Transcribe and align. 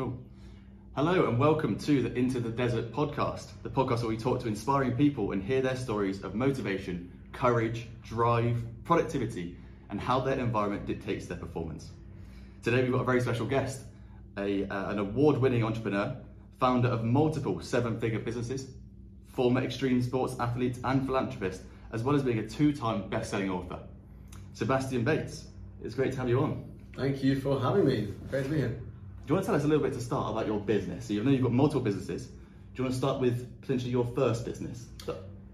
Cool. 0.00 0.18
Hello 0.96 1.28
and 1.28 1.38
welcome 1.38 1.76
to 1.80 2.00
the 2.00 2.10
Into 2.14 2.40
the 2.40 2.48
Desert 2.48 2.90
podcast, 2.90 3.48
the 3.62 3.68
podcast 3.68 3.98
where 3.98 4.08
we 4.08 4.16
talk 4.16 4.40
to 4.40 4.48
inspiring 4.48 4.92
people 4.92 5.32
and 5.32 5.42
hear 5.42 5.60
their 5.60 5.76
stories 5.76 6.24
of 6.24 6.34
motivation, 6.34 7.12
courage, 7.34 7.86
drive, 8.02 8.62
productivity, 8.84 9.58
and 9.90 10.00
how 10.00 10.18
their 10.18 10.38
environment 10.38 10.86
dictates 10.86 11.26
their 11.26 11.36
performance. 11.36 11.90
Today 12.62 12.82
we've 12.82 12.92
got 12.92 13.02
a 13.02 13.04
very 13.04 13.20
special 13.20 13.44
guest, 13.44 13.82
a, 14.38 14.64
uh, 14.64 14.90
an 14.90 15.00
award-winning 15.00 15.64
entrepreneur, 15.64 16.16
founder 16.58 16.88
of 16.88 17.04
multiple 17.04 17.60
seven-figure 17.60 18.20
businesses, 18.20 18.68
former 19.26 19.62
extreme 19.62 20.00
sports 20.00 20.34
athlete 20.40 20.78
and 20.82 21.04
philanthropist, 21.04 21.60
as 21.92 22.02
well 22.02 22.16
as 22.16 22.22
being 22.22 22.38
a 22.38 22.48
two-time 22.48 23.06
best-selling 23.10 23.50
author. 23.50 23.78
Sebastian 24.54 25.04
Bates, 25.04 25.44
it's 25.84 25.94
great 25.94 26.12
to 26.12 26.18
have 26.20 26.28
you 26.30 26.40
on. 26.40 26.64
Thank 26.96 27.22
you 27.22 27.38
for 27.38 27.60
having 27.60 27.84
me. 27.84 28.14
Great 28.30 28.44
to 28.44 28.48
be 28.48 28.56
here. 28.56 28.80
Do 29.26 29.32
you 29.32 29.34
want 29.34 29.44
to 29.44 29.46
tell 29.46 29.54
us 29.56 29.64
a 29.64 29.68
little 29.68 29.82
bit 29.82 29.92
to 29.94 30.00
start 30.00 30.32
about 30.32 30.46
your 30.46 30.58
business? 30.58 31.06
So 31.06 31.12
you 31.12 31.22
know 31.22 31.30
you've 31.30 31.42
got 31.42 31.52
multiple 31.52 31.80
businesses. 31.80 32.26
Do 32.26 32.32
you 32.76 32.84
want 32.84 32.94
to 32.94 32.98
start 32.98 33.20
with 33.20 33.60
potentially 33.60 33.90
your 33.90 34.06
first 34.14 34.44
business? 34.44 34.86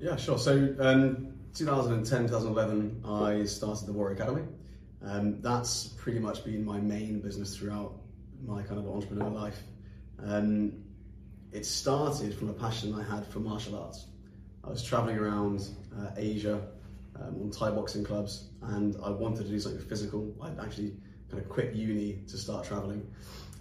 Yeah, 0.01 0.17
sure. 0.17 0.39
So, 0.39 0.75
um, 0.79 1.33
2010, 1.55 2.27
2011, 2.29 3.03
I 3.07 3.45
started 3.47 3.87
the 3.87 3.93
Warrior 3.93 4.15
Academy. 4.15 4.43
Um, 5.03 5.41
that's 5.41 5.89
pretty 5.89 6.19
much 6.19 6.45
been 6.45 6.65
my 6.65 6.79
main 6.79 7.21
business 7.21 7.57
throughout 7.57 7.95
my 8.45 8.63
kind 8.63 8.79
of 8.79 8.89
entrepreneur 8.89 9.31
life. 9.31 9.59
Um, 10.23 10.85
it 11.53 11.65
started 11.65 12.35
from 12.35 12.51
a 12.51 12.53
passion 12.53 12.95
I 12.95 13.03
had 13.03 13.27
for 13.27 13.41
martial 13.41 13.77
arts. 13.77 14.07
I 14.65 14.71
was 14.71 14.83
traveling 14.83 15.17
around 15.17 15.69
uh, 15.99 16.11
Asia 16.17 16.61
um, 17.17 17.41
on 17.43 17.51
Thai 17.51 17.71
boxing 17.71 18.05
clubs, 18.05 18.49
and 18.63 18.97
I 19.03 19.11
wanted 19.11 19.45
to 19.45 19.51
do 19.51 19.59
something 19.59 19.81
physical. 19.81 20.35
I'd 20.43 20.59
actually 20.59 20.97
kind 21.31 21.43
of 21.43 21.49
quit 21.49 21.75
uni 21.75 22.21
to 22.29 22.37
start 22.37 22.67
traveling. 22.67 23.07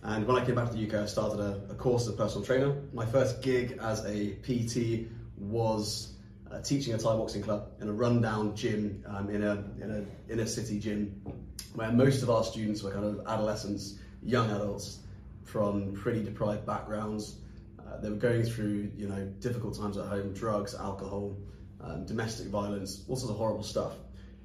And 0.08 0.28
when 0.28 0.38
I 0.38 0.46
came 0.46 0.54
back 0.54 0.70
to 0.70 0.78
the 0.78 0.88
UK, 0.88 1.02
I 1.02 1.06
started 1.08 1.40
a, 1.40 1.72
a 1.72 1.74
course 1.76 2.04
as 2.04 2.10
a 2.10 2.14
personal 2.14 2.46
trainer. 2.46 2.76
My 2.94 3.08
first 3.08 3.42
gig 3.42 3.80
as 3.82 4.06
a 4.06 4.36
PT 4.44 5.08
was 5.36 6.14
uh, 6.52 6.62
teaching 6.62 6.94
a 6.94 6.98
Thai 7.00 7.16
boxing 7.16 7.42
club 7.42 7.72
in 7.82 7.90
a 7.90 7.92
rundown 7.92 8.56
gym 8.56 9.04
um, 9.08 9.32
in 9.32 9.44
a 9.44 9.64
in 9.82 10.06
a 10.30 10.32
inner 10.32 10.46
city 10.46 10.80
gym, 10.80 11.20
where 11.74 11.92
most 11.92 12.22
of 12.22 12.30
our 12.30 12.44
students 12.44 12.84
were 12.84 12.92
kind 12.92 13.04
of 13.04 13.26
adolescents, 13.26 13.98
young 14.22 14.52
adults 14.52 15.00
from 15.44 15.94
pretty 15.94 16.24
deprived 16.24 16.68
backgrounds. 16.68 17.38
Uh, 17.80 18.00
they 18.00 18.12
were 18.12 18.16
going 18.16 18.44
through 18.44 18.92
you 18.96 19.08
know 19.08 19.26
difficult 19.40 19.76
times 19.76 19.98
at 19.98 20.06
home, 20.06 20.34
drugs, 20.34 20.76
alcohol, 20.76 21.36
um, 21.82 22.06
domestic 22.06 22.50
violence, 22.50 23.04
all 23.08 23.16
sorts 23.16 23.32
of 23.32 23.38
horrible 23.38 23.64
stuff. 23.64 23.94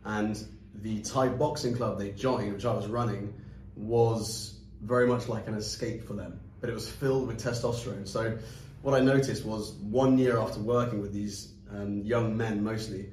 And 0.07 0.43
the 0.77 1.03
Thai 1.03 1.29
boxing 1.29 1.77
club 1.77 1.99
they 1.99 2.13
joined, 2.13 2.55
which 2.55 2.65
I 2.65 2.73
was 2.73 2.87
running, 2.87 3.35
was 3.77 4.60
very 4.83 5.07
much 5.07 5.29
like 5.29 5.47
an 5.47 5.55
escape 5.55 6.07
for 6.07 6.15
them, 6.15 6.41
but 6.61 6.71
it 6.71 6.73
was 6.73 6.89
filled 6.89 7.29
with 7.29 7.43
testosterone. 7.43 8.07
So 8.07 8.39
what 8.83 8.95
I 8.95 9.01
noticed 9.01 9.45
was 9.45 9.73
one 9.75 10.19
year 10.19 10.39
after 10.39 10.61
working 10.61 11.01
with 11.01 11.13
these 11.13 11.53
um, 11.71 12.03
young 12.03 12.37
men 12.37 12.63
mostly, 12.63 13.11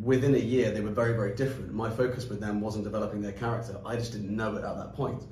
within 0.00 0.34
a 0.34 0.38
year 0.38 0.70
they 0.70 0.80
were 0.80 0.90
very, 0.90 1.14
very 1.14 1.34
different. 1.34 1.72
My 1.74 1.90
focus 1.90 2.28
with 2.28 2.40
them 2.40 2.60
wasn't 2.60 2.84
developing 2.84 3.20
their 3.20 3.32
character. 3.32 3.80
I 3.84 3.96
just 3.96 4.12
didn't 4.12 4.34
know 4.34 4.54
it 4.54 4.64
at 4.64 4.76
that 4.76 4.94
point. 4.94 5.24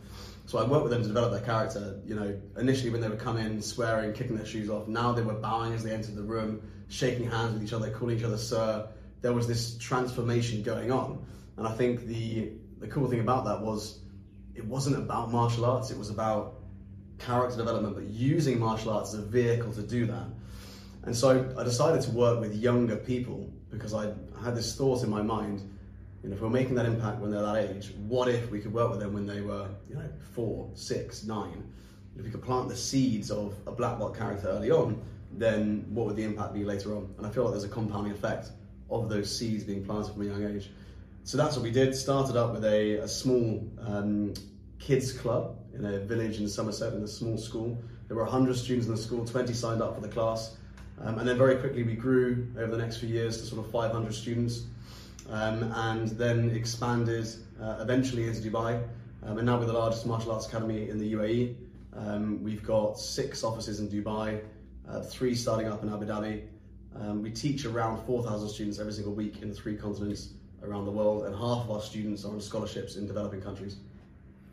So 0.46 0.58
I 0.58 0.64
worked 0.64 0.82
with 0.82 0.92
them 0.92 1.02
to 1.02 1.08
develop 1.08 1.30
their 1.30 1.42
character. 1.42 2.00
You 2.04 2.16
know, 2.16 2.40
initially 2.58 2.90
when 2.90 3.00
they 3.00 3.08
would 3.08 3.20
come 3.20 3.36
in 3.36 3.62
swearing, 3.62 4.12
kicking 4.12 4.36
their 4.36 4.46
shoes 4.46 4.68
off, 4.68 4.88
now 4.88 5.12
they 5.12 5.22
were 5.22 5.34
bowing 5.34 5.72
as 5.72 5.84
they 5.84 5.92
entered 5.92 6.16
the 6.16 6.24
room, 6.24 6.60
shaking 6.88 7.30
hands 7.30 7.54
with 7.54 7.62
each 7.62 7.72
other, 7.72 7.88
calling 7.90 8.18
each 8.18 8.24
other 8.24 8.36
sir. 8.36 8.88
There 9.22 9.32
was 9.32 9.46
this 9.46 9.78
transformation 9.78 10.62
going 10.62 10.90
on. 10.90 11.24
And 11.56 11.68
I 11.68 11.72
think 11.72 12.06
the 12.06 12.52
the 12.80 12.88
cool 12.88 13.08
thing 13.08 13.20
about 13.20 13.44
that 13.44 13.60
was 13.60 14.00
it 14.54 14.64
wasn't 14.64 14.96
about 14.96 15.30
martial 15.30 15.64
arts, 15.64 15.90
it 15.90 15.98
was 15.98 16.10
about 16.10 16.54
character 17.18 17.56
development, 17.56 17.94
but 17.94 18.04
using 18.04 18.58
martial 18.58 18.92
arts 18.92 19.14
as 19.14 19.20
a 19.20 19.26
vehicle 19.26 19.72
to 19.72 19.82
do 19.82 20.06
that. 20.06 20.26
And 21.04 21.16
so 21.16 21.54
I 21.58 21.64
decided 21.64 22.02
to 22.02 22.10
work 22.10 22.40
with 22.40 22.54
younger 22.54 22.96
people 22.96 23.50
because 23.70 23.94
I 23.94 24.12
had 24.42 24.56
this 24.56 24.76
thought 24.76 25.02
in 25.02 25.10
my 25.10 25.22
mind, 25.22 25.62
you 26.22 26.28
know, 26.28 26.34
if 26.34 26.42
we're 26.42 26.50
making 26.50 26.74
that 26.74 26.86
impact 26.86 27.20
when 27.20 27.30
they're 27.30 27.42
that 27.42 27.56
age, 27.56 27.92
what 28.06 28.28
if 28.28 28.50
we 28.50 28.60
could 28.60 28.72
work 28.72 28.90
with 28.90 29.00
them 29.00 29.14
when 29.14 29.26
they 29.26 29.40
were, 29.40 29.68
you 29.88 29.94
know, 29.94 30.08
four, 30.34 30.68
six, 30.74 31.24
nine? 31.24 31.72
If 32.16 32.24
we 32.24 32.30
could 32.30 32.42
plant 32.42 32.68
the 32.68 32.76
seeds 32.76 33.30
of 33.30 33.54
a 33.66 33.72
black 33.72 33.98
belt 33.98 34.16
character 34.16 34.48
early 34.48 34.70
on, 34.70 35.00
then 35.32 35.86
what 35.88 36.06
would 36.06 36.16
the 36.16 36.24
impact 36.24 36.52
be 36.52 36.64
later 36.64 36.94
on? 36.94 37.14
And 37.16 37.26
I 37.26 37.30
feel 37.30 37.44
like 37.44 37.52
there's 37.52 37.64
a 37.64 37.68
compounding 37.68 38.12
effect 38.12 38.50
of 38.90 39.08
those 39.08 39.34
seeds 39.34 39.64
being 39.64 39.84
planted 39.84 40.12
from 40.12 40.22
a 40.22 40.24
young 40.26 40.44
age. 40.44 40.70
So 41.24 41.36
that's 41.36 41.54
what 41.54 41.62
we 41.62 41.70
did. 41.70 41.94
Started 41.94 42.36
up 42.36 42.52
with 42.52 42.64
a, 42.64 42.94
a 42.98 43.08
small 43.08 43.62
um, 43.86 44.34
kids 44.78 45.12
club 45.12 45.56
in 45.74 45.84
a 45.84 46.00
village 46.00 46.40
in 46.40 46.48
Somerset 46.48 46.94
in 46.94 47.02
a 47.02 47.08
small 47.08 47.36
school. 47.36 47.78
There 48.08 48.16
were 48.16 48.24
100 48.24 48.56
students 48.56 48.86
in 48.86 48.94
the 48.94 49.00
school, 49.00 49.24
20 49.24 49.52
signed 49.52 49.82
up 49.82 49.94
for 49.94 50.00
the 50.00 50.08
class. 50.08 50.56
Um, 51.00 51.18
and 51.18 51.28
then 51.28 51.38
very 51.38 51.56
quickly 51.56 51.82
we 51.82 51.94
grew 51.94 52.48
over 52.58 52.72
the 52.74 52.78
next 52.78 52.96
few 52.98 53.08
years 53.08 53.38
to 53.38 53.44
sort 53.44 53.64
of 53.64 53.70
500 53.70 54.12
students 54.14 54.64
um, 55.28 55.62
and 55.74 56.08
then 56.08 56.50
expanded 56.50 57.28
uh, 57.62 57.76
eventually 57.80 58.26
into 58.26 58.40
Dubai. 58.40 58.82
Um, 59.22 59.38
and 59.38 59.46
now 59.46 59.58
we're 59.58 59.66
the 59.66 59.72
largest 59.72 60.06
martial 60.06 60.32
arts 60.32 60.46
academy 60.46 60.88
in 60.88 60.98
the 60.98 61.12
UAE. 61.12 61.54
Um, 61.92 62.42
we've 62.42 62.64
got 62.64 62.98
six 62.98 63.44
offices 63.44 63.80
in 63.80 63.88
Dubai, 63.88 64.40
uh, 64.88 65.02
three 65.02 65.34
starting 65.34 65.68
up 65.68 65.82
in 65.82 65.92
Abu 65.92 66.06
Dhabi. 66.06 66.44
Um, 66.96 67.22
we 67.22 67.30
teach 67.30 67.64
around 67.66 68.04
4,000 68.04 68.48
students 68.48 68.78
every 68.78 68.92
single 68.92 69.14
week 69.14 69.42
in 69.42 69.54
three 69.54 69.76
continents 69.76 70.30
around 70.62 70.84
the 70.84 70.90
world, 70.90 71.24
and 71.24 71.34
half 71.34 71.64
of 71.64 71.70
our 71.70 71.80
students 71.80 72.24
are 72.24 72.32
on 72.32 72.40
scholarships 72.40 72.96
in 72.96 73.06
developing 73.06 73.40
countries. 73.40 73.76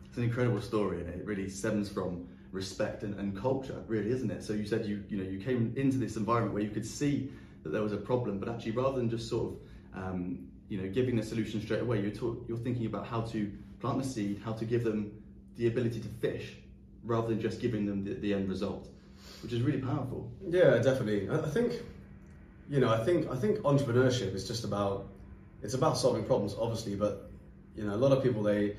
It's 0.07 0.17
an 0.17 0.23
incredible 0.23 0.61
story, 0.61 1.01
and 1.01 1.09
it 1.09 1.25
really 1.25 1.49
stems 1.49 1.89
from 1.89 2.27
respect 2.51 3.03
and, 3.03 3.13
and 3.19 3.37
culture, 3.39 3.83
really, 3.87 4.11
isn't 4.11 4.31
it? 4.31 4.43
So 4.43 4.53
you 4.53 4.65
said 4.65 4.85
you 4.85 5.03
you 5.09 5.17
know 5.17 5.29
you 5.29 5.39
came 5.39 5.73
into 5.75 5.97
this 5.97 6.15
environment 6.15 6.53
where 6.53 6.63
you 6.63 6.69
could 6.69 6.85
see 6.85 7.29
that 7.63 7.69
there 7.69 7.81
was 7.81 7.93
a 7.93 7.97
problem, 7.97 8.39
but 8.39 8.49
actually 8.49 8.71
rather 8.71 8.97
than 8.97 9.09
just 9.09 9.29
sort 9.29 9.53
of 9.53 10.03
um, 10.03 10.47
you 10.69 10.81
know 10.81 10.87
giving 10.89 11.19
a 11.19 11.23
solution 11.23 11.61
straight 11.61 11.81
away, 11.81 12.01
you're 12.01 12.11
talk, 12.11 12.43
you're 12.47 12.57
thinking 12.57 12.85
about 12.85 13.05
how 13.05 13.21
to 13.21 13.51
plant 13.79 14.01
the 14.01 14.07
seed, 14.07 14.41
how 14.43 14.53
to 14.53 14.65
give 14.65 14.83
them 14.83 15.11
the 15.57 15.67
ability 15.67 15.99
to 15.99 16.07
fish, 16.07 16.53
rather 17.03 17.27
than 17.27 17.41
just 17.41 17.59
giving 17.59 17.85
them 17.85 18.03
the, 18.03 18.13
the 18.13 18.33
end 18.33 18.47
result, 18.49 18.87
which 19.43 19.53
is 19.53 19.61
really 19.61 19.81
powerful. 19.81 20.31
Yeah, 20.47 20.77
definitely. 20.77 21.29
I 21.29 21.39
I 21.39 21.49
think, 21.49 21.73
you 22.69 22.79
know, 22.79 22.89
I 22.89 23.03
think 23.03 23.29
I 23.29 23.35
think 23.35 23.59
entrepreneurship 23.59 24.33
is 24.33 24.47
just 24.47 24.63
about 24.63 25.07
it's 25.61 25.73
about 25.73 25.97
solving 25.97 26.23
problems, 26.23 26.55
obviously, 26.59 26.95
but 26.95 27.31
you 27.75 27.83
know, 27.83 27.93
a 27.93 27.97
lot 27.97 28.11
of 28.11 28.23
people 28.23 28.43
they 28.43 28.75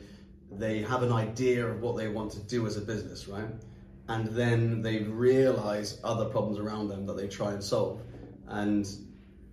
they 0.50 0.81
have 0.81 1.03
an 1.03 1.12
idea 1.12 1.66
of 1.66 1.81
what 1.83 1.97
they 1.97 2.09
want 2.09 2.33
to 2.33 2.41
do 2.41 2.66
as 2.66 2.77
a 2.77 2.81
business, 2.81 3.28
right? 3.28 3.49
And 4.09 4.28
then 4.28 4.81
they 4.81 5.00
realize 5.00 6.00
other 6.03 6.25
problems 6.25 6.59
around 6.59 6.88
them 6.88 7.05
that 7.06 7.17
they 7.17 7.28
try 7.28 7.53
and 7.53 7.62
solve. 7.62 8.00
And 8.47 8.88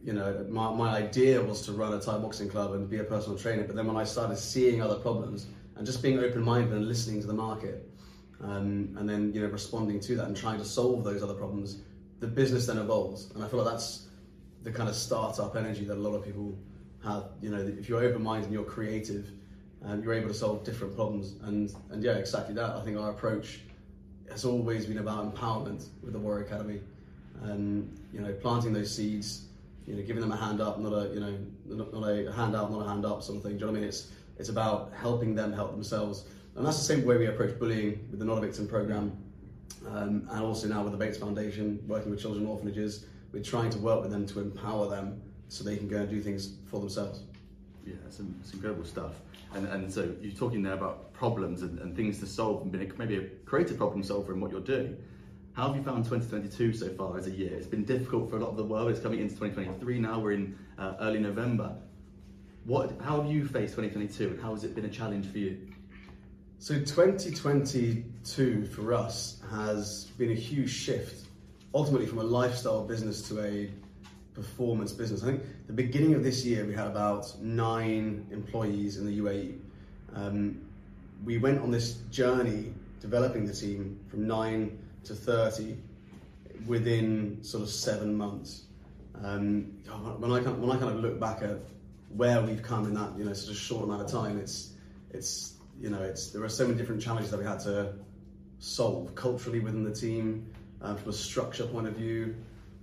you 0.02 0.14
know, 0.14 0.46
my, 0.50 0.72
my 0.72 0.96
idea 0.96 1.42
was 1.42 1.64
to 1.64 1.72
run 1.74 1.94
a 1.94 2.00
Thai 2.00 2.20
boxing 2.20 2.48
club 2.48 2.74
and 2.74 2.90
be 2.90 3.00
a 3.00 3.04
personal 3.04 3.38
trainer. 3.38 3.64
But 3.64 3.76
then 3.76 3.88
when 3.88 3.98
I 3.98 4.04
started 4.04 4.38
seeing 4.38 4.82
other 4.82 4.96
problems 4.96 5.48
and 5.76 5.86
just 5.86 6.02
being 6.04 6.20
open-minded 6.20 6.72
and 6.72 6.88
listening 6.88 7.22
to 7.22 7.28
the 7.28 7.34
market, 7.34 7.90
um, 8.42 8.96
and 8.98 9.10
then 9.10 9.34
you 9.34 9.42
know 9.42 9.48
responding 9.48 10.00
to 10.02 10.16
that 10.18 10.28
and 10.28 10.38
trying 10.38 10.60
to 10.60 10.66
solve 10.66 11.04
those 11.04 11.24
other 11.24 11.34
problems, 11.34 11.82
the 12.20 12.28
business 12.28 12.68
then 12.68 12.78
evolves. 12.78 13.32
And 13.32 13.44
I 13.44 13.48
feel 13.48 13.62
like 13.62 13.72
that's 13.74 14.08
the 14.62 14.72
kind 14.72 14.88
of 14.88 14.96
startup 14.96 15.56
energy 15.56 15.86
that 15.86 15.96
a 15.96 16.00
lot 16.00 16.14
of 16.14 16.24
people 16.24 16.58
You 17.42 17.52
know, 17.52 17.58
if 17.58 17.88
you're 17.88 18.04
open-minded 18.04 18.46
and 18.46 18.54
you're 18.54 18.64
creative, 18.64 19.32
and 19.86 20.04
you're 20.04 20.14
able 20.14 20.28
to 20.28 20.34
solve 20.34 20.64
different 20.64 20.96
problems. 20.96 21.36
And 21.44 21.74
and 21.92 22.04
yeah, 22.04 22.14
exactly 22.14 22.56
that. 22.56 22.72
I 22.76 22.82
think 22.84 22.98
our 22.98 23.12
approach 23.12 23.62
has 24.32 24.46
always 24.46 24.86
been 24.86 24.98
about 24.98 25.34
empowerment 25.34 25.86
with 26.04 26.14
the 26.14 26.20
Warrior 26.20 26.46
Academy, 26.46 26.80
and 27.44 27.98
you 28.12 28.22
know, 28.22 28.34
planting 28.34 28.74
those 28.74 28.94
seeds, 28.94 29.46
you 29.86 29.96
know, 29.96 30.02
giving 30.02 30.22
them 30.22 30.32
a 30.32 30.38
hand 30.38 30.62
up, 30.62 30.80
not 30.80 30.94
a 30.94 31.14
you 31.14 31.20
know, 31.20 31.38
not, 31.66 31.94
not 31.94 32.10
a 32.10 32.32
hand 32.32 32.56
out, 32.56 32.72
not 32.72 32.86
a 32.86 32.88
hand 32.88 33.06
up 33.06 33.22
sort 33.22 33.38
of 33.38 33.44
thing. 33.44 33.54
Do 33.54 33.60
you 33.60 33.66
know 33.66 33.72
what 33.74 33.78
I 33.78 33.82
mean? 33.82 33.90
It's 33.90 34.12
it's 34.38 34.50
about 34.50 34.92
helping 34.96 35.36
them 35.36 35.54
help 35.54 35.72
themselves, 35.72 36.26
and 36.56 36.66
that's 36.66 36.78
the 36.78 36.84
same 36.84 37.06
way 37.06 37.18
we 37.18 37.28
approach 37.28 37.58
bullying 37.60 38.08
with 38.10 38.20
the 38.20 38.26
Not 38.26 38.40
a 38.40 38.42
Victim 38.42 38.68
program, 38.68 39.16
um, 39.88 40.28
and 40.32 40.42
also 40.42 40.68
now 40.68 40.84
with 40.84 40.92
the 40.92 40.98
Bates 40.98 41.18
Foundation, 41.18 41.80
working 41.88 42.10
with 42.10 42.20
children 42.20 42.46
orphanages. 42.48 43.06
We're 43.32 43.44
trying 43.44 43.70
to 43.72 43.80
work 43.80 44.02
with 44.02 44.12
them 44.12 44.26
to 44.28 44.40
empower 44.40 44.90
them 44.90 45.22
so 45.50 45.64
they 45.64 45.78
can 45.78 45.88
go 45.88 45.98
and 45.98 46.10
do 46.10 46.22
things 46.22 46.56
for 46.70 46.80
themselves. 46.80 47.22
Yeah, 47.86 47.96
it's, 48.06 48.20
it's 48.42 48.54
incredible 48.54 48.86
stuff. 48.86 49.14
And, 49.54 49.68
and 49.68 49.92
so 49.92 50.14
you're 50.22 50.34
talking 50.34 50.62
there 50.64 50.74
about 50.74 51.14
problems 51.14 51.62
and, 51.62 51.80
and 51.80 51.96
things 51.96 52.20
to 52.20 52.26
solve 52.26 52.64
and 52.64 52.72
being 52.72 52.92
a, 52.92 52.96
maybe 52.98 53.18
a 53.18 53.24
creative 53.46 53.78
problem 53.78 54.04
solver 54.04 54.34
in 54.34 54.42
what 54.42 54.52
you're 54.52 54.60
doing. 54.60 54.98
How 55.54 55.68
have 55.68 55.78
you 55.78 55.84
found 55.84 56.04
2022 56.04 56.74
so 56.74 56.90
far 56.90 57.18
as 57.18 57.28
a 57.28 57.32
year? 57.32 57.54
It's 57.54 57.68
been 57.68 57.86
difficult 57.86 58.30
for 58.30 58.38
a 58.38 58.40
lot 58.40 58.50
of 58.50 58.58
the 58.58 58.66
world. 58.66 58.90
It's 58.90 59.00
coming 59.00 59.20
into 59.20 59.36
2023 59.36 60.00
now. 60.00 60.20
We're 60.20 60.34
in 60.34 60.58
uh, 60.78 60.96
early 61.00 61.20
November. 61.20 61.78
What? 62.66 63.00
How 63.02 63.22
have 63.22 63.32
you 63.32 63.46
faced 63.46 63.76
2022 63.76 64.32
and 64.32 64.42
how 64.42 64.52
has 64.52 64.66
it 64.66 64.76
been 64.76 64.86
a 64.86 64.90
challenge 64.90 65.32
for 65.32 65.38
you? 65.38 65.58
So 66.58 66.74
2022 66.80 68.66
for 68.66 68.94
us 68.94 69.40
has 69.52 70.06
been 70.18 70.32
a 70.32 70.36
huge 70.36 70.72
shift, 70.72 71.28
ultimately 71.74 72.08
from 72.08 72.18
a 72.20 72.24
lifestyle 72.24 72.84
business 72.84 73.22
to 73.30 73.42
a 73.42 73.70
performance 74.36 74.92
business. 74.92 75.24
I 75.24 75.28
think 75.28 75.44
the 75.68 75.74
beginning 75.74 76.14
of 76.14 76.24
this 76.24 76.46
year 76.46 76.66
we 76.66 76.74
had 76.74 76.88
about 76.88 77.42
nine 77.42 78.28
employees 78.32 78.98
in 78.98 79.06
the 79.06 79.20
UAE. 79.20 79.58
Um, 80.14 80.62
we 81.24 81.38
went 81.38 81.62
on 81.62 81.72
this 81.72 81.94
journey 82.12 82.74
developing 83.00 83.46
the 83.46 83.54
team 83.54 84.00
from 84.10 84.28
nine 84.28 84.78
to 85.06 85.16
30 85.16 85.78
within 86.66 87.44
sort 87.44 87.64
of 87.64 87.70
seven 87.70 88.16
months. 88.16 88.64
Um, 89.24 89.72
when 90.20 90.32
I 90.32 90.40
when 90.42 90.72
I 90.72 90.78
kind 90.78 90.92
of 90.92 91.00
look 91.00 91.20
back 91.20 91.42
at 91.42 91.60
where 92.16 92.42
we've 92.42 92.62
come 92.62 92.86
in 92.86 92.94
that 92.96 93.18
you 93.18 93.24
know 93.24 93.34
such 93.34 93.56
a 93.56 93.58
short 93.58 93.84
amount 93.84 94.02
of 94.02 94.12
time, 94.12 94.38
it's 94.38 94.74
it's 95.12 95.54
you 95.80 95.90
know 95.90 96.02
it's 96.02 96.32
there 96.32 96.44
are 96.44 96.50
so 96.50 96.66
many 96.66 96.78
different 96.78 97.02
challenges 97.02 97.32
that 97.32 97.40
we 97.40 97.46
had 97.46 97.60
to 97.62 97.94
solve 98.60 99.16
culturally 99.16 99.60
within 99.60 99.84
the 99.84 99.94
team, 99.94 100.46
uh, 100.82 100.96
from 100.96 101.10
a 101.10 101.14
structure 101.14 101.66
point 101.66 101.88
of 101.88 101.96
view, 101.96 102.36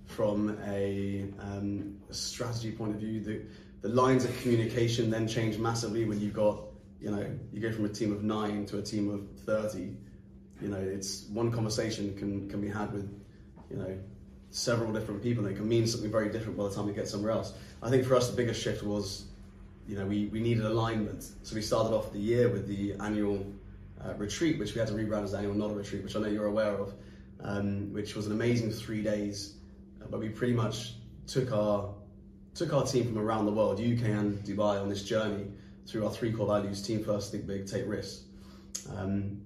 from 0.05 0.57
a, 0.67 1.25
um, 1.39 1.97
strategy 2.11 2.71
point 2.71 2.93
of 2.93 2.99
view. 2.99 3.19
The, 3.21 3.41
the 3.81 3.89
lines 3.89 4.23
of 4.23 4.41
communication 4.41 5.09
then 5.09 5.27
change 5.27 5.57
massively 5.57 6.05
when 6.05 6.19
you've 6.19 6.33
got 6.33 6.59
you 7.03 7.11
know 7.11 7.25
you 7.51 7.59
go 7.59 7.71
from 7.71 7.85
a 7.85 7.89
team 7.89 8.13
of 8.13 8.23
nine 8.23 8.65
to 8.65 8.79
a 8.79 8.81
team 8.81 9.09
of 9.09 9.27
30 9.45 9.93
you 10.61 10.69
know 10.69 10.77
it's 10.77 11.25
one 11.25 11.51
conversation 11.51 12.15
can 12.15 12.49
can 12.49 12.61
be 12.61 12.69
had 12.69 12.91
with 12.93 13.13
you 13.69 13.75
know 13.75 13.99
several 14.51 14.93
different 14.93 15.21
people 15.21 15.45
and 15.45 15.53
it 15.53 15.57
can 15.57 15.67
mean 15.67 15.85
something 15.85 16.09
very 16.09 16.29
different 16.29 16.57
by 16.57 16.63
the 16.63 16.73
time 16.73 16.85
we 16.85 16.93
get 16.93 17.07
somewhere 17.07 17.31
else 17.31 17.53
i 17.81 17.89
think 17.89 18.05
for 18.05 18.15
us 18.15 18.29
the 18.29 18.35
biggest 18.35 18.61
shift 18.61 18.83
was 18.83 19.25
you 19.85 19.97
know 19.97 20.05
we, 20.05 20.27
we 20.27 20.39
needed 20.39 20.63
alignment 20.63 21.31
so 21.43 21.53
we 21.53 21.61
started 21.61 21.93
off 21.93 22.13
the 22.13 22.19
year 22.19 22.47
with 22.47 22.67
the 22.67 22.93
annual 23.01 23.45
uh, 24.05 24.13
retreat 24.13 24.57
which 24.57 24.73
we 24.73 24.79
had 24.79 24.87
to 24.87 24.93
rebrand 24.93 25.23
as 25.23 25.33
annual 25.33 25.53
not 25.53 25.71
a 25.71 25.73
retreat 25.73 26.03
which 26.03 26.15
i 26.15 26.19
know 26.19 26.27
you're 26.27 26.45
aware 26.45 26.77
of 26.77 26.93
um, 27.41 27.91
which 27.91 28.15
was 28.15 28.27
an 28.27 28.31
amazing 28.31 28.71
three 28.71 29.03
days 29.03 29.55
but 30.09 30.19
we 30.19 30.29
pretty 30.29 30.53
much 30.53 30.95
took 31.27 31.51
our 31.51 31.93
took 32.55 32.73
our 32.73 32.85
team 32.85 33.05
from 33.05 33.17
around 33.17 33.45
the 33.45 33.51
world 33.51 33.79
uk 33.79 34.03
and 34.03 34.39
dubai 34.43 34.81
on 34.81 34.89
this 34.89 35.03
journey 35.03 35.45
through 35.87 36.05
our 36.05 36.11
three 36.11 36.31
core 36.31 36.47
values 36.47 36.81
team 36.81 37.03
first 37.03 37.31
think 37.31 37.47
big 37.47 37.65
take 37.65 37.87
risks 37.87 38.23
um, 38.95 39.41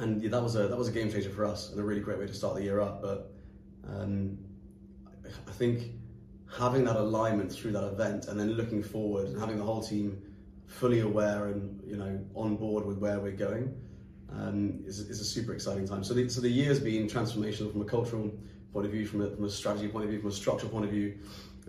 and 0.00 0.22
yeah, 0.22 0.30
that 0.30 0.42
was 0.42 0.56
a 0.56 0.66
that 0.66 0.76
was 0.76 0.88
a 0.88 0.92
game 0.92 1.10
changer 1.10 1.30
for 1.30 1.44
us 1.44 1.70
and 1.70 1.78
a 1.78 1.82
really 1.82 2.00
great 2.00 2.18
way 2.18 2.26
to 2.26 2.34
start 2.34 2.56
the 2.56 2.62
year 2.62 2.80
up. 2.80 3.02
But 3.02 3.32
um, 3.86 4.38
I 5.46 5.52
think 5.52 5.92
having 6.58 6.84
that 6.84 6.96
alignment 6.96 7.52
through 7.52 7.72
that 7.72 7.84
event 7.84 8.26
and 8.26 8.40
then 8.40 8.52
looking 8.52 8.82
forward 8.82 9.28
and 9.28 9.38
having 9.38 9.58
the 9.58 9.62
whole 9.62 9.82
team 9.82 10.20
fully 10.66 11.00
aware 11.00 11.48
and 11.48 11.80
you 11.84 11.96
know 11.96 12.20
on 12.34 12.56
board 12.56 12.86
with 12.86 12.98
where 12.98 13.20
we're 13.20 13.32
going 13.32 13.74
um, 14.32 14.80
is, 14.86 15.00
is 15.00 15.20
a 15.20 15.24
super 15.24 15.52
exciting 15.52 15.86
time. 15.86 16.02
So 16.02 16.14
the, 16.14 16.28
so 16.28 16.40
the 16.40 16.48
year's 16.48 16.80
been 16.80 17.06
transformational 17.06 17.70
from 17.72 17.82
a 17.82 17.84
cultural 17.84 18.32
point 18.72 18.86
of 18.86 18.92
view, 18.92 19.06
from 19.06 19.22
a, 19.22 19.30
from 19.30 19.44
a 19.44 19.50
strategy 19.50 19.88
point 19.88 20.04
of 20.04 20.10
view, 20.10 20.20
from 20.20 20.30
a 20.30 20.34
structural 20.34 20.70
point 20.70 20.84
of 20.84 20.90
view, 20.90 21.18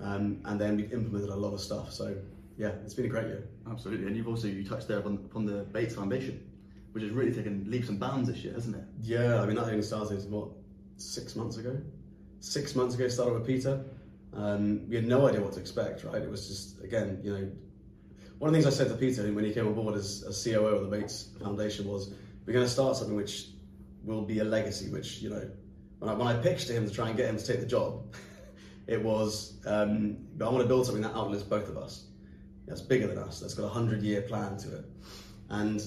um, 0.01 0.41
and 0.45 0.59
then 0.59 0.75
we've 0.75 0.93
implemented 0.93 1.29
a 1.29 1.35
lot 1.35 1.53
of 1.53 1.61
stuff. 1.61 1.91
So 1.91 2.15
yeah, 2.57 2.71
it's 2.83 2.93
been 2.93 3.05
a 3.05 3.09
great 3.09 3.27
year. 3.27 3.47
Absolutely, 3.69 4.07
and 4.07 4.15
you've 4.15 4.27
also 4.27 4.47
you 4.47 4.67
touched 4.67 4.87
there 4.87 4.99
upon, 4.99 5.15
upon 5.15 5.45
the 5.45 5.63
Bates 5.71 5.95
Foundation 5.95 6.43
which 6.91 7.03
has 7.03 7.11
really 7.11 7.31
taken 7.31 7.65
leaps 7.69 7.89
and 7.89 7.99
bounds 7.99 8.29
this 8.29 8.43
year, 8.43 8.53
hasn't 8.53 8.75
it? 8.75 8.83
Yeah, 9.01 9.41
I 9.41 9.45
mean 9.45 9.55
that 9.55 9.65
only 9.65 9.81
started 9.81 10.29
what 10.29 10.49
six 10.97 11.35
months 11.35 11.57
ago. 11.57 11.77
Six 12.39 12.75
months 12.75 12.95
ago, 12.95 13.07
started 13.07 13.33
with 13.33 13.45
Peter. 13.45 13.83
Um, 14.33 14.87
we 14.89 14.95
had 14.95 15.05
no 15.05 15.27
idea 15.27 15.41
what 15.41 15.53
to 15.53 15.59
expect, 15.59 16.03
right? 16.03 16.21
It 16.21 16.29
was 16.29 16.47
just 16.47 16.83
again, 16.83 17.19
you 17.23 17.31
know, 17.31 17.51
one 18.39 18.49
of 18.49 18.53
the 18.53 18.61
things 18.61 18.73
I 18.73 18.75
said 18.75 18.89
to 18.89 18.95
Peter 18.95 19.31
when 19.31 19.45
he 19.45 19.53
came 19.53 19.67
on 19.67 19.73
board 19.73 19.95
as, 19.95 20.23
as 20.27 20.43
COO 20.43 20.65
of 20.65 20.89
the 20.89 20.97
Bates 20.97 21.29
Foundation 21.39 21.87
was, 21.87 22.13
we're 22.45 22.53
going 22.53 22.65
to 22.65 22.71
start 22.71 22.97
something 22.97 23.15
which 23.15 23.49
will 24.03 24.23
be 24.23 24.39
a 24.39 24.43
legacy. 24.43 24.89
Which 24.89 25.21
you 25.21 25.29
know, 25.29 25.49
when 26.01 26.09
I, 26.09 26.13
when 26.15 26.27
I 26.27 26.33
pitched 26.33 26.65
to 26.67 26.73
him 26.73 26.87
to 26.87 26.91
try 26.91 27.09
and 27.09 27.15
get 27.15 27.29
him 27.29 27.37
to 27.37 27.45
take 27.45 27.59
the 27.59 27.65
job, 27.67 28.15
it 28.87 29.01
was, 29.01 29.61
um, 29.67 30.17
I 30.41 30.45
want 30.45 30.61
to 30.61 30.67
build 30.67 30.87
something 30.87 31.03
that 31.03 31.13
outlives 31.13 31.43
both 31.43 31.69
of 31.69 31.77
us. 31.77 32.05
That's 32.65 32.81
bigger 32.81 33.05
than 33.05 33.19
us. 33.19 33.39
That's 33.39 33.53
got 33.53 33.65
a 33.65 33.69
hundred 33.69 34.01
year 34.01 34.23
plan 34.23 34.57
to 34.57 34.77
it, 34.77 34.85
and 35.49 35.79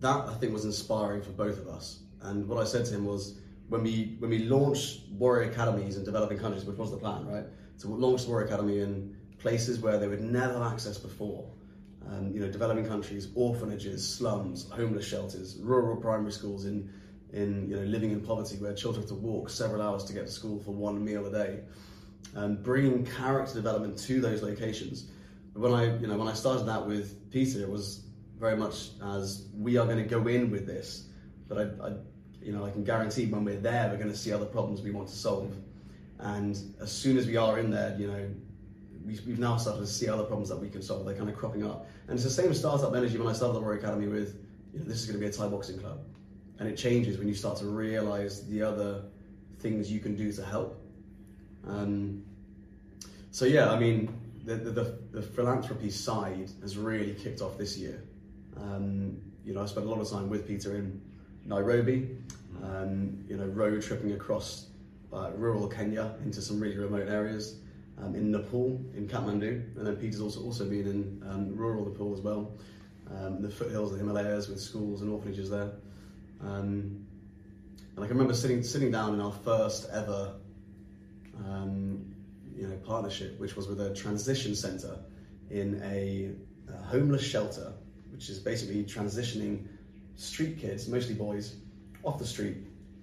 that 0.00 0.28
I 0.28 0.34
think 0.34 0.54
was 0.54 0.64
inspiring 0.64 1.20
for 1.20 1.32
both 1.32 1.58
of 1.58 1.68
us. 1.68 2.00
And 2.22 2.48
what 2.48 2.58
I 2.58 2.64
said 2.64 2.86
to 2.86 2.94
him 2.94 3.04
was, 3.04 3.38
when 3.68 3.82
we 3.82 4.16
when 4.20 4.30
we 4.30 4.38
launched 4.40 5.02
Warrior 5.10 5.50
Academies 5.50 5.98
in 5.98 6.04
developing 6.04 6.38
countries, 6.38 6.64
which 6.64 6.78
was 6.78 6.90
the 6.90 6.96
plan, 6.96 7.26
right? 7.26 7.44
To 7.80 7.88
launch 7.88 8.24
the 8.24 8.30
Warrior 8.30 8.46
Academy 8.46 8.80
in 8.80 9.16
places 9.38 9.80
where 9.80 9.98
they 9.98 10.08
would 10.08 10.22
never 10.22 10.54
have 10.54 10.72
access 10.72 10.96
before. 10.96 11.50
Um, 12.08 12.32
you 12.32 12.40
know, 12.40 12.50
developing 12.50 12.86
countries, 12.86 13.28
orphanages, 13.34 14.06
slums, 14.06 14.70
homeless 14.70 15.06
shelters, 15.06 15.58
rural 15.60 15.96
primary 15.96 16.32
schools 16.32 16.64
in 16.66 16.90
in 17.34 17.68
you 17.68 17.76
know 17.76 17.82
living 17.82 18.12
in 18.12 18.20
poverty 18.20 18.56
where 18.56 18.72
children 18.72 19.02
have 19.02 19.08
to 19.08 19.14
walk 19.14 19.50
several 19.50 19.82
hours 19.82 20.04
to 20.04 20.12
get 20.12 20.26
to 20.26 20.32
school 20.32 20.58
for 20.60 20.70
one 20.70 21.04
meal 21.04 21.26
a 21.26 21.30
day. 21.30 21.60
And 22.34 22.62
bringing 22.62 23.04
character 23.04 23.54
development 23.54 23.98
to 23.98 24.20
those 24.20 24.42
locations. 24.42 25.10
When 25.52 25.72
I 25.72 25.96
you 25.98 26.06
know 26.06 26.16
when 26.16 26.28
I 26.28 26.32
started 26.32 26.64
that 26.64 26.86
with 26.86 27.30
Peter, 27.30 27.60
it 27.60 27.68
was 27.68 28.04
very 28.38 28.56
much 28.56 28.90
as 29.02 29.46
we 29.56 29.76
are 29.76 29.86
going 29.86 29.98
to 29.98 30.04
go 30.04 30.26
in 30.26 30.50
with 30.50 30.66
this, 30.66 31.08
but 31.48 31.58
I, 31.58 31.86
I, 31.86 31.92
you 32.42 32.52
know, 32.52 32.64
I 32.64 32.70
can 32.70 32.84
guarantee 32.84 33.26
when 33.26 33.44
we're 33.44 33.60
there, 33.60 33.88
we're 33.88 33.96
going 33.96 34.10
to 34.10 34.16
see 34.16 34.32
other 34.32 34.44
problems 34.44 34.82
we 34.82 34.90
want 34.90 35.08
to 35.08 35.14
solve. 35.14 35.54
And 36.18 36.58
as 36.80 36.92
soon 36.92 37.16
as 37.16 37.26
we 37.26 37.36
are 37.36 37.58
in 37.58 37.70
there, 37.70 37.96
you 37.98 38.06
know, 38.06 38.28
we, 39.04 39.16
have 39.16 39.38
now 39.38 39.56
started 39.56 39.80
to 39.80 39.86
see 39.86 40.08
other 40.08 40.24
problems 40.24 40.48
that 40.48 40.56
we 40.56 40.68
can 40.68 40.82
solve. 40.82 41.04
They're 41.06 41.16
kind 41.16 41.28
of 41.28 41.36
cropping 41.36 41.64
up. 41.64 41.86
And 42.08 42.14
it's 42.14 42.24
the 42.24 42.30
same 42.30 42.52
startup 42.54 42.94
energy 42.94 43.18
when 43.18 43.28
I 43.28 43.32
started 43.32 43.54
the 43.54 43.60
Warrior 43.60 43.78
Academy 43.78 44.08
with, 44.08 44.38
you 44.72 44.80
know, 44.80 44.84
this 44.84 45.00
is 45.00 45.06
going 45.06 45.18
to 45.18 45.20
be 45.20 45.26
a 45.26 45.32
Thai 45.32 45.48
boxing 45.48 45.78
club. 45.78 46.00
And 46.58 46.68
it 46.68 46.76
changes 46.76 47.18
when 47.18 47.28
you 47.28 47.34
start 47.34 47.58
to 47.58 47.66
realize 47.66 48.46
the 48.46 48.62
other 48.62 49.02
things 49.58 49.90
you 49.90 50.00
can 50.00 50.14
do 50.14 50.32
to 50.32 50.44
help. 50.44 50.80
Um, 51.66 52.22
so 53.30 53.44
yeah, 53.44 53.70
I 53.70 53.78
mean, 53.78 54.14
the, 54.44 54.56
the, 54.56 54.98
the 55.10 55.22
philanthropy 55.22 55.90
side 55.90 56.50
has 56.62 56.76
really 56.76 57.14
kicked 57.14 57.40
off 57.40 57.58
this 57.58 57.76
year. 57.76 58.02
Um, 58.56 59.20
you 59.44 59.54
know, 59.54 59.62
I 59.62 59.66
spent 59.66 59.86
a 59.86 59.88
lot 59.88 60.00
of 60.00 60.08
time 60.08 60.28
with 60.28 60.46
Peter 60.46 60.76
in 60.76 61.00
Nairobi, 61.44 62.16
um, 62.62 63.24
you 63.28 63.36
know, 63.36 63.46
road 63.46 63.82
tripping 63.82 64.12
across 64.12 64.66
uh, 65.12 65.30
rural 65.36 65.66
Kenya 65.66 66.14
into 66.24 66.40
some 66.40 66.60
really 66.60 66.76
remote 66.76 67.08
areas, 67.08 67.58
um, 68.02 68.14
in 68.14 68.30
Nepal, 68.30 68.80
in 68.94 69.06
Kathmandu, 69.08 69.76
and 69.76 69.86
then 69.86 69.96
Peter's 69.96 70.20
also 70.20 70.42
also 70.42 70.64
been 70.64 70.86
in 70.86 71.22
um, 71.30 71.56
rural 71.56 71.84
Nepal 71.84 72.12
as 72.12 72.20
well, 72.20 72.52
um, 73.10 73.40
the 73.40 73.48
foothills 73.48 73.92
of 73.92 73.98
the 73.98 74.04
Himalayas 74.04 74.48
with 74.48 74.60
schools 74.60 75.02
and 75.02 75.10
orphanages 75.10 75.50
there. 75.50 75.70
Um, 76.44 77.06
and 77.96 78.04
I 78.04 78.06
can 78.06 78.16
remember 78.16 78.34
sitting 78.34 78.62
sitting 78.62 78.90
down 78.90 79.14
in 79.14 79.20
our 79.20 79.32
first 79.32 79.88
ever, 79.90 80.34
you 82.56 82.68
know, 82.68 82.76
partnership, 82.84 83.38
which 83.40 83.56
was 83.56 83.66
with 83.66 83.80
a 83.80 83.94
transition 83.94 84.54
centre 84.54 84.98
in 85.50 85.80
a, 85.84 86.30
a 86.72 86.82
homeless 86.84 87.22
shelter 87.22 87.72
which 88.14 88.28
is 88.28 88.38
basically 88.38 88.84
transitioning 88.84 89.66
street 90.14 90.56
kids, 90.60 90.86
mostly 90.86 91.14
boys, 91.14 91.56
off 92.04 92.16
the 92.16 92.24
street 92.24 92.58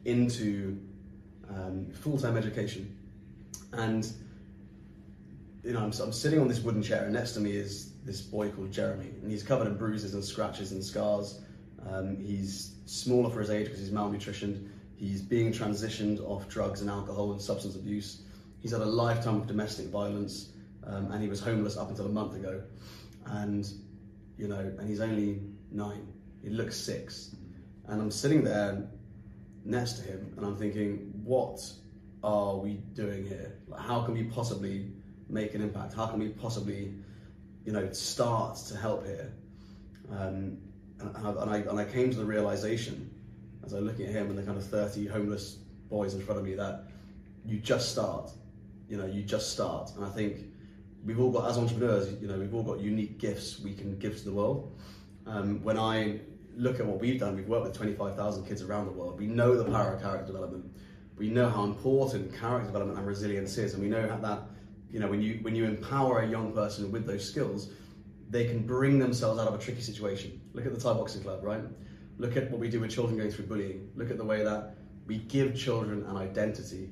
into 0.06 0.80
um, 1.50 1.92
full-time 1.92 2.38
education. 2.38 2.98
And 3.74 4.10
you 5.66 5.74
know, 5.74 5.80
I'm, 5.80 5.92
I'm, 6.02 6.14
sitting 6.14 6.40
on 6.40 6.48
this 6.48 6.62
wooden 6.62 6.82
chair, 6.82 7.04
and 7.04 7.14
next 7.14 7.34
to 7.34 7.42
me 7.42 7.52
is 7.52 7.92
this 8.06 8.22
boy 8.22 8.50
called 8.52 8.72
Jeremy, 8.72 9.10
and 9.22 9.30
he's 9.30 9.44
covered 9.44 9.68
in 9.68 9.76
bruises 9.76 10.14
and 10.14 10.24
scratches 10.24 10.72
and 10.72 10.82
scars. 10.82 11.42
Um, 11.90 12.18
he's 12.18 12.76
smaller 12.86 13.30
for 13.30 13.40
his 13.40 13.50
age 13.50 13.66
because 13.66 13.80
he's 13.80 13.92
malnutritioned. 13.92 14.68
He's 14.96 15.22
being 15.22 15.52
transitioned 15.52 16.22
off 16.22 16.48
drugs 16.48 16.82
and 16.82 16.90
alcohol 16.90 17.32
and 17.32 17.42
substance 17.42 17.76
abuse. 17.76 18.22
He's 18.60 18.72
had 18.72 18.82
a 18.82 18.86
lifetime 18.86 19.38
of 19.38 19.48
domestic 19.48 19.88
violence, 19.88 20.50
um, 20.86 21.12
and 21.12 21.22
he 21.22 21.28
was 21.28 21.40
homeless 21.40 21.78
up 21.78 21.90
until 21.90 22.06
a 22.06 22.10
month 22.10 22.36
ago. 22.36 22.62
And 23.26 23.68
you 24.38 24.48
know, 24.48 24.60
and 24.60 24.88
he's 24.88 25.02
only 25.02 25.42
nine. 25.72 26.08
He 26.44 26.50
looks 26.50 26.76
six. 26.76 27.36
And 27.88 28.02
I'm 28.02 28.12
sitting 28.12 28.44
there 28.44 28.88
next 29.66 29.94
to 29.94 30.04
him 30.04 30.34
and 30.38 30.46
I'm 30.46 30.56
thinking, 30.56 31.12
what 31.24 31.62
are 32.24 32.58
we 32.58 32.76
doing 32.94 33.26
here? 33.26 33.58
Like, 33.68 33.82
how 33.82 34.02
can 34.02 34.14
we 34.14 34.24
possibly 34.24 34.92
make 35.30 35.54
an 35.56 35.62
impact? 35.62 35.94
How 35.94 36.08
can 36.08 36.20
we 36.20 36.30
possibly, 36.30 36.94
you 37.66 37.72
know, 37.72 37.92
start 37.92 38.58
to 38.70 38.78
help 38.78 39.06
here? 39.06 39.34
Um, 40.12 40.58
and, 41.02 41.16
and, 41.16 41.50
I, 41.50 41.58
and, 41.58 41.80
I, 41.80 41.86
came 41.86 42.12
to 42.12 42.18
the 42.18 42.26
realization 42.26 43.10
as 43.66 43.74
I 43.74 43.78
was 43.78 43.86
looking 43.86 44.06
at 44.06 44.12
him 44.12 44.30
and 44.30 44.38
the 44.38 44.44
kind 44.44 44.58
of 44.58 44.66
30 44.66 45.08
homeless 45.08 45.58
boys 45.90 46.14
in 46.14 46.22
front 46.22 46.40
of 46.40 46.46
me 46.46 46.56
that 46.56 46.86
you 47.46 47.58
just 47.58 47.92
start. 47.92 48.32
You 48.88 48.98
know, 48.98 49.06
you 49.06 49.24
just 49.24 49.52
start. 49.52 49.92
And 49.96 50.06
I 50.06 50.10
think 50.10 50.38
we've 51.06 51.20
all 51.20 51.32
got, 51.32 51.50
as 51.50 51.58
entrepreneurs, 51.58 52.12
you 52.22 52.28
know, 52.28 52.38
we've 52.38 52.54
all 52.54 52.64
got 52.64 52.80
unique 52.80 53.20
gifts 53.20 53.60
we 53.60 53.74
can 53.74 53.98
give 53.98 54.18
to 54.18 54.26
the 54.26 54.34
world. 54.34 54.78
Um, 55.26 55.64
when 55.64 55.78
I 55.78 56.20
look 56.56 56.80
at 56.80 56.86
what 56.86 57.00
we've 57.00 57.20
done, 57.20 57.36
we've 57.36 57.48
worked 57.48 57.66
with 57.66 57.78
25,000 57.78 58.46
kids 58.46 58.62
around 58.62 58.86
the 58.86 58.92
world. 58.92 59.20
We 59.20 59.28
know 59.28 59.56
the 59.56 59.70
power 59.72 59.94
of 59.94 60.02
character 60.02 60.28
development. 60.28 60.66
We 61.18 61.30
know 61.30 61.50
how 61.50 61.64
important 61.64 62.38
character 62.38 62.68
development 62.68 62.98
and 62.98 63.08
resilience 63.08 63.58
is, 63.58 63.74
and 63.74 63.84
we 63.84 63.90
know 63.90 64.08
that, 64.08 64.42
you 64.92 65.00
know, 65.00 65.08
when 65.08 65.22
you 65.22 65.40
when 65.44 65.56
you 65.56 65.66
empower 65.66 66.22
a 66.22 66.28
young 66.28 66.52
person 66.52 66.92
with 66.92 67.06
those 67.06 67.28
skills, 67.28 67.70
they 68.30 68.46
can 68.46 68.66
bring 68.66 68.98
themselves 68.98 69.40
out 69.40 69.48
of 69.48 69.54
a 69.54 69.58
tricky 69.58 69.82
situation. 69.82 70.41
Look 70.54 70.66
at 70.66 70.74
the 70.74 70.80
Thai 70.80 70.94
boxing 70.94 71.22
club, 71.22 71.44
right? 71.44 71.62
Look 72.18 72.38
at 72.38 72.52
what 72.52 72.60
we 72.60 72.70
do 72.70 72.80
with 72.80 72.92
children 72.92 73.18
going 73.18 73.32
through 73.32 73.46
bullying. 73.46 73.90
Look 73.96 74.12
at 74.12 74.18
the 74.18 74.26
way 74.26 74.44
that 74.44 74.76
we 75.08 75.18
give 75.18 75.56
children 75.56 76.06
an 76.08 76.18
identity 76.18 76.92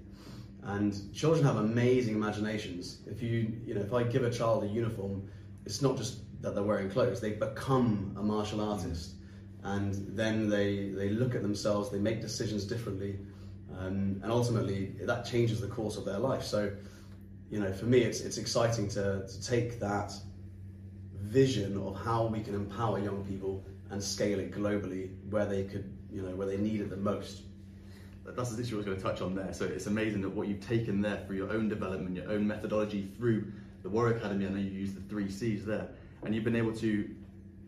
and 0.63 1.13
children 1.13 1.43
have 1.45 1.57
amazing 1.57 2.15
imaginations. 2.15 2.99
If 3.07 3.21
you, 3.21 3.53
you 3.65 3.75
know, 3.75 3.81
if 3.81 3.93
I 3.93 4.03
give 4.03 4.23
a 4.23 4.31
child 4.31 4.63
a 4.63 4.67
uniform, 4.67 5.29
it's 5.65 5.81
not 5.81 5.97
just 5.97 6.19
that 6.41 6.53
they're 6.55 6.63
wearing 6.63 6.89
clothes; 6.89 7.21
they 7.21 7.31
become 7.31 8.15
a 8.17 8.23
martial 8.23 8.61
artist. 8.61 9.15
and 9.63 9.93
then 10.15 10.49
they 10.49 10.89
they 10.89 11.09
look 11.09 11.35
at 11.35 11.41
themselves, 11.41 11.89
they 11.89 11.99
make 11.99 12.21
decisions 12.21 12.63
differently, 12.63 13.19
um, 13.77 14.19
and 14.23 14.31
ultimately 14.31 14.95
that 15.01 15.25
changes 15.25 15.59
the 15.59 15.67
course 15.67 15.97
of 15.97 16.05
their 16.05 16.19
life. 16.19 16.43
So, 16.43 16.71
you 17.49 17.59
know, 17.59 17.71
for 17.73 17.85
me, 17.85 17.99
it's 17.99 18.21
it's 18.21 18.37
exciting 18.37 18.87
to 18.89 19.25
to 19.27 19.43
take 19.43 19.79
that 19.79 20.13
vision 21.21 21.77
of 21.77 21.95
how 22.03 22.25
we 22.25 22.41
can 22.41 22.55
empower 22.55 22.99
young 22.99 23.23
people 23.25 23.63
and 23.89 24.01
scale 24.01 24.39
it 24.39 24.51
globally 24.51 25.09
where 25.29 25.45
they 25.45 25.63
could, 25.63 25.91
you 26.11 26.21
know, 26.21 26.35
where 26.35 26.47
they 26.47 26.57
need 26.57 26.81
it 26.81 26.89
the 26.89 26.97
most. 26.97 27.43
That's 28.25 28.51
the 28.51 28.61
issue 28.61 28.75
I 28.75 28.77
was 28.77 28.85
going 28.85 28.97
to 28.97 29.03
touch 29.03 29.21
on 29.21 29.33
there. 29.35 29.53
So 29.53 29.65
it's 29.65 29.87
amazing 29.87 30.21
that 30.21 30.29
what 30.29 30.47
you've 30.47 30.65
taken 30.65 31.01
there 31.01 31.23
for 31.27 31.33
your 31.33 31.51
own 31.51 31.67
development, 31.67 32.15
your 32.15 32.29
own 32.29 32.45
methodology 32.45 33.11
through 33.17 33.51
the 33.81 33.89
Warrior 33.89 34.17
Academy. 34.17 34.45
I 34.45 34.49
know 34.49 34.59
you 34.59 34.69
used 34.69 34.95
the 34.95 35.09
three 35.09 35.29
C's 35.29 35.65
there, 35.65 35.87
and 36.23 36.35
you've 36.35 36.43
been 36.43 36.55
able 36.55 36.73
to 36.73 37.09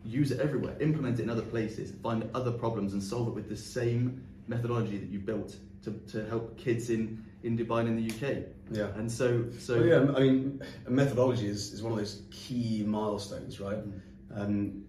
use 0.04 0.30
it 0.30 0.40
everywhere, 0.40 0.76
implement 0.80 1.18
it 1.18 1.22
in 1.24 1.30
other 1.30 1.42
places, 1.42 1.92
find 2.02 2.28
other 2.34 2.52
problems, 2.52 2.92
and 2.92 3.02
solve 3.02 3.28
it 3.28 3.34
with 3.34 3.48
the 3.48 3.56
same 3.56 4.24
methodology 4.46 4.98
that 4.98 5.08
you 5.08 5.18
built 5.18 5.56
to, 5.84 5.90
to 6.12 6.24
help 6.26 6.56
kids 6.56 6.90
in 6.90 7.24
in 7.42 7.58
Dubai 7.58 7.80
and 7.80 7.88
in 7.88 7.96
the 7.96 8.12
UK. 8.12 8.44
Yeah. 8.72 8.88
And 8.96 9.10
so, 9.10 9.44
so 9.58 9.78
Well, 9.78 9.86
yeah, 9.86 10.14
I 10.16 10.20
mean, 10.20 10.62
methodology 10.88 11.46
is, 11.46 11.72
is 11.72 11.82
one 11.82 11.92
of 11.92 11.98
those 11.98 12.22
key 12.30 12.84
milestones, 12.86 13.60
right? 13.60 13.78
Mm. 13.78 14.00
Um, 14.34 14.84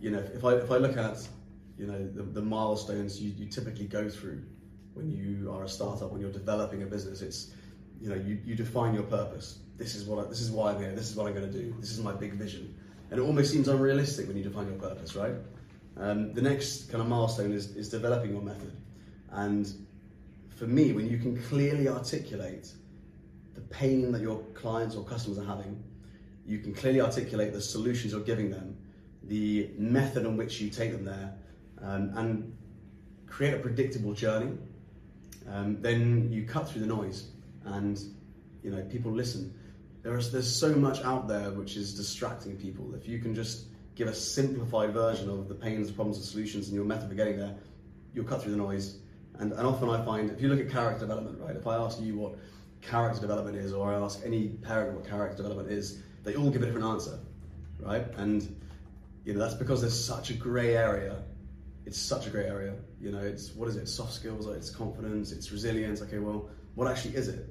you 0.00 0.10
know, 0.10 0.22
if 0.34 0.44
I 0.44 0.54
if 0.54 0.70
I 0.70 0.76
look 0.76 0.96
at 0.96 1.26
you 1.76 1.86
know 1.86 2.08
the, 2.08 2.22
the 2.22 2.42
milestones 2.42 3.20
you, 3.20 3.32
you 3.36 3.46
typically 3.46 3.86
go 3.86 4.08
through 4.08 4.42
when 4.94 5.10
you 5.10 5.50
are 5.52 5.64
a 5.64 5.68
startup, 5.68 6.10
when 6.10 6.20
you're 6.20 6.32
developing 6.32 6.82
a 6.82 6.86
business, 6.86 7.22
it's 7.22 7.52
you 8.00 8.08
know 8.08 8.16
you, 8.16 8.38
you 8.44 8.54
define 8.54 8.94
your 8.94 9.04
purpose. 9.04 9.60
This 9.76 9.94
is 9.94 10.04
what 10.04 10.24
I, 10.24 10.28
this 10.28 10.40
is 10.40 10.50
why 10.50 10.72
I'm 10.72 10.80
here. 10.80 10.92
This 10.92 11.10
is 11.10 11.16
what 11.16 11.26
I'm 11.26 11.34
going 11.34 11.50
to 11.50 11.58
do. 11.58 11.74
This 11.80 11.90
is 11.90 12.00
my 12.00 12.12
big 12.12 12.34
vision, 12.34 12.74
and 13.10 13.20
it 13.20 13.22
almost 13.22 13.52
seems 13.52 13.68
unrealistic 13.68 14.26
when 14.26 14.36
you 14.36 14.44
define 14.44 14.66
your 14.66 14.78
purpose, 14.78 15.14
right? 15.14 15.34
Um, 15.96 16.32
the 16.32 16.42
next 16.42 16.90
kind 16.90 17.00
of 17.00 17.08
milestone 17.08 17.52
is 17.52 17.76
is 17.76 17.88
developing 17.88 18.32
your 18.32 18.42
method, 18.42 18.72
and 19.30 19.72
for 20.56 20.66
me, 20.66 20.92
when 20.92 21.08
you 21.08 21.18
can 21.18 21.40
clearly 21.44 21.88
articulate 21.88 22.72
pain 23.70 24.12
that 24.12 24.20
your 24.20 24.40
clients 24.54 24.96
or 24.96 25.04
customers 25.04 25.38
are 25.38 25.44
having, 25.44 25.82
you 26.46 26.58
can 26.58 26.74
clearly 26.74 27.00
articulate 27.00 27.52
the 27.52 27.60
solutions 27.60 28.12
you're 28.12 28.22
giving 28.22 28.50
them, 28.50 28.76
the 29.24 29.70
method 29.76 30.24
in 30.24 30.36
which 30.36 30.60
you 30.60 30.70
take 30.70 30.92
them 30.92 31.04
there, 31.04 31.34
um, 31.82 32.10
and 32.16 32.56
create 33.26 33.54
a 33.54 33.58
predictable 33.58 34.14
journey. 34.14 34.56
Um, 35.50 35.80
then 35.80 36.30
you 36.32 36.44
cut 36.44 36.68
through 36.68 36.82
the 36.82 36.86
noise, 36.86 37.28
and 37.64 38.00
you 38.62 38.70
know 38.70 38.82
people 38.82 39.12
listen. 39.12 39.54
There's 40.02 40.30
there's 40.32 40.52
so 40.54 40.74
much 40.74 41.02
out 41.02 41.28
there 41.28 41.50
which 41.50 41.76
is 41.76 41.94
distracting 41.94 42.56
people. 42.56 42.94
If 42.94 43.06
you 43.06 43.18
can 43.18 43.34
just 43.34 43.66
give 43.94 44.08
a 44.08 44.14
simplified 44.14 44.92
version 44.92 45.28
of 45.28 45.48
the 45.48 45.54
pains, 45.54 45.90
problems, 45.90 46.18
and 46.18 46.26
solutions, 46.26 46.68
and 46.68 46.76
your 46.76 46.84
method 46.84 47.08
for 47.08 47.14
getting 47.14 47.36
there, 47.36 47.54
you'll 48.14 48.24
cut 48.24 48.42
through 48.42 48.52
the 48.52 48.58
noise. 48.58 48.98
And, 49.38 49.52
and 49.52 49.66
often 49.66 49.88
I 49.88 50.04
find, 50.04 50.30
if 50.30 50.40
you 50.40 50.48
look 50.48 50.60
at 50.60 50.70
character 50.70 51.00
development, 51.00 51.38
right, 51.40 51.54
if 51.54 51.66
I 51.66 51.76
ask 51.76 52.00
you 52.00 52.16
what 52.16 52.38
character 52.80 53.20
development 53.20 53.56
is, 53.56 53.72
or 53.72 53.92
I 53.92 53.98
ask 53.98 54.20
any 54.24 54.48
parent 54.48 54.94
what 54.94 55.08
character 55.08 55.36
development 55.36 55.70
is, 55.70 56.02
they 56.24 56.34
all 56.34 56.50
give 56.50 56.62
a 56.62 56.66
different 56.66 56.86
answer, 56.86 57.18
right? 57.80 58.06
And 58.16 58.56
you 59.24 59.34
know 59.34 59.40
that's 59.40 59.54
because 59.54 59.80
there's 59.80 59.98
such 59.98 60.30
a 60.30 60.34
grey 60.34 60.76
area. 60.76 61.22
It's 61.86 61.98
such 61.98 62.26
a 62.26 62.30
grey 62.30 62.46
area. 62.46 62.74
You 63.00 63.12
know, 63.12 63.20
it's 63.20 63.54
what 63.54 63.68
is 63.68 63.76
it? 63.76 63.88
Soft 63.88 64.12
skills, 64.12 64.46
it's 64.46 64.70
confidence, 64.70 65.32
it's 65.32 65.50
resilience. 65.52 66.02
Okay, 66.02 66.18
well, 66.18 66.50
what 66.74 66.90
actually 66.90 67.16
is 67.16 67.28
it? 67.28 67.48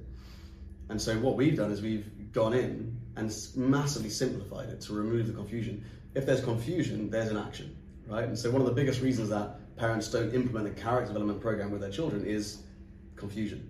And 0.90 1.02
so 1.02 1.18
what 1.20 1.36
we've 1.36 1.56
done 1.56 1.72
is 1.72 1.82
we've 1.82 2.10
gone 2.32 2.54
in 2.54 2.98
and 3.16 3.36
massively 3.56 4.10
simplified 4.10 4.70
it 4.70 4.80
to 4.82 4.94
remove 4.94 5.28
the 5.28 5.34
confusion. 5.34 5.84
If 6.14 6.26
there's 6.26 6.42
confusion, 6.44 7.10
there's 7.10 7.30
an 7.30 7.38
action, 7.38 7.76
right? 8.08 8.26
And 8.26 8.38
so 8.38 8.50
one 8.52 8.62
of 8.62 8.68
the 8.68 8.74
biggest 8.74 9.02
reasons 9.02 9.30
that 9.30 9.76
parents 9.76 10.10
don't 10.10 10.34
implement 10.34 10.68
a 10.68 10.82
character 10.82 11.08
development 11.08 11.42
program 11.42 11.72
with 11.72 11.82
their 11.82 11.92
children 11.92 12.26
is 12.26 12.64
confusion. 13.16 13.68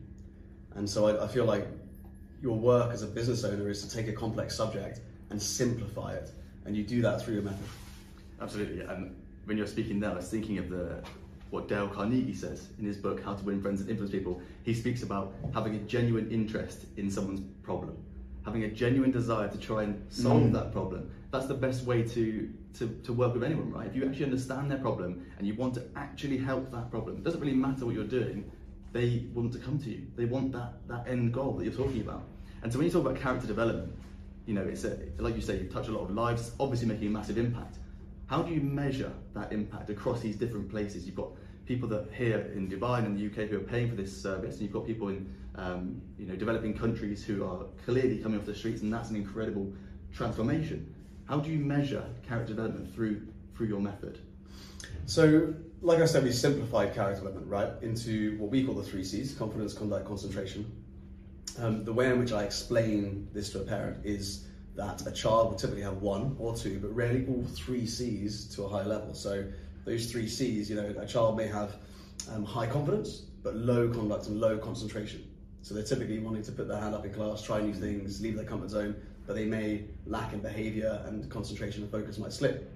And 0.78 0.90
so 0.90 1.08
I, 1.08 1.26
I 1.26 1.28
feel 1.28 1.46
like 1.46 1.68
your 2.42 2.56
work 2.58 2.94
as 2.94 3.02
a 3.02 3.08
business 3.08 3.44
owner 3.44 3.70
is 3.70 3.82
to 3.84 3.90
take 3.90 4.08
a 4.08 4.14
complex 4.14 4.56
subject 4.56 5.02
and 5.32 5.42
simplify 5.42 6.14
it, 6.14 6.32
and 6.66 6.78
you 6.78 6.84
do 6.84 7.02
that 7.02 7.22
through 7.22 7.34
your 7.34 7.44
method. 7.44 7.68
Absolutely. 8.40 8.82
And 8.82 9.16
when 9.46 9.58
you're 9.58 9.68
speaking 9.68 10.00
there, 10.00 10.12
I 10.12 10.16
was 10.16 10.30
thinking 10.30 10.58
of 10.60 10.70
the 10.70 11.04
what 11.50 11.68
Dale 11.70 11.88
Carnegie 11.88 12.34
says 12.36 12.68
in 12.78 12.86
his 12.86 12.98
book 12.98 13.24
How 13.24 13.34
to 13.34 13.44
Win 13.44 13.62
Friends 13.62 13.80
and 13.82 13.90
Influence 13.90 14.12
People. 14.12 14.42
He 14.64 14.74
speaks 14.74 15.02
about 15.02 15.34
having 15.54 15.76
a 15.76 15.80
genuine 15.80 16.30
interest 16.30 16.86
in 16.98 17.10
someone's 17.10 17.40
problem, 17.64 17.98
having 18.44 18.64
a 18.64 18.68
genuine 18.70 19.12
desire 19.12 19.48
to 19.48 19.58
try 19.58 19.84
and 19.84 20.06
solve 20.12 20.44
Mm. 20.44 20.54
that 20.54 20.74
problem. 20.74 21.10
That's 21.32 21.46
the 21.48 21.54
best 21.54 21.86
way 21.86 22.04
to, 22.04 22.50
to, 22.76 22.88
to 23.06 23.14
work 23.14 23.34
with 23.34 23.44
anyone, 23.44 23.72
right? 23.72 23.88
If 23.88 23.96
you 23.96 24.06
actually 24.06 24.26
understand 24.26 24.70
their 24.70 24.78
problem 24.80 25.26
and 25.38 25.48
you 25.48 25.56
want 25.56 25.74
to 25.76 25.84
actually 25.96 26.38
help 26.38 26.70
that 26.72 26.92
problem, 26.92 27.16
it 27.18 27.24
doesn't 27.24 27.40
really 27.40 27.56
matter 27.56 27.86
what 27.86 27.96
you're 27.96 28.04
doing, 28.04 28.50
they 28.94 29.26
want 29.34 29.54
to 29.54 29.60
come 29.60 29.80
to 29.80 29.90
you. 29.90 30.08
They 30.16 30.26
want 30.26 30.52
that, 30.54 30.74
that 30.88 31.08
end 31.08 31.34
goal 31.34 31.54
that 31.54 31.66
you're 31.66 31.74
talking 31.74 32.02
about. 32.02 32.24
And 32.64 32.72
so 32.72 32.80
when 32.80 32.88
you 32.88 32.92
talk 32.92 33.06
about 33.06 33.20
character 33.20 33.48
development, 33.48 33.94
you 34.46 34.54
know, 34.54 34.62
it's 34.62 34.84
a, 34.86 34.98
like 35.20 35.36
you 35.36 35.42
say, 35.42 35.60
you 35.60 35.68
touch 35.68 35.88
a 35.88 35.92
lot 35.92 36.04
of 36.04 36.12
lives, 36.12 36.52
obviously 36.60 36.88
making 36.88 37.08
a 37.08 37.12
massive 37.12 37.38
impact. 37.38 37.78
How 38.28 38.42
do 38.42 38.54
you 38.54 38.62
measure 38.62 39.12
that 39.34 39.52
impact 39.52 39.90
across 39.90 40.22
these 40.22 40.36
different 40.36 40.70
places? 40.70 41.06
You've 41.06 41.16
got 41.16 41.30
people 41.66 41.88
that 41.90 42.08
here 42.14 42.52
in 42.56 42.70
Dubai 42.70 43.00
and 43.00 43.08
in 43.08 43.16
the 43.16 43.26
UK 43.26 43.50
who 43.50 43.58
are 43.58 43.62
paying 43.62 43.90
for 43.90 43.96
this 43.96 44.16
service, 44.22 44.56
and 44.56 44.64
you've 44.64 44.74
got 44.74 44.86
people 44.86 45.10
in 45.10 45.34
um, 45.56 46.02
you 46.18 46.26
know 46.26 46.36
developing 46.36 46.74
countries 46.78 47.24
who 47.24 47.44
are 47.46 47.66
clearly 47.86 48.18
coming 48.18 48.40
off 48.40 48.46
the 48.46 48.56
streets, 48.56 48.82
and 48.82 48.94
that's 48.94 49.10
an 49.10 49.16
incredible 49.16 49.72
transformation. 50.14 50.94
How 51.26 51.40
do 51.40 51.50
you 51.50 51.60
measure 51.60 52.04
character 52.28 52.54
development 52.54 52.94
through 52.94 53.28
through 53.56 53.68
your 53.68 53.82
method? 53.82 54.20
So, 55.06 55.54
like 55.82 56.00
I 56.00 56.06
said, 56.06 56.24
we 56.24 56.32
simplified 56.32 56.94
character 56.94 57.22
development, 57.22 57.48
right, 57.48 57.72
into 57.82 58.38
what 58.40 58.50
we 58.50 58.64
call 58.64 58.76
the 58.76 58.84
three 58.84 59.04
C's 59.04 59.34
confidence, 59.34 59.74
conduct, 59.74 60.08
concentration. 60.08 60.72
Um, 61.60 61.84
the 61.84 61.94
way 61.94 62.08
in 62.08 62.20
which 62.20 62.32
I 62.32 62.44
explain 62.44 63.28
this 63.34 63.52
to 63.52 63.62
a 63.62 63.64
parent 63.64 64.06
is 64.06 64.46
that 64.76 65.06
a 65.08 65.12
child 65.12 65.50
will 65.50 65.58
typically 65.58 65.84
have 65.84 65.98
one 65.98 66.36
or 66.40 66.56
two, 66.56 66.80
but 66.80 66.96
rarely 66.96 67.26
all 67.28 67.44
three 67.56 67.86
C's 67.86 68.46
to 68.56 68.64
a 68.64 68.70
high 68.70 68.84
level. 68.84 69.14
So, 69.14 69.46
those 69.86 70.12
three 70.12 70.28
C's, 70.28 70.70
you 70.70 70.76
know, 70.76 70.94
a 71.00 71.06
child 71.06 71.38
may 71.38 71.48
have 71.48 71.76
um, 72.32 72.44
high 72.44 72.68
confidence, 72.68 73.20
but 73.44 73.56
low 73.56 73.88
conduct 73.90 74.28
and 74.28 74.40
low 74.40 74.58
concentration. 74.58 75.28
So, 75.62 75.74
they're 75.74 75.84
typically 75.84 76.20
wanting 76.20 76.44
to 76.44 76.52
put 76.52 76.68
their 76.68 76.80
hand 76.80 76.96
up 76.96 77.06
in 77.06 77.14
class, 77.14 77.42
try 77.42 77.62
new 77.62 77.74
things, 77.74 78.22
leave 78.22 78.36
their 78.36 78.46
comfort 78.46 78.70
zone, 78.70 78.96
but 79.26 79.36
they 79.36 79.46
may 79.46 79.86
lack 80.06 80.34
in 80.34 80.40
behavior 80.40 81.02
and 81.06 81.30
concentration 81.30 81.84
and 81.84 81.92
focus 81.92 82.18
might 82.18 82.34
slip. 82.34 82.72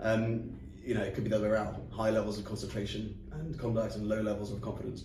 Um, 0.00 0.58
you 0.84 0.94
know, 0.94 1.02
it 1.02 1.14
could 1.14 1.24
be 1.24 1.30
the 1.30 1.36
other 1.36 1.46
way 1.46 1.54
around, 1.54 1.76
high 1.90 2.10
levels 2.10 2.38
of 2.38 2.44
concentration 2.44 3.18
and 3.32 3.58
conduct 3.58 3.96
and 3.96 4.06
low 4.08 4.20
levels 4.20 4.52
of 4.52 4.60
confidence. 4.60 5.04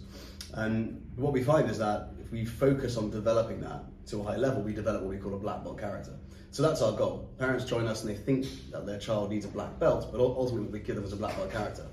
And 0.54 1.02
what 1.16 1.32
we 1.32 1.44
find 1.44 1.70
is 1.70 1.78
that 1.78 2.10
if 2.20 2.32
we 2.32 2.46
focus 2.46 2.98
on 2.98 3.10
developing 3.12 3.62
that 3.62 3.84
to 4.08 4.22
a 4.22 4.24
high 4.24 4.38
level, 4.38 4.62
we 4.62 4.74
develop 4.74 5.02
what 5.02 5.10
we 5.10 5.18
call 5.18 5.34
a 5.34 5.40
black 5.40 5.64
belt 5.64 5.80
character. 5.80 6.14
So 6.52 6.64
that's 6.64 6.82
our 6.82 6.92
goal. 6.94 7.30
Parents 7.38 7.64
join 7.64 7.86
us 7.88 8.04
and 8.04 8.10
they 8.10 8.18
think 8.18 8.46
that 8.72 8.86
their 8.86 9.00
child 9.00 9.30
needs 9.30 9.46
a 9.46 9.50
black 9.50 9.80
belt, 9.80 10.10
but 10.12 10.20
ul- 10.20 10.36
ultimately 10.38 10.68
we 10.68 10.80
give 10.80 10.96
them 10.96 11.06
as 11.06 11.14
a 11.14 11.16
black 11.16 11.36
belt 11.38 11.52
character. 11.52 11.86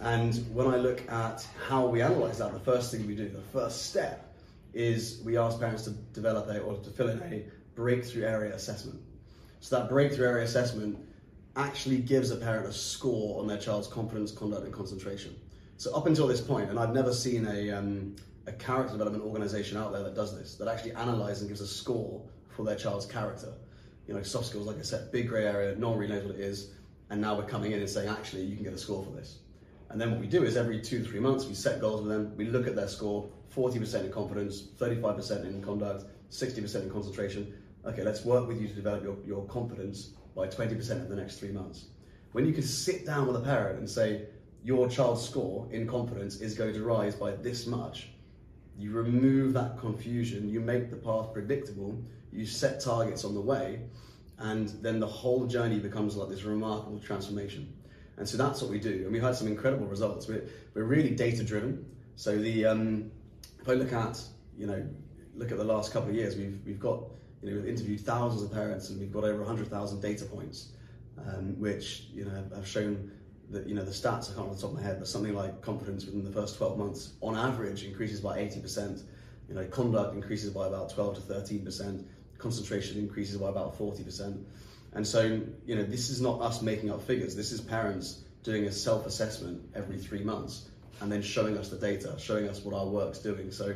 And 0.00 0.34
when 0.54 0.66
I 0.66 0.76
look 0.76 1.02
at 1.10 1.46
how 1.68 1.86
we 1.86 2.00
analyze 2.00 2.38
that, 2.38 2.52
the 2.52 2.60
first 2.60 2.90
thing 2.90 3.06
we 3.06 3.14
do, 3.14 3.28
the 3.28 3.42
first 3.52 3.90
step, 3.90 4.34
is 4.72 5.20
we 5.24 5.36
ask 5.36 5.58
parents 5.58 5.82
to 5.84 5.90
develop 5.90 6.48
a 6.48 6.60
or 6.60 6.78
to 6.78 6.90
fill 6.90 7.08
in 7.08 7.20
a 7.22 7.44
breakthrough 7.74 8.24
area 8.24 8.54
assessment. 8.54 9.00
So 9.60 9.78
that 9.78 9.88
breakthrough 9.90 10.28
area 10.28 10.44
assessment 10.44 10.98
actually 11.56 11.98
gives 11.98 12.30
a 12.30 12.36
parent 12.36 12.66
a 12.66 12.72
score 12.72 13.40
on 13.40 13.46
their 13.46 13.58
child's 13.58 13.88
confidence, 13.88 14.30
conduct, 14.32 14.64
and 14.64 14.72
concentration. 14.72 15.34
So 15.76 15.94
up 15.94 16.06
until 16.06 16.26
this 16.26 16.40
point, 16.40 16.70
and 16.70 16.78
I've 16.78 16.92
never 16.92 17.12
seen 17.12 17.46
a, 17.46 17.70
um, 17.70 18.16
a 18.46 18.52
character 18.52 18.92
development 18.92 19.24
organization 19.24 19.76
out 19.76 19.92
there 19.92 20.02
that 20.02 20.14
does 20.14 20.36
this, 20.36 20.54
that 20.56 20.68
actually 20.68 20.92
analyzes 20.92 21.42
and 21.42 21.48
gives 21.48 21.60
a 21.60 21.66
score 21.66 22.22
for 22.48 22.64
their 22.64 22.76
child's 22.76 23.06
character. 23.06 23.52
You 24.06 24.14
know, 24.14 24.22
soft 24.22 24.46
skills, 24.46 24.66
like 24.66 24.78
I 24.78 24.82
said, 24.82 25.10
big 25.10 25.28
grey 25.28 25.46
area, 25.46 25.74
no 25.76 25.90
one 25.90 25.98
really 25.98 26.12
knows 26.12 26.24
what 26.24 26.34
it 26.34 26.40
is, 26.40 26.72
and 27.10 27.20
now 27.20 27.36
we're 27.36 27.46
coming 27.46 27.72
in 27.72 27.80
and 27.80 27.88
saying, 27.88 28.08
actually, 28.08 28.42
you 28.42 28.54
can 28.54 28.64
get 28.64 28.72
a 28.72 28.78
score 28.78 29.04
for 29.04 29.10
this. 29.10 29.38
And 29.88 30.00
then 30.00 30.12
what 30.12 30.20
we 30.20 30.28
do 30.28 30.44
is 30.44 30.56
every 30.56 30.80
two 30.80 31.00
to 31.00 31.04
three 31.04 31.18
months, 31.18 31.46
we 31.46 31.54
set 31.54 31.80
goals 31.80 32.02
with 32.02 32.10
them, 32.10 32.36
we 32.36 32.44
look 32.44 32.66
at 32.68 32.76
their 32.76 32.88
score, 32.88 33.28
40% 33.54 34.04
in 34.04 34.12
confidence, 34.12 34.62
35% 34.78 35.44
in 35.44 35.60
conduct, 35.60 36.04
60% 36.30 36.82
in 36.82 36.90
concentration. 36.90 37.52
Okay, 37.84 38.04
let's 38.04 38.24
work 38.24 38.46
with 38.46 38.60
you 38.60 38.68
to 38.68 38.74
develop 38.74 39.02
your, 39.02 39.16
your 39.26 39.44
confidence 39.46 40.10
by 40.40 40.46
20% 40.46 40.90
in 40.90 41.08
the 41.10 41.16
next 41.16 41.38
three 41.38 41.52
months. 41.52 41.86
When 42.32 42.46
you 42.46 42.52
can 42.52 42.62
sit 42.62 43.04
down 43.04 43.26
with 43.26 43.36
a 43.36 43.40
parent 43.40 43.78
and 43.78 43.88
say, 43.88 44.22
your 44.64 44.88
child's 44.88 45.22
score 45.22 45.68
in 45.70 45.86
confidence 45.86 46.36
is 46.40 46.54
going 46.54 46.72
to 46.72 46.82
rise 46.82 47.14
by 47.14 47.32
this 47.32 47.66
much, 47.66 48.08
you 48.78 48.92
remove 48.92 49.52
that 49.52 49.78
confusion, 49.78 50.48
you 50.48 50.60
make 50.60 50.90
the 50.90 50.96
path 50.96 51.32
predictable, 51.34 52.02
you 52.32 52.46
set 52.46 52.80
targets 52.80 53.24
on 53.24 53.34
the 53.34 53.40
way, 53.40 53.80
and 54.38 54.68
then 54.82 54.98
the 54.98 55.06
whole 55.06 55.46
journey 55.46 55.78
becomes 55.78 56.16
like 56.16 56.30
this 56.30 56.44
remarkable 56.44 56.98
transformation. 56.98 57.70
And 58.16 58.26
so 58.26 58.38
that's 58.38 58.62
what 58.62 58.70
we 58.70 58.78
do, 58.78 59.02
and 59.04 59.12
we've 59.12 59.22
had 59.22 59.34
some 59.34 59.46
incredible 59.46 59.86
results. 59.86 60.26
We're, 60.28 60.44
we're 60.74 60.84
really 60.84 61.10
data 61.10 61.42
driven. 61.44 61.84
So 62.16 62.38
the 62.38 62.66
um, 62.66 63.10
if 63.60 63.68
I 63.68 63.72
look 63.72 63.92
at 63.92 64.20
you 64.58 64.66
know 64.66 64.86
look 65.34 65.50
at 65.52 65.58
the 65.58 65.64
last 65.64 65.92
couple 65.92 66.10
of 66.10 66.14
years, 66.14 66.36
we've 66.36 66.58
we've 66.66 66.80
got 66.80 67.02
you 67.42 67.50
know 67.50 67.56
we've 67.56 67.68
interviewed 67.68 68.00
thousands 68.00 68.42
of 68.42 68.52
parents, 68.52 68.90
and 68.90 69.00
we've 69.00 69.12
got 69.12 69.24
over 69.24 69.44
hundred 69.44 69.68
thousand 69.68 70.00
data 70.00 70.24
points, 70.24 70.72
um, 71.18 71.58
which 71.58 72.06
you 72.12 72.24
know 72.24 72.30
have, 72.30 72.52
have 72.52 72.66
shown 72.66 73.10
that 73.50 73.66
you 73.66 73.74
know 73.74 73.84
the 73.84 73.90
stats 73.90 74.30
I 74.30 74.34
can't 74.34 74.48
off 74.48 74.56
the 74.56 74.62
top 74.62 74.70
of 74.70 74.76
my 74.76 74.82
head, 74.82 74.98
but 74.98 75.08
something 75.08 75.34
like 75.34 75.60
confidence 75.60 76.04
within 76.04 76.24
the 76.24 76.30
first 76.30 76.56
12 76.56 76.78
months, 76.78 77.12
on 77.20 77.36
average, 77.36 77.84
increases 77.84 78.20
by 78.20 78.38
80%. 78.38 79.02
You 79.48 79.56
know, 79.56 79.66
conduct 79.66 80.14
increases 80.14 80.50
by 80.50 80.68
about 80.68 80.90
12 80.90 81.16
to 81.16 81.20
13%. 81.34 82.04
Concentration 82.38 82.98
increases 82.98 83.36
by 83.36 83.48
about 83.48 83.76
40%. 83.76 84.44
And 84.92 85.06
so, 85.06 85.40
you 85.66 85.76
know, 85.76 85.82
this 85.82 86.08
is 86.08 86.20
not 86.20 86.40
us 86.40 86.62
making 86.62 86.90
up 86.90 87.02
figures. 87.02 87.34
This 87.34 87.50
is 87.50 87.60
parents 87.60 88.22
doing 88.44 88.64
a 88.64 88.72
self-assessment 88.72 89.60
every 89.74 89.98
three 89.98 90.22
months 90.22 90.68
and 91.00 91.10
then 91.10 91.22
showing 91.22 91.58
us 91.58 91.68
the 91.68 91.76
data, 91.76 92.14
showing 92.18 92.48
us 92.48 92.60
what 92.60 92.74
our 92.74 92.86
work's 92.86 93.18
doing. 93.18 93.50
So, 93.50 93.74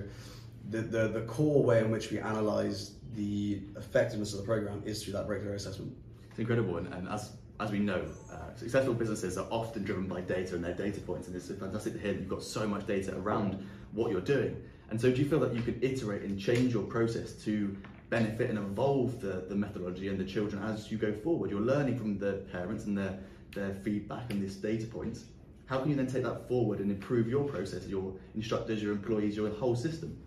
the, 0.71 0.81
the, 0.81 1.09
the 1.09 1.23
core 1.23 1.63
way 1.63 1.81
in 1.81 1.91
which 1.91 2.11
we 2.11 2.19
analyze 2.19 2.93
the 3.15 3.61
effectiveness 3.77 4.33
of 4.33 4.41
the 4.41 4.45
program 4.45 4.83
is 4.85 5.03
through 5.03 5.13
that 5.13 5.27
breakthrough 5.27 5.55
assessment. 5.55 5.95
It's 6.31 6.39
incredible, 6.39 6.79
and, 6.79 6.93
and 6.93 7.09
as 7.09 7.33
as 7.61 7.71
we 7.71 7.79
know, 7.79 8.05
uh, 8.33 8.55
successful 8.57 8.95
businesses 8.95 9.39
are 9.39 9.47
often 9.51 9.85
driven 9.85 10.09
by 10.09 10.21
data 10.21 10.57
and 10.57 10.65
their 10.65 10.75
data 10.75 11.01
points, 11.01 11.29
and 11.29 11.37
it's 11.37 11.49
fantastic 11.49 11.93
to 11.93 11.99
hear 12.01 12.13
that 12.13 12.19
you've 12.19 12.29
got 12.29 12.43
so 12.43 12.67
much 12.67 12.87
data 12.87 13.17
around 13.17 13.65
what 13.93 14.11
you're 14.11 14.21
doing. 14.21 14.61
And 14.91 15.01
so, 15.01 15.11
do 15.11 15.23
you 15.23 15.29
feel 15.29 15.41
that 15.41 15.55
you 15.55 15.63
can 15.63 15.79
iterate 15.81 16.23
and 16.23 16.39
change 16.39 16.75
your 16.75 16.83
process 16.83 17.33
to 17.45 17.77
benefit 18.11 18.51
and 18.51 18.59
evolve 18.59 19.21
the, 19.21 19.45
the 19.49 19.55
methodology 19.55 20.09
and 20.09 20.19
the 20.19 20.25
children 20.25 20.63
as 20.65 20.91
you 20.91 20.99
go 20.99 21.13
forward? 21.13 21.51
You're 21.51 21.61
learning 21.61 21.97
from 21.97 22.19
the 22.19 22.45
parents 22.53 22.87
and 22.87 22.99
their, 22.99 23.19
their 23.55 23.75
feedback 23.83 24.31
and 24.31 24.43
these 24.43 24.57
data 24.57 24.87
points. 24.87 25.25
How 25.67 25.79
can 25.79 25.91
you 25.91 25.97
then 25.97 26.09
take 26.09 26.25
that 26.25 26.49
forward 26.49 26.81
and 26.81 26.91
improve 26.91 27.29
your 27.29 27.45
process, 27.45 27.87
your 27.87 28.13
instructors, 28.35 28.83
your 28.83 28.93
employees, 28.93 29.37
your 29.37 29.49
whole 29.51 29.77
system? 29.77 30.19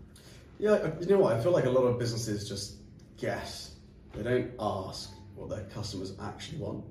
Yeah, 0.58 0.72
uh, 0.72 0.92
you 1.00 1.06
know 1.06 1.18
what? 1.18 1.36
I 1.36 1.40
feel 1.40 1.52
like 1.52 1.66
a 1.66 1.70
lot 1.70 1.82
of 1.82 1.98
businesses 1.98 2.48
just 2.48 2.76
guess. 3.16 3.76
They 4.14 4.22
don't 4.22 4.50
ask 4.58 5.10
what 5.34 5.48
their 5.48 5.64
customers 5.64 6.14
actually 6.20 6.58
want. 6.58 6.84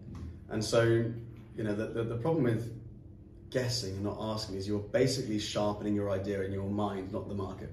And 0.49 0.63
so, 0.63 0.83
you 0.83 1.63
know, 1.63 1.75
the, 1.75 1.87
the, 1.87 2.03
the 2.03 2.15
problem 2.15 2.45
with 2.45 2.73
guessing 3.49 3.95
and 3.95 4.03
not 4.03 4.17
asking 4.19 4.55
is 4.55 4.67
you're 4.67 4.79
basically 4.79 5.39
sharpening 5.39 5.95
your 5.95 6.11
idea 6.11 6.41
in 6.41 6.51
your 6.51 6.69
mind, 6.69 7.11
not 7.11 7.27
the 7.27 7.35
market, 7.35 7.71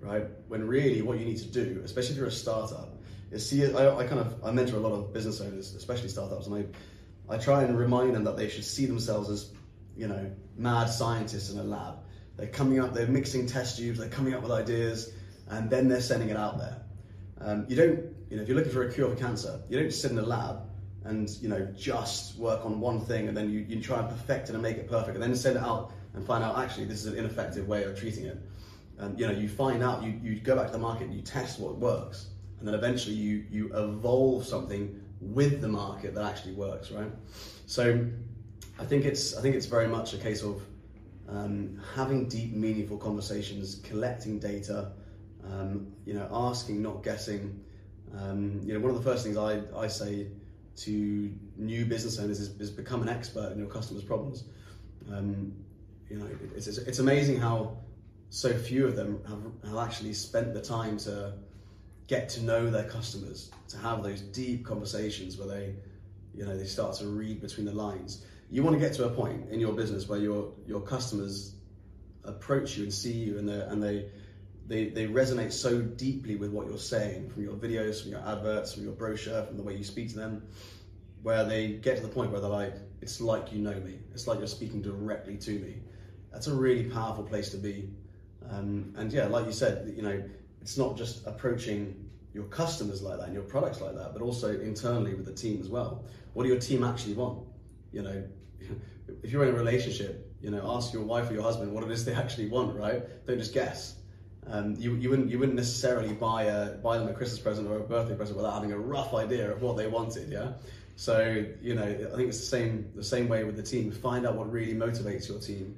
right? 0.00 0.26
When 0.48 0.66
really 0.66 1.02
what 1.02 1.18
you 1.18 1.26
need 1.26 1.38
to 1.38 1.48
do, 1.48 1.82
especially 1.84 2.12
if 2.12 2.18
you're 2.18 2.28
a 2.28 2.32
startup, 2.32 2.96
is 3.30 3.48
see, 3.48 3.64
I, 3.74 3.96
I 3.96 4.06
kind 4.06 4.20
of, 4.20 4.42
I 4.44 4.50
mentor 4.50 4.76
a 4.76 4.80
lot 4.80 4.92
of 4.92 5.12
business 5.12 5.40
owners, 5.40 5.74
especially 5.74 6.08
startups, 6.08 6.46
and 6.46 6.66
I, 7.28 7.34
I 7.34 7.38
try 7.38 7.62
and 7.62 7.78
remind 7.78 8.14
them 8.14 8.24
that 8.24 8.36
they 8.36 8.48
should 8.48 8.64
see 8.64 8.86
themselves 8.86 9.28
as, 9.28 9.50
you 9.96 10.08
know, 10.08 10.30
mad 10.56 10.86
scientists 10.86 11.50
in 11.50 11.58
a 11.58 11.62
lab. 11.62 11.98
They're 12.40 12.48
coming 12.48 12.80
up, 12.80 12.94
they're 12.94 13.06
mixing 13.06 13.46
test 13.46 13.76
tubes, 13.76 13.98
they're 13.98 14.08
coming 14.08 14.32
up 14.32 14.42
with 14.42 14.50
ideas, 14.50 15.12
and 15.50 15.68
then 15.68 15.88
they're 15.88 16.00
sending 16.00 16.30
it 16.30 16.38
out 16.38 16.56
there. 16.56 16.80
Um, 17.42 17.66
you 17.68 17.76
don't, 17.76 18.00
you 18.30 18.36
know, 18.36 18.42
if 18.42 18.48
you're 18.48 18.56
looking 18.56 18.72
for 18.72 18.88
a 18.88 18.92
cure 18.92 19.10
for 19.10 19.16
cancer, 19.16 19.60
you 19.68 19.78
don't 19.78 19.92
sit 19.92 20.10
in 20.10 20.18
a 20.18 20.22
lab 20.22 20.62
and 21.04 21.30
you 21.42 21.48
know 21.48 21.66
just 21.76 22.38
work 22.38 22.64
on 22.64 22.80
one 22.80 23.00
thing 23.00 23.28
and 23.28 23.36
then 23.36 23.50
you, 23.50 23.60
you 23.60 23.80
try 23.80 23.98
and 23.98 24.08
perfect 24.08 24.48
it 24.48 24.54
and 24.54 24.62
make 24.62 24.76
it 24.76 24.88
perfect 24.88 25.14
and 25.14 25.22
then 25.22 25.34
send 25.34 25.56
it 25.56 25.62
out 25.62 25.92
and 26.14 26.26
find 26.26 26.44
out 26.44 26.58
actually 26.58 26.84
this 26.84 27.04
is 27.04 27.12
an 27.12 27.18
ineffective 27.18 27.68
way 27.68 27.84
of 27.84 27.98
treating 27.98 28.24
it. 28.24 28.38
And 28.98 29.18
you 29.20 29.26
know, 29.26 29.32
you 29.32 29.48
find 29.48 29.82
out, 29.82 30.02
you, 30.02 30.18
you 30.22 30.40
go 30.40 30.56
back 30.56 30.66
to 30.66 30.72
the 30.72 30.78
market 30.78 31.08
and 31.08 31.14
you 31.14 31.20
test 31.20 31.60
what 31.60 31.76
works, 31.76 32.28
and 32.58 32.66
then 32.66 32.74
eventually 32.74 33.16
you 33.16 33.44
you 33.50 33.70
evolve 33.76 34.46
something 34.46 34.98
with 35.20 35.60
the 35.60 35.68
market 35.68 36.14
that 36.14 36.24
actually 36.24 36.52
works, 36.52 36.90
right? 36.90 37.10
So 37.66 38.06
I 38.78 38.84
think 38.86 39.04
it's 39.04 39.36
I 39.36 39.42
think 39.42 39.56
it's 39.56 39.66
very 39.66 39.88
much 39.88 40.14
a 40.14 40.18
case 40.18 40.42
of 40.42 40.62
um, 41.30 41.80
having 41.94 42.28
deep, 42.28 42.52
meaningful 42.52 42.96
conversations, 42.96 43.80
collecting 43.84 44.38
data, 44.38 44.92
um, 45.44 45.92
you 46.04 46.14
know, 46.14 46.28
asking, 46.30 46.82
not 46.82 47.02
guessing. 47.02 47.62
Um, 48.16 48.60
you 48.64 48.74
know, 48.74 48.80
one 48.80 48.90
of 48.90 48.96
the 48.96 49.08
first 49.08 49.24
things 49.24 49.36
I, 49.36 49.62
I 49.76 49.86
say 49.86 50.28
to 50.78 51.32
new 51.56 51.84
business 51.84 52.18
owners 52.18 52.40
is, 52.40 52.60
is 52.60 52.70
become 52.70 53.02
an 53.02 53.08
expert 53.08 53.52
in 53.52 53.58
your 53.58 53.68
customers' 53.68 54.02
problems. 54.02 54.44
Um, 55.12 55.52
you 56.08 56.18
know, 56.18 56.28
it's, 56.56 56.66
it's, 56.66 56.78
it's, 56.78 56.98
amazing 56.98 57.38
how 57.38 57.76
so 58.30 58.52
few 58.52 58.86
of 58.86 58.96
them 58.96 59.22
have, 59.28 59.70
have 59.70 59.86
actually 59.86 60.12
spent 60.12 60.52
the 60.54 60.60
time 60.60 60.96
to 60.98 61.34
get 62.08 62.28
to 62.30 62.42
know 62.42 62.70
their 62.70 62.88
customers, 62.88 63.50
to 63.68 63.76
have 63.78 64.02
those 64.02 64.20
deep 64.20 64.64
conversations 64.64 65.38
where 65.38 65.46
they, 65.46 65.74
you 66.34 66.44
know, 66.44 66.56
they 66.56 66.64
start 66.64 66.96
to 66.96 67.06
read 67.06 67.40
between 67.40 67.66
the 67.66 67.72
lines. 67.72 68.24
You 68.50 68.62
want 68.62 68.74
to 68.74 68.80
get 68.80 68.94
to 68.94 69.04
a 69.06 69.10
point 69.10 69.50
in 69.50 69.60
your 69.60 69.72
business 69.72 70.08
where 70.08 70.18
your 70.18 70.52
your 70.66 70.80
customers 70.80 71.54
approach 72.24 72.76
you 72.76 72.84
and 72.84 72.92
see 72.92 73.12
you 73.12 73.38
and 73.38 73.48
they 73.48 73.60
and 73.60 73.82
they 73.82 74.10
they, 74.70 74.88
they 74.88 75.08
resonate 75.08 75.52
so 75.52 75.80
deeply 75.80 76.36
with 76.36 76.52
what 76.52 76.68
you're 76.68 76.78
saying 76.78 77.28
from 77.30 77.42
your 77.42 77.54
videos, 77.54 78.02
from 78.02 78.12
your 78.12 78.20
adverts, 78.20 78.72
from 78.72 78.84
your 78.84 78.92
brochure, 78.92 79.42
from 79.42 79.56
the 79.56 79.64
way 79.64 79.76
you 79.76 79.82
speak 79.82 80.10
to 80.10 80.16
them, 80.16 80.44
where 81.22 81.44
they 81.44 81.72
get 81.72 81.96
to 81.96 82.02
the 82.02 82.08
point 82.08 82.30
where 82.30 82.40
they're 82.40 82.48
like, 82.48 82.74
it's 83.02 83.20
like 83.20 83.52
you 83.52 83.58
know 83.58 83.74
me. 83.80 83.98
It's 84.12 84.28
like 84.28 84.38
you're 84.38 84.46
speaking 84.46 84.80
directly 84.80 85.36
to 85.38 85.50
me. 85.50 85.82
That's 86.30 86.46
a 86.46 86.54
really 86.54 86.84
powerful 86.84 87.24
place 87.24 87.50
to 87.50 87.56
be. 87.56 87.90
Um, 88.48 88.94
and 88.96 89.12
yeah, 89.12 89.26
like 89.26 89.46
you 89.46 89.52
said, 89.52 89.92
you 89.96 90.02
know, 90.02 90.22
it's 90.60 90.78
not 90.78 90.96
just 90.96 91.26
approaching 91.26 92.08
your 92.32 92.44
customers 92.44 93.02
like 93.02 93.18
that 93.18 93.24
and 93.24 93.34
your 93.34 93.42
products 93.42 93.80
like 93.80 93.96
that, 93.96 94.12
but 94.12 94.22
also 94.22 94.60
internally 94.60 95.14
with 95.14 95.26
the 95.26 95.32
team 95.32 95.60
as 95.60 95.68
well. 95.68 96.04
What 96.32 96.44
do 96.44 96.48
your 96.48 96.60
team 96.60 96.84
actually 96.84 97.14
want? 97.14 97.40
You 97.90 98.02
know, 98.02 98.22
if 99.22 99.30
you're 99.30 99.44
in 99.44 99.54
a 99.54 99.58
relationship, 99.58 100.34
you 100.40 100.50
know, 100.50 100.62
ask 100.74 100.92
your 100.92 101.02
wife 101.02 101.30
or 101.30 101.34
your 101.34 101.42
husband 101.42 101.72
what 101.72 101.84
it 101.84 101.90
is 101.90 102.04
they 102.04 102.14
actually 102.14 102.48
want, 102.48 102.76
right? 102.76 103.26
Don't 103.26 103.38
just 103.38 103.54
guess. 103.54 103.96
Um, 104.46 104.74
you, 104.78 104.94
you 104.96 105.10
wouldn't 105.10 105.30
you 105.30 105.38
wouldn't 105.38 105.56
necessarily 105.56 106.14
buy 106.14 106.44
a 106.44 106.70
buy 106.76 106.98
them 106.98 107.08
a 107.08 107.12
Christmas 107.12 107.38
present 107.38 107.68
or 107.68 107.76
a 107.76 107.80
birthday 107.80 108.16
present 108.16 108.36
without 108.36 108.54
having 108.54 108.72
a 108.72 108.78
rough 108.78 109.14
idea 109.14 109.50
of 109.52 109.62
what 109.62 109.76
they 109.76 109.86
wanted, 109.86 110.30
yeah. 110.30 110.52
So 110.96 111.44
you 111.60 111.74
know, 111.74 111.84
I 111.84 112.16
think 112.16 112.28
it's 112.28 112.40
the 112.40 112.46
same 112.46 112.90
the 112.94 113.04
same 113.04 113.28
way 113.28 113.44
with 113.44 113.56
the 113.56 113.62
team. 113.62 113.92
Find 113.92 114.26
out 114.26 114.36
what 114.36 114.50
really 114.50 114.74
motivates 114.74 115.28
your 115.28 115.38
team, 115.38 115.76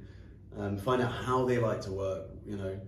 and 0.56 0.80
find 0.80 1.02
out 1.02 1.12
how 1.12 1.44
they 1.44 1.58
like 1.58 1.80
to 1.82 1.92
work, 1.92 2.30
you 2.46 2.56
know, 2.56 2.80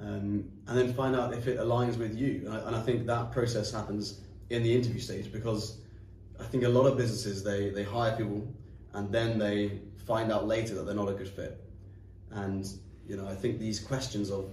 um, 0.00 0.44
and 0.66 0.78
then 0.78 0.92
find 0.92 1.16
out 1.16 1.32
if 1.34 1.46
it 1.48 1.58
aligns 1.58 1.96
with 1.96 2.14
you. 2.14 2.42
And 2.46 2.54
I, 2.54 2.58
and 2.66 2.76
I 2.76 2.80
think 2.82 3.06
that 3.06 3.32
process 3.32 3.72
happens 3.72 4.20
in 4.50 4.62
the 4.62 4.74
interview 4.74 5.00
stage 5.00 5.32
because 5.32 5.78
I 6.38 6.44
think 6.44 6.64
a 6.64 6.68
lot 6.68 6.86
of 6.86 6.96
businesses 6.96 7.42
they 7.42 7.70
they 7.70 7.82
hire 7.82 8.16
people 8.16 8.46
and 8.94 9.12
then 9.12 9.38
they 9.38 9.80
find 10.06 10.32
out 10.32 10.46
later 10.46 10.74
that 10.74 10.86
they're 10.86 10.94
not 10.94 11.08
a 11.08 11.14
good 11.14 11.28
fit, 11.28 11.62
and 12.30 12.66
you 13.06 13.16
know, 13.16 13.28
I 13.28 13.34
think 13.34 13.58
these 13.58 13.80
questions 13.80 14.30
of 14.30 14.50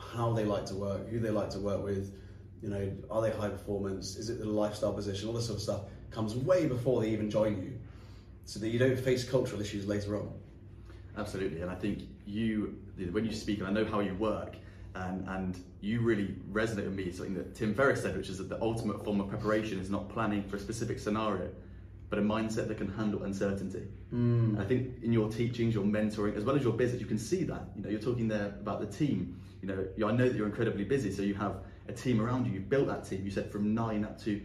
how 0.00 0.32
they 0.32 0.44
like 0.44 0.64
to 0.66 0.74
work, 0.74 1.08
who 1.08 1.18
they 1.20 1.30
like 1.30 1.50
to 1.50 1.58
work 1.58 1.84
with, 1.84 2.14
you 2.62 2.68
know, 2.68 2.90
are 3.10 3.20
they 3.20 3.30
high 3.30 3.48
performance? 3.48 4.16
Is 4.16 4.30
it 4.30 4.38
the 4.38 4.46
lifestyle 4.46 4.92
position? 4.92 5.28
All 5.28 5.34
this 5.34 5.46
sort 5.46 5.58
of 5.58 5.62
stuff 5.62 5.80
comes 6.10 6.34
way 6.34 6.66
before 6.66 7.02
they 7.02 7.10
even 7.10 7.30
join 7.30 7.62
you, 7.62 7.78
so 8.44 8.58
that 8.60 8.68
you 8.68 8.78
don't 8.78 8.98
face 8.98 9.28
cultural 9.28 9.60
issues 9.60 9.86
later 9.86 10.16
on. 10.16 10.32
Absolutely, 11.16 11.60
and 11.60 11.70
I 11.70 11.74
think 11.74 12.04
you, 12.26 12.78
when 13.10 13.26
you 13.26 13.32
speak, 13.32 13.58
and 13.58 13.68
I 13.68 13.70
know 13.70 13.84
how 13.84 14.00
you 14.00 14.14
work, 14.14 14.56
and 14.94 15.28
and 15.28 15.58
you 15.80 16.00
really 16.00 16.34
resonate 16.52 16.84
with 16.84 16.94
me. 16.94 17.10
Something 17.10 17.34
that 17.34 17.54
Tim 17.54 17.74
Ferriss 17.74 18.02
said, 18.02 18.16
which 18.16 18.28
is 18.28 18.38
that 18.38 18.48
the 18.48 18.60
ultimate 18.62 19.04
form 19.04 19.20
of 19.20 19.28
preparation 19.28 19.78
is 19.78 19.90
not 19.90 20.08
planning 20.08 20.42
for 20.44 20.56
a 20.56 20.60
specific 20.60 20.98
scenario, 20.98 21.50
but 22.12 22.18
a 22.18 22.22
mindset 22.22 22.68
that 22.68 22.76
can 22.76 22.92
handle 22.92 23.22
uncertainty. 23.22 23.84
Mm. 24.12 24.60
I 24.60 24.64
think 24.64 25.02
in 25.02 25.14
your 25.14 25.30
teachings, 25.30 25.74
your 25.74 25.84
mentoring, 25.84 26.36
as 26.36 26.44
well 26.44 26.56
as 26.56 26.62
your 26.62 26.74
business, 26.74 27.00
you 27.00 27.06
can 27.06 27.18
see 27.18 27.42
that. 27.44 27.62
You 27.74 27.82
know, 27.82 27.88
you're 27.88 28.00
talking 28.00 28.28
there 28.28 28.48
about 28.60 28.80
the 28.80 28.86
team 28.86 29.40
you 29.62 29.68
know, 29.68 30.08
I 30.08 30.12
know 30.12 30.28
that 30.28 30.36
you're 30.36 30.46
incredibly 30.46 30.84
busy, 30.84 31.12
so 31.12 31.22
you 31.22 31.34
have 31.34 31.54
a 31.88 31.92
team 31.92 32.20
around 32.20 32.46
you. 32.46 32.52
You've 32.52 32.68
built 32.68 32.88
that 32.88 33.04
team. 33.04 33.22
You 33.24 33.30
said 33.30 33.50
from 33.50 33.74
nine 33.74 34.04
up 34.04 34.20
to 34.24 34.42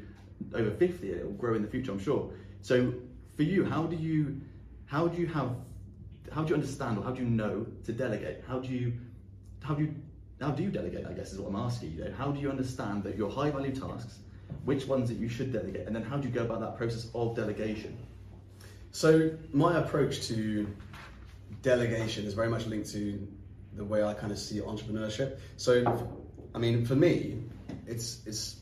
over 0.53 0.69
50. 0.69 1.12
It 1.12 1.25
will 1.25 1.34
grow 1.34 1.56
in 1.56 1.63
the 1.63 1.67
future, 1.67 1.91
I'm 1.91 1.99
sure. 1.99 2.32
So 2.62 2.93
for 3.36 3.43
you, 3.43 3.65
how 3.65 3.84
do 3.84 3.95
you, 3.95 4.39
how 4.86 5.08
do 5.08 5.19
you 5.19 5.27
have, 5.27 5.56
how 6.32 6.43
do 6.43 6.49
you 6.49 6.56
understand 6.56 6.99
or 6.99 7.03
how 7.03 7.12
do 7.12 7.23
you 7.23 7.27
know 7.27 7.65
to 7.86 7.91
delegate? 7.91 8.43
How 8.47 8.60
do 8.60 8.67
you, 8.67 8.93
how 9.63 9.73
do 9.73 9.84
you, 9.86 9.95
how 10.39 10.51
do 10.51 10.62
you 10.62 10.69
delegate? 10.69 11.08
I 11.08 11.13
guess 11.13 11.34
is 11.34 11.39
what 11.39 11.49
I'm 11.49 11.56
asking. 11.56 11.93
You 11.93 12.06
know, 12.06 12.13
how 12.15 12.32
do 12.32 12.39
you 12.39 12.51
understand 12.51 13.03
that 13.03 13.17
your 13.17 13.32
high 13.32 13.49
value 13.49 13.73
tasks, 13.73 14.19
which 14.65 14.86
ones 14.86 15.10
that 15.10 15.17
you 15.17 15.29
should 15.29 15.53
delegate, 15.53 15.88
and 15.88 15.95
then 15.95 16.03
how 16.03 16.17
do 16.17 16.27
you 16.27 16.33
go 16.33 16.43
about 16.43 16.60
that 16.60 16.77
process 16.77 17.10
of 17.13 17.36
delegation? 17.36 17.97
So 18.91 19.31
my 19.53 19.77
approach 19.79 20.27
to 20.27 20.67
delegation 21.62 22.25
is 22.25 22.33
very 22.33 22.49
much 22.49 22.65
linked 22.65 22.91
to 22.91 23.27
the 23.73 23.86
way 23.86 24.03
I 24.03 24.13
kind 24.13 24.31
of 24.31 24.39
see 24.39 24.60
entrepreneurship. 24.60 25.39
So, 25.57 26.10
I 26.55 26.57
mean, 26.57 26.86
for 26.86 26.95
me, 26.95 27.43
it's 27.86 28.21
it's 28.25 28.57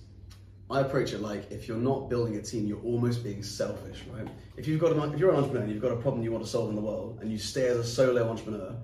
I 0.70 0.82
approach 0.82 1.14
it 1.14 1.22
like 1.22 1.52
if 1.52 1.68
you're 1.68 1.78
not 1.78 2.10
building 2.10 2.36
a 2.38 2.42
team, 2.42 2.66
you're 2.66 2.84
almost 2.84 3.24
being 3.24 3.44
selfish, 3.44 4.04
right? 4.14 4.28
If 4.58 4.68
you've 4.68 4.82
got 4.82 4.92
a, 4.92 5.14
if 5.14 5.20
you're 5.20 5.30
an 5.30 5.38
entrepreneur 5.38 5.64
and 5.64 5.72
you've 5.72 5.82
got 5.82 5.92
a 5.92 5.98
problem 5.98 6.24
you 6.24 6.32
want 6.32 6.44
to 6.44 6.50
solve 6.50 6.70
in 6.70 6.76
the 6.76 6.82
world, 6.82 7.20
and 7.22 7.32
you 7.32 7.38
stay 7.38 7.68
as 7.68 7.78
a 7.78 7.84
solo 7.84 8.30
entrepreneur 8.30 8.76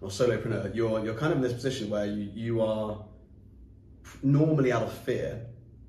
or 0.00 0.08
solopreneur, 0.10 0.74
you're 0.74 1.04
you're 1.04 1.14
kind 1.14 1.32
of 1.32 1.38
in 1.38 1.42
this 1.42 1.54
position 1.54 1.88
where 1.88 2.06
you 2.06 2.30
you 2.34 2.60
are 2.60 3.04
normally 4.22 4.70
out 4.70 4.82
of 4.82 4.92
fear 4.92 5.46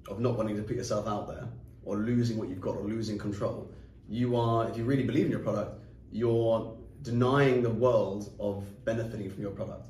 of 0.08 0.20
not 0.20 0.38
wanting 0.38 0.56
to 0.56 0.64
put 0.64 0.76
yourself 0.76 1.08
out 1.08 1.28
there 1.28 1.48
or 1.84 1.98
losing 1.98 2.38
what 2.38 2.50
you've 2.50 2.62
got 2.62 2.76
or 2.76 2.84
losing 2.84 3.18
control. 3.18 3.72
You 4.08 4.36
are, 4.36 4.70
if 4.70 4.78
you 4.78 4.84
really 4.84 5.04
believe 5.04 5.26
in 5.26 5.32
your 5.32 5.40
product, 5.40 5.80
you're 6.12 6.76
denying 7.02 7.62
the 7.62 7.70
world 7.70 8.34
of 8.40 8.66
benefiting 8.86 9.30
from 9.30 9.42
your 9.42 9.52
product. 9.52 9.88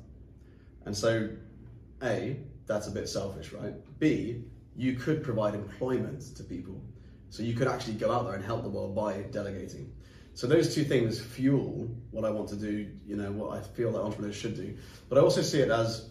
And 0.84 0.96
so, 0.96 1.28
A, 2.02 2.38
that's 2.66 2.86
a 2.86 2.90
bit 2.90 3.08
selfish, 3.08 3.52
right? 3.52 3.74
B, 3.98 4.44
you 4.76 4.94
could 4.94 5.22
provide 5.22 5.54
employment 5.54 6.36
to 6.36 6.44
people. 6.44 6.80
So 7.30 7.42
you 7.42 7.54
could 7.54 7.68
actually 7.68 7.94
go 7.94 8.12
out 8.12 8.26
there 8.26 8.34
and 8.34 8.44
help 8.44 8.62
the 8.62 8.68
world 8.68 8.94
by 8.94 9.22
delegating. 9.32 9.92
So 10.34 10.46
those 10.46 10.74
two 10.74 10.84
things 10.84 11.18
fuel 11.18 11.88
what 12.10 12.24
I 12.24 12.30
want 12.30 12.48
to 12.50 12.56
do, 12.56 12.90
you 13.06 13.16
know, 13.16 13.32
what 13.32 13.56
I 13.58 13.62
feel 13.62 13.92
that 13.92 14.00
entrepreneurs 14.00 14.36
should 14.36 14.54
do. 14.54 14.76
But 15.08 15.18
I 15.18 15.22
also 15.22 15.40
see 15.40 15.60
it 15.60 15.70
as, 15.70 16.10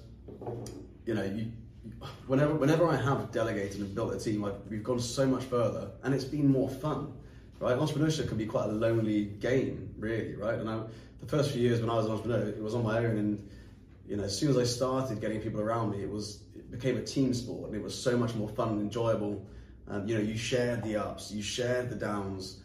you 1.06 1.14
know, 1.14 1.24
you, 1.24 1.52
whenever 2.28 2.54
whenever 2.54 2.88
I 2.88 2.96
have 2.96 3.32
delegated 3.32 3.82
and 3.82 3.94
built 3.94 4.14
a 4.14 4.20
team, 4.20 4.44
I've, 4.46 4.56
we've 4.70 4.84
gone 4.84 5.00
so 5.00 5.26
much 5.26 5.44
further, 5.44 5.92
and 6.04 6.14
it's 6.14 6.24
been 6.24 6.48
more 6.48 6.70
fun, 6.70 7.14
right? 7.60 7.78
Entrepreneurship 7.78 8.28
can 8.28 8.38
be 8.38 8.46
quite 8.46 8.66
a 8.66 8.72
lonely 8.72 9.26
game, 9.26 9.94
really, 9.98 10.36
right? 10.36 10.60
And 10.60 10.70
I, 10.70 10.82
the 11.20 11.28
first 11.28 11.52
few 11.52 11.62
years 11.62 11.82
when 11.82 11.90
I 11.90 11.96
was 11.96 12.06
an 12.06 12.12
entrepreneur, 12.14 12.50
it 12.50 12.62
was 12.62 12.76
on 12.76 12.84
my 12.84 12.98
own, 12.98 13.18
and 13.18 13.50
you 14.08 14.18
know, 14.18 14.24
as 14.24 14.38
soon 14.38 14.50
as 14.50 14.58
I 14.58 14.64
started 14.64 15.22
getting 15.22 15.42
people 15.42 15.62
around 15.62 15.92
me, 15.92 16.02
it 16.02 16.10
was 16.10 16.42
it 16.56 16.70
became 16.72 16.98
a 16.98 17.04
team 17.04 17.34
sport, 17.34 17.68
and 17.68 17.76
it 17.76 17.84
was 17.84 18.00
so 18.00 18.18
much 18.18 18.36
more 18.36 18.50
fun 18.50 18.70
and 18.70 18.82
enjoyable. 18.82 19.46
Um, 19.88 20.08
you 20.08 20.16
know, 20.16 20.22
you 20.22 20.38
shared 20.38 20.84
the 20.84 20.96
ups, 20.96 21.32
you 21.32 21.42
shared 21.44 21.90
the 21.90 21.96
downs. 21.96 22.62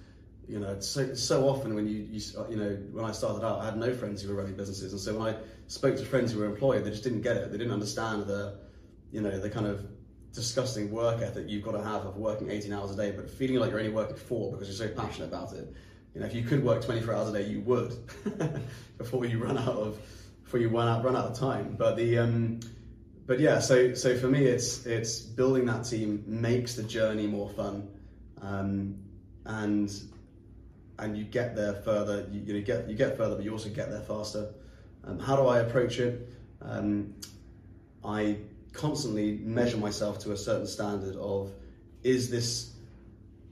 You 0.49 0.59
know, 0.59 0.81
so 0.81 1.15
so 1.15 1.49
often 1.49 1.75
when 1.75 1.87
you, 1.87 2.09
you 2.11 2.21
you 2.49 2.57
know 2.57 2.71
when 2.93 3.05
I 3.05 3.13
started 3.13 3.47
out, 3.47 3.61
I 3.61 3.67
had 3.67 3.77
no 3.77 3.95
friends 3.95 4.23
who 4.23 4.31
were 4.31 4.41
running 4.41 4.57
businesses, 4.57 4.93
and 4.93 5.01
so 5.01 5.17
when 5.17 5.35
I 5.35 5.39
spoke 5.69 5.97
to 5.97 6.05
friends 6.05 6.33
who 6.33 6.41
were 6.41 6.47
employed, 6.47 6.85
they 6.85 6.91
just 6.91 7.05
didn't 7.05 7.21
get 7.21 7.37
it. 7.37 7.53
They 7.53 7.59
didn't 7.59 7.73
understand 7.73 8.27
the 8.27 8.59
you 9.12 9.20
know, 9.20 9.38
the 9.38 9.51
kind 9.51 9.66
of 9.66 9.87
disgusting 10.33 10.90
work 10.90 11.20
ethic 11.23 11.49
you've 11.49 11.64
got 11.64 11.73
to 11.73 11.83
have 11.83 12.05
of 12.05 12.16
working 12.16 12.51
18 12.51 12.73
hours 12.73 12.90
a 12.92 12.96
day, 12.96 13.11
but 13.11 13.31
feeling 13.31 13.57
like 13.57 13.70
you're 13.70 13.81
only 13.81 13.92
working 13.92 14.16
four 14.16 14.53
because 14.53 14.68
you're 14.68 14.88
so 14.88 14.94
passionate 14.94 15.27
about 15.27 15.53
it. 15.53 15.73
You 16.14 16.20
know, 16.20 16.27
if 16.27 16.35
you 16.35 16.42
could 16.42 16.64
work 16.64 16.85
24 16.85 17.14
hours 17.14 17.29
a 17.31 17.33
day, 17.33 17.49
you 17.49 17.61
would 17.61 17.94
before 18.99 19.25
you 19.25 19.38
run 19.38 19.59
out 19.59 19.68
of 19.68 19.99
before 20.44 20.61
you 20.61 20.68
run 20.68 20.88
out 20.88 21.05
run 21.05 21.16
out 21.16 21.27
of 21.27 21.38
time. 21.38 21.77
But 21.79 21.96
the 21.96 22.18
um, 22.18 22.61
but 23.27 23.38
yeah, 23.38 23.61
so 23.61 23.94
so 23.94 24.16
for 24.18 24.27
me, 24.27 24.44
it's 24.44 24.87
it's 24.87 25.20
building 25.20 25.66
that 25.66 25.85
team 25.85 26.25
makes 26.27 26.75
the 26.75 26.83
journey 26.83 27.29
more 27.29 27.49
fun, 27.51 27.88
um, 28.42 28.99
and 29.46 29.92
and 30.99 31.16
you 31.16 31.25
get 31.25 31.55
there 31.55 31.75
further. 31.75 32.27
You, 32.31 32.40
you 32.40 32.55
know, 32.55 32.61
get 32.61 32.88
you 32.88 32.96
get 32.96 33.16
further, 33.16 33.37
but 33.37 33.44
you 33.44 33.53
also 33.53 33.68
get 33.68 33.90
there 33.90 34.01
faster. 34.01 34.53
Um, 35.05 35.20
how 35.20 35.37
do 35.37 35.46
I 35.46 35.61
approach 35.61 36.01
it? 36.01 36.29
Um, 36.61 37.14
I 38.05 38.38
constantly 38.73 39.39
measure 39.43 39.77
myself 39.77 40.19
to 40.21 40.33
a 40.33 40.37
certain 40.37 40.67
standard 40.67 41.17
of 41.17 41.53
is 42.03 42.31
this 42.31 42.75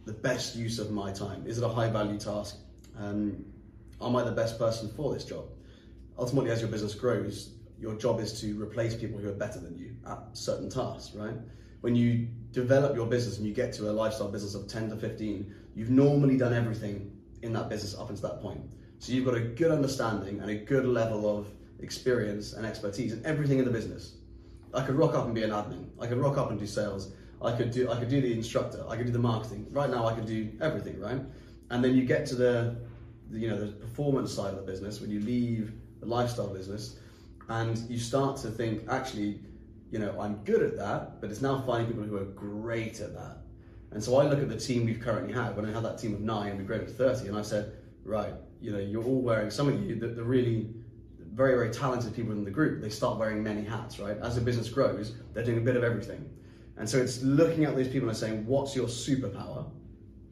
the 0.04 0.12
best 0.12 0.56
use 0.56 0.78
of 0.78 0.90
my 0.90 1.12
time? 1.12 1.46
Is 1.46 1.58
it 1.58 1.64
a 1.64 1.68
high 1.68 1.90
value 1.90 2.18
task? 2.18 2.56
Um, 2.98 3.44
am 4.00 4.16
I 4.16 4.24
the 4.24 4.32
best 4.32 4.58
person 4.58 4.90
for 4.96 5.12
this 5.12 5.24
job? 5.24 5.44
Ultimately, 6.18 6.50
as 6.50 6.60
your 6.60 6.70
business 6.70 6.94
grows, 6.94 7.50
your 7.80 7.94
job 7.94 8.20
is 8.20 8.40
to 8.40 8.60
replace 8.60 8.94
people 8.94 9.18
who 9.18 9.28
are 9.28 9.34
better 9.34 9.60
than 9.60 9.76
you 9.76 9.94
at 10.06 10.18
certain 10.32 10.68
tasks, 10.68 11.14
right? 11.14 11.34
When 11.80 11.94
you 11.94 12.26
develop 12.50 12.96
your 12.96 13.06
business 13.06 13.38
and 13.38 13.46
you 13.46 13.54
get 13.54 13.72
to 13.74 13.90
a 13.90 13.92
lifestyle 13.92 14.28
business 14.28 14.54
of 14.54 14.66
10 14.66 14.90
to 14.90 14.96
15, 14.96 15.54
you've 15.74 15.90
normally 15.90 16.36
done 16.36 16.52
everything 16.52 17.12
in 17.42 17.52
that 17.52 17.68
business 17.68 17.94
up 17.94 18.10
until 18.10 18.30
that 18.30 18.40
point. 18.40 18.60
So 18.98 19.12
you've 19.12 19.24
got 19.24 19.36
a 19.36 19.40
good 19.40 19.70
understanding 19.70 20.40
and 20.40 20.50
a 20.50 20.56
good 20.56 20.84
level 20.86 21.38
of 21.38 21.46
experience 21.80 22.54
and 22.54 22.66
expertise 22.66 23.12
in 23.12 23.24
everything 23.24 23.60
in 23.60 23.64
the 23.64 23.70
business. 23.70 24.14
I 24.74 24.82
could 24.82 24.96
rock 24.96 25.14
up 25.14 25.24
and 25.24 25.34
be 25.34 25.42
an 25.42 25.50
admin. 25.50 25.86
I 26.00 26.06
could 26.06 26.18
rock 26.18 26.36
up 26.36 26.50
and 26.50 26.58
do 26.58 26.66
sales. 26.66 27.12
I 27.40 27.52
could 27.52 27.70
do 27.70 27.90
I 27.90 27.98
could 27.98 28.08
do 28.08 28.20
the 28.20 28.32
instructor. 28.32 28.84
I 28.88 28.96
could 28.96 29.06
do 29.06 29.12
the 29.12 29.18
marketing. 29.18 29.66
Right 29.70 29.90
now, 29.90 30.06
I 30.06 30.14
could 30.14 30.26
do 30.26 30.50
everything. 30.60 31.00
Right, 31.00 31.20
and 31.70 31.84
then 31.84 31.94
you 31.94 32.04
get 32.04 32.26
to 32.26 32.34
the, 32.34 32.76
the 33.30 33.38
you 33.38 33.48
know 33.50 33.58
the 33.58 33.72
performance 33.72 34.32
side 34.32 34.52
of 34.52 34.56
the 34.56 34.70
business 34.70 35.00
when 35.00 35.10
you 35.10 35.20
leave 35.20 35.72
the 36.00 36.06
lifestyle 36.06 36.52
business, 36.52 36.98
and 37.48 37.78
you 37.88 37.98
start 37.98 38.36
to 38.38 38.50
think 38.50 38.82
actually, 38.88 39.40
you 39.90 39.98
know, 39.98 40.18
I'm 40.20 40.36
good 40.44 40.62
at 40.62 40.76
that, 40.76 41.20
but 41.20 41.30
it's 41.30 41.40
now 41.40 41.60
finding 41.66 41.88
people 41.88 42.04
who 42.04 42.16
are 42.16 42.24
great 42.24 43.00
at 43.00 43.14
that. 43.14 43.38
And 43.90 44.04
so 44.04 44.18
I 44.18 44.26
look 44.28 44.40
at 44.40 44.48
the 44.48 44.58
team 44.58 44.84
we've 44.84 45.00
currently 45.00 45.32
had. 45.32 45.56
When 45.56 45.64
I 45.64 45.72
had 45.72 45.82
that 45.84 45.98
team 45.98 46.14
of 46.14 46.20
nine, 46.20 46.58
we 46.58 46.64
grew 46.64 46.78
to 46.78 46.86
thirty, 46.86 47.28
and 47.28 47.36
I 47.38 47.42
said, 47.42 47.72
right, 48.04 48.34
you 48.60 48.72
know, 48.72 48.78
you're 48.78 49.04
all 49.04 49.22
wearing 49.22 49.50
some 49.50 49.68
of 49.68 49.82
you 49.82 49.94
the, 49.94 50.08
the 50.08 50.24
really 50.24 50.74
very, 51.32 51.54
very 51.54 51.70
talented 51.70 52.14
people 52.14 52.32
in 52.32 52.44
the 52.44 52.50
group, 52.50 52.82
they 52.82 52.90
start 52.90 53.18
wearing 53.18 53.42
many 53.42 53.64
hats, 53.64 53.98
right? 53.98 54.16
As 54.18 54.34
the 54.34 54.40
business 54.40 54.68
grows, 54.68 55.14
they're 55.32 55.44
doing 55.44 55.58
a 55.58 55.62
bit 55.62 55.76
of 55.76 55.84
everything. 55.84 56.28
And 56.76 56.88
so 56.88 56.98
it's 56.98 57.22
looking 57.22 57.64
at 57.64 57.76
these 57.76 57.88
people 57.88 58.08
and 58.08 58.16
saying, 58.16 58.46
what's 58.46 58.74
your 58.74 58.86
superpower? 58.86 59.70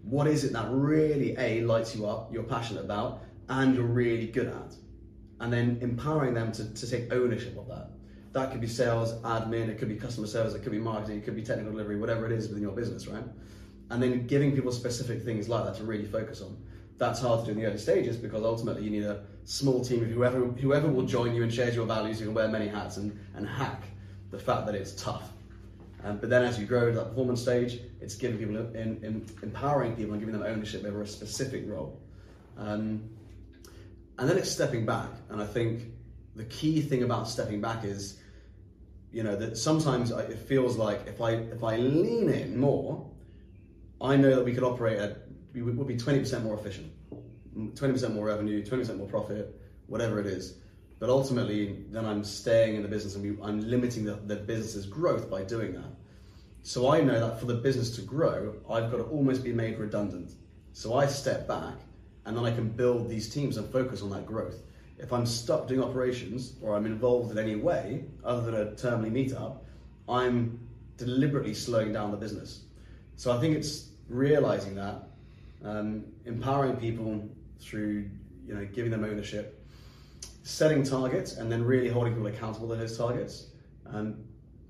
What 0.03 0.27
is 0.29 0.45
it 0.45 0.53
that 0.53 0.69
really, 0.71 1.37
A, 1.39 1.63
lights 1.63 1.97
you 1.97 2.07
up, 2.07 2.33
you're 2.33 2.45
passionate 2.45 2.85
about, 2.85 3.23
and 3.49 3.75
you're 3.75 3.85
really 3.85 4.29
good 4.29 4.47
at? 4.47 4.75
And 5.41 5.53
then 5.53 5.79
empowering 5.81 6.35
them 6.35 6.53
to, 6.53 6.73
to 6.73 6.91
take 6.91 7.13
ownership 7.13 7.59
of 7.59 7.67
that. 7.69 7.91
That 8.33 8.53
could 8.53 8.61
be 8.61 8.69
sales, 8.69 9.15
admin, 9.23 9.69
it 9.69 9.79
could 9.79 9.89
be 9.89 9.97
customer 9.97 10.27
service, 10.27 10.55
it 10.55 10.63
could 10.63 10.73
be 10.73 10.79
marketing, 10.79 11.19
it 11.19 11.25
could 11.25 11.35
be 11.35 11.43
technical 11.43 11.73
delivery, 11.73 11.99
whatever 11.99 12.27
it 12.27 12.33
is 12.33 12.49
within 12.49 12.63
your 12.63 12.73
business, 12.73 13.07
right? 13.07 13.25
And 13.91 14.03
then 14.03 14.27
giving 14.27 14.55
people 14.55 14.73
specific 14.73 15.23
things 15.23 15.49
like 15.49 15.65
that 15.65 15.77
to 15.77 15.85
really 15.85 16.07
focus 16.07 16.41
on. 16.43 16.57
That's 16.99 17.21
hard 17.21 17.41
to 17.41 17.47
do 17.47 17.53
in 17.53 17.59
the 17.59 17.67
early 17.67 17.79
stages 17.79 18.17
because 18.17 18.43
ultimately 18.43 18.85
you 18.85 18.91
need 18.91 19.05
a 19.05 19.25
small 19.45 19.85
team 19.85 20.03
of 20.03 20.09
whoever 20.09 20.47
whoever 20.47 20.89
will 20.89 21.07
join 21.07 21.35
you 21.35 21.43
and 21.43 21.53
shares 21.53 21.75
your 21.75 21.87
values. 21.87 22.21
You 22.21 22.27
can 22.27 22.35
wear 22.35 22.49
many 22.49 22.69
hats 22.69 22.97
and, 22.97 23.19
and 23.35 23.47
hack 23.47 23.83
the 24.31 24.39
fact 24.39 24.67
that 24.67 24.75
it's 24.75 24.93
tough. 24.93 25.31
Um, 26.05 26.19
but 26.19 26.31
then 26.31 26.45
as 26.45 26.59
you 26.59 26.67
grow 26.67 26.87
to 26.91 26.93
that 26.93 27.09
performance 27.09 27.43
stage, 27.43 27.81
it's 28.01 28.15
giving 28.15 28.39
people, 28.39 28.57
in, 28.57 29.03
in, 29.03 29.27
empowering 29.43 29.97
people 29.97 30.13
and 30.13 30.21
giving 30.21 30.39
them 30.39 30.47
ownership 30.47 30.85
over 30.85 31.03
a 31.03 31.07
specific 31.07 31.65
role. 31.67 32.01
Um, 32.57 33.11
and 34.19 34.29
then 34.29 34.39
it's 34.39 34.51
stepping 34.51 34.87
back. 34.87 35.11
And 35.31 35.41
I 35.41 35.47
think 35.47 35.83
the 36.37 36.45
key 36.45 36.81
thing 36.81 37.03
about 37.03 37.29
stepping 37.29 37.61
back 37.61 37.85
is, 37.85 38.19
you 39.13 39.23
know, 39.23 39.37
that 39.37 39.57
sometimes 39.57 40.11
it 40.11 40.39
feels 40.39 40.77
like 40.77 41.07
if 41.07 41.21
I 41.21 41.33
if 41.33 41.65
I 41.65 41.77
lean 41.77 42.29
in 42.29 42.59
more, 42.59 43.11
I 44.01 44.17
know 44.17 44.35
that 44.35 44.45
we 44.45 44.55
could 44.55 44.65
operate 44.65 44.99
at 44.99 45.27
we 45.63 45.73
would 45.73 45.87
be 45.87 45.97
20% 45.97 46.43
more 46.43 46.55
efficient, 46.55 46.93
20% 47.57 48.15
more 48.15 48.27
revenue, 48.27 48.65
20% 48.65 48.97
more 48.99 49.07
profit, 49.07 49.59
whatever 49.87 50.21
it 50.21 50.27
is. 50.27 50.59
But 50.99 51.11
ultimately, 51.11 51.85
then 51.91 52.05
I'm 52.05 52.25
staying 52.25 52.77
in 52.77 52.83
the 52.83 52.89
business 52.89 53.17
and 53.17 53.39
I'm 53.43 53.61
limiting 53.61 54.05
the, 54.05 54.15
the 54.15 54.37
business's 54.37 54.87
growth 54.87 55.31
by 55.31 55.45
doing 55.45 55.73
that. 55.75 55.93
So 56.63 56.91
I 56.91 57.01
know 57.01 57.21
that 57.21 57.39
for 57.39 57.47
the 57.47 57.55
business 57.55 57.95
to 57.97 58.03
grow, 58.03 58.55
I've 58.69 58.91
got 58.91 58.99
to 58.99 59.05
almost 59.05 59.45
be 59.45 59.53
made 59.53 59.79
redundant. 59.79 60.33
So 60.73 60.95
I 60.95 61.07
step 61.07 61.47
back 61.47 61.75
and 62.25 62.37
then 62.37 62.45
I 62.45 62.51
can 62.51 62.69
build 62.69 63.09
these 63.09 63.29
teams 63.29 63.57
and 63.57 63.71
focus 63.71 64.03
on 64.03 64.11
that 64.11 64.27
growth. 64.27 64.63
If 64.99 65.13
I'm 65.13 65.27
stuck 65.27 65.69
doing 65.69 65.83
operations 65.83 66.55
or 66.63 66.75
I'm 66.75 66.87
involved 66.87 67.31
in 67.31 67.39
any 67.39 67.57
way 67.57 68.05
other 68.25 68.51
than 68.51 68.55
a 68.55 68.73
termly 68.73 69.11
meetup, 69.11 69.59
I'm 70.09 70.59
deliberately 70.97 71.55
slowing 71.55 71.93
down 71.93 72.11
the 72.11 72.17
business. 72.17 72.63
So 73.17 73.31
I 73.37 73.41
think 73.41 73.55
it's 73.55 73.91
realizing 74.09 74.75
that 74.77 75.09
um, 75.67 76.05
empowering 76.25 76.77
people 76.77 77.29
through 77.59 78.09
you 78.47 78.55
know 78.55 78.65
giving 78.67 78.91
them 78.91 79.05
ownership, 79.05 79.65
setting 80.43 80.83
targets, 80.83 81.37
and 81.37 81.51
then 81.51 81.65
really 81.65 81.89
holding 81.89 82.15
people 82.15 82.29
accountable 82.29 82.69
to 82.69 82.77
those 82.77 82.97
targets. 82.97 83.49
Um, 83.87 84.25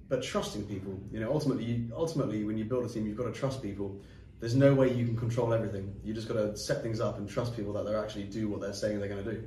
but 0.08 0.22
trusting 0.22 0.66
people, 0.66 0.98
you 1.10 1.18
know, 1.18 1.32
ultimately, 1.32 1.64
you, 1.64 1.92
ultimately, 1.94 2.44
when 2.44 2.56
you 2.56 2.64
build 2.64 2.84
a 2.84 2.88
team, 2.88 3.06
you've 3.06 3.16
got 3.16 3.24
to 3.24 3.32
trust 3.32 3.60
people. 3.60 4.00
There's 4.38 4.54
no 4.54 4.72
way 4.72 4.92
you 4.92 5.04
can 5.04 5.16
control 5.16 5.52
everything. 5.52 5.94
You 6.04 6.14
just 6.14 6.28
got 6.28 6.34
to 6.34 6.56
set 6.56 6.82
things 6.82 7.00
up 7.00 7.18
and 7.18 7.28
trust 7.28 7.56
people 7.56 7.72
that 7.72 7.84
they're 7.84 8.02
actually 8.02 8.24
do 8.24 8.48
what 8.48 8.60
they're 8.60 8.72
saying 8.72 9.00
they're 9.00 9.08
going 9.08 9.24
to 9.24 9.32
do. 9.32 9.44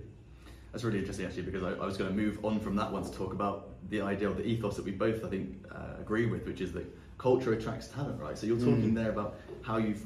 That's 0.72 0.84
really 0.84 1.00
interesting, 1.00 1.26
actually, 1.26 1.44
because 1.44 1.64
I, 1.64 1.72
I, 1.82 1.86
was 1.86 1.96
going 1.96 2.10
to 2.10 2.16
move 2.16 2.44
on 2.44 2.60
from 2.60 2.76
that 2.76 2.92
one 2.92 3.04
to 3.04 3.12
talk 3.12 3.32
about 3.32 3.70
the 3.90 4.02
idea 4.02 4.30
of 4.30 4.38
the 4.38 4.46
ethos 4.46 4.76
that 4.76 4.86
we 4.86 4.92
both, 4.92 5.24
I 5.24 5.30
think, 5.30 5.66
uh, 5.72 6.00
agree 6.00 6.26
with, 6.26 6.46
which 6.46 6.62
is 6.62 6.74
that 6.74 6.86
culture 7.18 7.54
attracts 7.54 7.88
talent, 7.88 8.20
right? 8.20 8.38
So 8.38 8.46
you're 8.46 8.58
talking 8.58 8.92
mm. 8.92 8.96
there 8.96 9.12
about 9.12 9.40
how 9.62 9.78
you've 9.78 10.04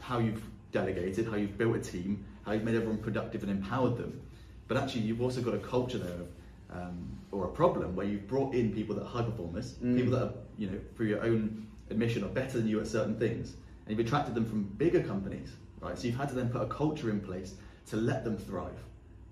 how 0.00 0.18
you've 0.18 0.42
delegated, 0.72 1.26
how 1.26 1.36
you've 1.36 1.56
built 1.56 1.76
a 1.76 1.80
team, 1.80 2.24
how 2.44 2.52
you've 2.52 2.64
made 2.64 2.74
everyone 2.74 2.98
productive 2.98 3.42
and 3.42 3.50
empowered 3.50 3.96
them. 3.96 4.20
But 4.68 4.76
actually, 4.76 5.02
you've 5.02 5.22
also 5.22 5.40
got 5.40 5.54
a 5.54 5.58
culture 5.58 5.98
there 5.98 6.12
of, 6.14 6.28
um, 6.70 7.18
or 7.30 7.44
a 7.44 7.50
problem 7.50 7.94
where 7.94 8.06
you've 8.06 8.26
brought 8.26 8.54
in 8.54 8.72
people 8.72 8.94
that 8.96 9.02
are 9.02 9.08
high 9.08 9.22
performers, 9.22 9.74
mm. 9.74 9.96
people 9.96 10.12
that 10.12 10.22
are, 10.22 10.32
you 10.56 10.68
know, 10.68 10.78
through 10.96 11.06
your 11.06 11.22
own 11.22 11.66
admission, 11.90 12.24
are 12.24 12.28
better 12.28 12.58
than 12.58 12.66
you 12.66 12.80
at 12.80 12.86
certain 12.86 13.18
things, 13.18 13.54
and 13.86 13.96
you've 13.96 14.06
attracted 14.06 14.34
them 14.34 14.46
from 14.46 14.62
bigger 14.62 15.02
companies, 15.02 15.50
right? 15.80 15.98
So 15.98 16.06
you've 16.06 16.16
had 16.16 16.28
to 16.30 16.34
then 16.34 16.48
put 16.48 16.62
a 16.62 16.66
culture 16.66 17.10
in 17.10 17.20
place 17.20 17.54
to 17.90 17.96
let 17.96 18.24
them 18.24 18.36
thrive. 18.36 18.78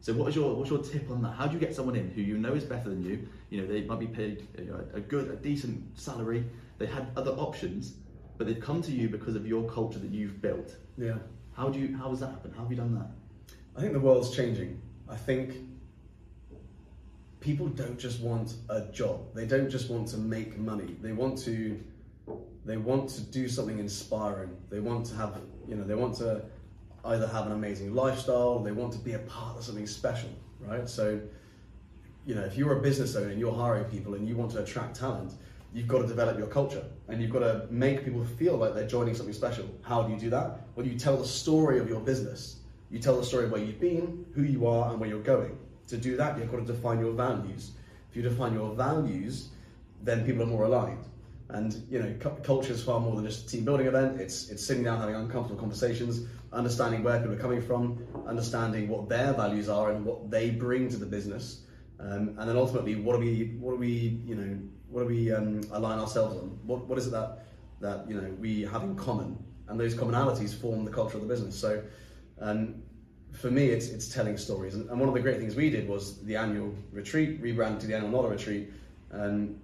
So 0.02 0.14
what 0.14 0.28
is 0.28 0.36
your 0.36 0.54
what's 0.54 0.70
your 0.70 0.82
tip 0.82 1.10
on 1.10 1.22
that? 1.22 1.32
How 1.32 1.46
do 1.46 1.54
you 1.54 1.60
get 1.60 1.74
someone 1.74 1.94
in 1.94 2.10
who 2.10 2.22
you 2.22 2.38
know 2.38 2.54
is 2.54 2.64
better 2.64 2.88
than 2.88 3.02
you? 3.02 3.28
You 3.50 3.60
know 3.60 3.66
they 3.66 3.82
might 3.82 4.00
be 4.00 4.06
paid 4.06 4.46
you 4.58 4.64
know, 4.64 4.82
a 4.94 5.00
good, 5.00 5.30
a 5.30 5.36
decent 5.36 5.98
salary. 5.98 6.44
They 6.78 6.86
had 6.86 7.08
other 7.16 7.32
options, 7.32 7.94
but 8.40 8.46
they've 8.46 8.58
come 8.58 8.80
to 8.80 8.90
you 8.90 9.06
because 9.06 9.36
of 9.36 9.46
your 9.46 9.68
culture 9.68 9.98
that 9.98 10.10
you've 10.10 10.40
built. 10.40 10.74
Yeah. 10.96 11.18
How 11.52 11.68
do 11.68 11.78
you? 11.78 11.94
How 11.94 12.08
has 12.08 12.20
that 12.20 12.28
happened? 12.28 12.54
How 12.56 12.62
have 12.62 12.70
you 12.70 12.76
done 12.78 12.94
that? 12.94 13.10
I 13.76 13.82
think 13.82 13.92
the 13.92 14.00
world's 14.00 14.34
changing. 14.34 14.80
I 15.10 15.16
think 15.16 15.56
people 17.40 17.66
don't 17.66 17.98
just 17.98 18.18
want 18.20 18.54
a 18.70 18.86
job. 18.92 19.34
They 19.34 19.44
don't 19.44 19.68
just 19.68 19.90
want 19.90 20.08
to 20.08 20.16
make 20.16 20.56
money. 20.56 20.96
They 21.02 21.12
want 21.12 21.36
to. 21.40 21.78
They 22.64 22.78
want 22.78 23.10
to 23.10 23.20
do 23.20 23.46
something 23.46 23.78
inspiring. 23.78 24.56
They 24.70 24.80
want 24.80 25.04
to 25.08 25.16
have. 25.16 25.38
You 25.68 25.74
know. 25.74 25.84
They 25.84 25.94
want 25.94 26.14
to 26.16 26.40
either 27.04 27.26
have 27.26 27.44
an 27.44 27.52
amazing 27.52 27.94
lifestyle. 27.94 28.60
They 28.60 28.72
want 28.72 28.94
to 28.94 28.98
be 29.00 29.12
a 29.12 29.18
part 29.18 29.58
of 29.58 29.64
something 29.64 29.86
special. 29.86 30.30
Right. 30.60 30.88
So. 30.88 31.20
You 32.26 32.34
know, 32.34 32.42
if 32.42 32.56
you're 32.56 32.78
a 32.78 32.82
business 32.82 33.16
owner 33.16 33.28
and 33.28 33.40
you're 33.40 33.54
hiring 33.54 33.84
people 33.84 34.14
and 34.14 34.28
you 34.28 34.36
want 34.36 34.50
to 34.52 34.62
attract 34.62 34.94
talent, 34.96 35.32
you've 35.72 35.88
got 35.88 35.98
to 35.98 36.06
develop 36.06 36.38
your 36.38 36.48
culture 36.48 36.84
and 37.08 37.20
you've 37.20 37.30
got 37.30 37.40
to 37.40 37.66
make 37.70 38.04
people 38.04 38.24
feel 38.24 38.56
like 38.56 38.74
they're 38.74 38.86
joining 38.86 39.14
something 39.14 39.34
special. 39.34 39.66
How 39.82 40.02
do 40.02 40.12
you 40.12 40.18
do 40.18 40.30
that? 40.30 40.60
Well, 40.74 40.86
you 40.86 40.98
tell 40.98 41.16
the 41.16 41.26
story 41.26 41.78
of 41.78 41.88
your 41.88 42.00
business. 42.00 42.60
You 42.90 42.98
tell 42.98 43.16
the 43.16 43.24
story 43.24 43.44
of 43.44 43.52
where 43.52 43.62
you've 43.62 43.80
been, 43.80 44.26
who 44.34 44.42
you 44.42 44.66
are, 44.66 44.90
and 44.90 44.98
where 44.98 45.08
you're 45.08 45.22
going. 45.22 45.56
To 45.88 45.96
do 45.96 46.16
that, 46.16 46.38
you've 46.38 46.50
got 46.50 46.58
to 46.58 46.64
define 46.64 46.98
your 46.98 47.12
values. 47.12 47.72
If 48.10 48.16
you 48.16 48.22
define 48.22 48.52
your 48.52 48.74
values, 48.74 49.50
then 50.02 50.24
people 50.24 50.42
are 50.42 50.46
more 50.46 50.64
aligned. 50.64 51.04
And 51.48 51.84
you 51.90 52.00
know, 52.00 52.14
cu- 52.20 52.42
culture 52.42 52.72
is 52.72 52.82
far 52.82 53.00
more 53.00 53.16
than 53.16 53.24
just 53.24 53.46
a 53.46 53.48
team 53.50 53.64
building 53.64 53.86
event. 53.86 54.20
It's 54.20 54.50
it's 54.50 54.64
sitting 54.64 54.84
down, 54.84 55.00
having 55.00 55.16
uncomfortable 55.16 55.58
conversations, 55.58 56.26
understanding 56.52 57.02
where 57.02 57.18
people 57.18 57.34
are 57.34 57.38
coming 57.38 57.60
from, 57.60 58.04
understanding 58.26 58.88
what 58.88 59.08
their 59.08 59.32
values 59.32 59.68
are 59.68 59.90
and 59.90 60.04
what 60.04 60.30
they 60.30 60.50
bring 60.50 60.88
to 60.90 60.96
the 60.96 61.06
business, 61.06 61.62
um, 61.98 62.36
and 62.38 62.48
then 62.48 62.56
ultimately, 62.56 62.94
what 62.94 63.14
do 63.14 63.20
we 63.20 63.56
what 63.58 63.72
do 63.72 63.78
we 63.78 64.20
you 64.24 64.34
know 64.36 64.58
what 64.90 65.02
do 65.02 65.06
we 65.06 65.32
um, 65.32 65.62
align 65.72 65.98
ourselves 65.98 66.36
on? 66.36 66.58
What 66.66 66.86
what 66.86 66.98
is 66.98 67.06
it 67.06 67.10
that 67.10 67.44
that 67.80 68.08
you 68.08 68.14
know 68.14 68.28
we 68.40 68.62
have 68.62 68.82
in 68.82 68.96
common? 68.96 69.42
And 69.68 69.78
those 69.78 69.94
commonalities 69.94 70.52
form 70.52 70.84
the 70.84 70.90
culture 70.90 71.16
of 71.16 71.22
the 71.22 71.28
business. 71.28 71.58
So. 71.58 71.82
Um, 72.40 72.82
for 73.32 73.48
me, 73.48 73.66
it's, 73.66 73.90
it's 73.90 74.08
telling 74.08 74.36
stories. 74.36 74.74
And, 74.74 74.88
one 74.90 75.08
of 75.08 75.14
the 75.14 75.20
great 75.20 75.38
things 75.38 75.54
we 75.54 75.70
did 75.70 75.88
was 75.88 76.20
the 76.24 76.34
annual 76.34 76.74
retreat, 76.90 77.40
rebranded 77.40 77.80
to 77.82 77.86
the 77.86 77.94
annual 77.94 78.10
not 78.10 78.24
a 78.24 78.28
retreat. 78.28 78.72
Um, 79.12 79.56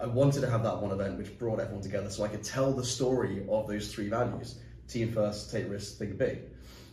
I 0.00 0.06
wanted 0.06 0.40
to 0.40 0.50
have 0.50 0.62
that 0.64 0.80
one 0.80 0.90
event 0.90 1.18
which 1.18 1.38
brought 1.38 1.60
everyone 1.60 1.82
together 1.82 2.10
so 2.10 2.24
I 2.24 2.28
could 2.28 2.42
tell 2.42 2.72
the 2.72 2.84
story 2.84 3.44
of 3.48 3.68
those 3.68 3.92
three 3.92 4.08
values 4.08 4.56
team 4.88 5.12
first, 5.12 5.50
take 5.50 5.70
risks, 5.70 5.96
think 5.96 6.18
big. 6.18 6.40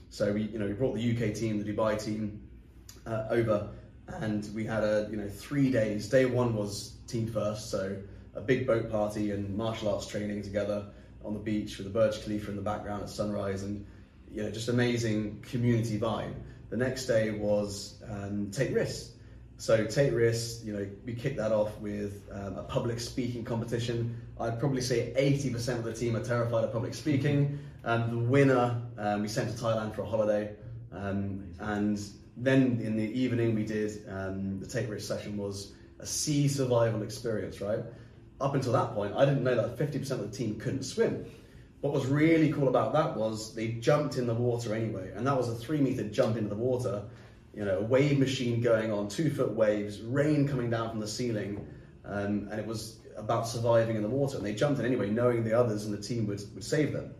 So 0.09 0.31
we, 0.31 0.43
you 0.43 0.59
know, 0.59 0.67
we 0.67 0.73
brought 0.73 0.95
the 0.95 1.11
UK 1.11 1.33
team, 1.33 1.61
the 1.61 1.73
Dubai 1.73 2.01
team 2.01 2.41
uh, 3.05 3.25
over, 3.29 3.69
and 4.19 4.49
we 4.53 4.65
had 4.65 4.83
a, 4.83 5.07
you 5.09 5.17
know, 5.17 5.27
three 5.27 5.71
days. 5.71 6.09
Day 6.09 6.25
one 6.25 6.55
was 6.55 6.97
team 7.07 7.27
first, 7.27 7.69
so 7.69 7.97
a 8.35 8.41
big 8.41 8.65
boat 8.65 8.89
party 8.89 9.31
and 9.31 9.55
martial 9.55 9.93
arts 9.93 10.07
training 10.07 10.41
together 10.41 10.85
on 11.23 11.33
the 11.33 11.39
beach 11.39 11.77
with 11.77 11.85
the 11.85 11.93
Burj 11.93 12.23
Khalifa 12.23 12.49
in 12.49 12.55
the 12.55 12.61
background 12.61 13.03
at 13.03 13.09
sunrise, 13.09 13.63
and 13.63 13.85
you 14.31 14.43
know, 14.43 14.51
just 14.51 14.69
amazing 14.69 15.43
community 15.47 15.99
vibe. 15.99 16.33
The 16.69 16.77
next 16.77 17.05
day 17.05 17.31
was 17.31 18.01
um, 18.09 18.49
take 18.51 18.73
risks. 18.73 19.11
So 19.57 19.85
take 19.85 20.11
risks, 20.13 20.63
you 20.63 20.73
know, 20.73 20.87
we 21.05 21.13
kicked 21.13 21.37
that 21.37 21.51
off 21.51 21.77
with 21.79 22.27
um, 22.31 22.57
a 22.57 22.63
public 22.63 22.99
speaking 22.99 23.43
competition. 23.43 24.19
I'd 24.39 24.59
probably 24.59 24.81
say 24.81 25.13
80% 25.15 25.77
of 25.77 25.83
the 25.83 25.93
team 25.93 26.15
are 26.15 26.23
terrified 26.23 26.63
of 26.63 26.71
public 26.71 26.95
speaking. 26.95 27.59
Um, 27.83 28.09
the 28.09 28.17
winner 28.17 28.81
um, 28.97 29.21
we 29.21 29.27
sent 29.27 29.55
to 29.55 29.63
Thailand 29.63 29.93
for 29.93 30.01
a 30.01 30.05
holiday. 30.07 30.55
Um, 30.91 31.43
and 31.59 32.01
then 32.41 32.79
in 32.83 32.97
the 32.97 33.19
evening 33.19 33.55
we 33.55 33.63
did, 33.63 34.03
um, 34.09 34.59
the 34.59 34.67
take 34.67 34.89
risk 34.89 35.07
session 35.07 35.37
was 35.37 35.73
a 35.99 36.05
sea 36.05 36.47
survival 36.47 37.03
experience, 37.03 37.61
right? 37.61 37.79
Up 38.39 38.55
until 38.55 38.73
that 38.73 38.95
point, 38.95 39.13
I 39.15 39.25
didn't 39.25 39.43
know 39.43 39.55
that 39.55 39.77
50% 39.77 40.11
of 40.11 40.31
the 40.31 40.35
team 40.35 40.59
couldn't 40.59 40.83
swim. 40.83 41.25
What 41.81 41.93
was 41.93 42.07
really 42.07 42.51
cool 42.51 42.67
about 42.67 42.93
that 42.93 43.15
was 43.15 43.53
they 43.53 43.73
jumped 43.73 44.17
in 44.17 44.25
the 44.25 44.33
water 44.33 44.73
anyway, 44.73 45.11
and 45.15 45.25
that 45.27 45.37
was 45.37 45.49
a 45.49 45.55
three 45.55 45.79
meter 45.79 46.03
jump 46.03 46.37
into 46.37 46.49
the 46.49 46.55
water. 46.55 47.03
You 47.53 47.65
know, 47.65 47.79
a 47.79 47.83
wave 47.83 48.17
machine 48.17 48.61
going 48.61 48.91
on, 48.91 49.07
two 49.07 49.29
foot 49.29 49.51
waves, 49.51 50.01
rain 50.01 50.47
coming 50.47 50.69
down 50.69 50.89
from 50.89 50.99
the 50.99 51.07
ceiling, 51.07 51.67
um, 52.05 52.47
and 52.51 52.59
it 52.59 52.65
was 52.65 52.99
about 53.17 53.47
surviving 53.47 53.95
in 53.95 54.01
the 54.01 54.09
water. 54.09 54.37
And 54.37 54.45
they 54.45 54.53
jumped 54.53 54.79
in 54.79 54.85
anyway, 54.85 55.09
knowing 55.09 55.43
the 55.43 55.57
others 55.57 55.85
and 55.85 55.93
the 55.93 56.01
team 56.01 56.27
would, 56.27 56.41
would 56.53 56.63
save 56.63 56.93
them. 56.93 57.13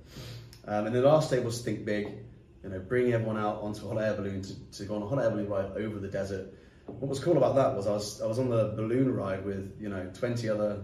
Um, 0.66 0.88
and 0.88 0.96
the 0.96 1.02
last 1.02 1.32
day 1.32 1.40
was 1.40 1.62
think 1.62 1.86
big, 1.86 2.18
you 2.64 2.70
know, 2.70 2.80
bringing 2.80 3.14
everyone 3.14 3.38
out 3.38 3.62
onto 3.62 3.86
a 3.86 3.94
hot 3.94 4.02
air 4.02 4.14
balloon 4.14 4.42
to, 4.42 4.54
to 4.78 4.86
go 4.86 4.96
on 4.96 5.02
a 5.02 5.08
hot 5.08 5.20
air 5.20 5.30
balloon 5.30 5.50
ride 5.50 5.72
over 5.78 6.00
the 6.00 6.08
desert. 6.08 6.54
What 6.86 7.10
was 7.10 7.20
cool 7.20 7.38
about 7.38 7.56
that 7.56 7.76
was 7.76 7.88
I 7.88 7.92
was 7.92 8.22
I 8.22 8.28
was 8.28 8.40
on 8.40 8.50
the 8.50 8.74
balloon 8.76 9.14
ride 9.16 9.46
with 9.46 9.76
you 9.80 9.90
know 9.90 10.10
20 10.14 10.50
other 10.50 10.84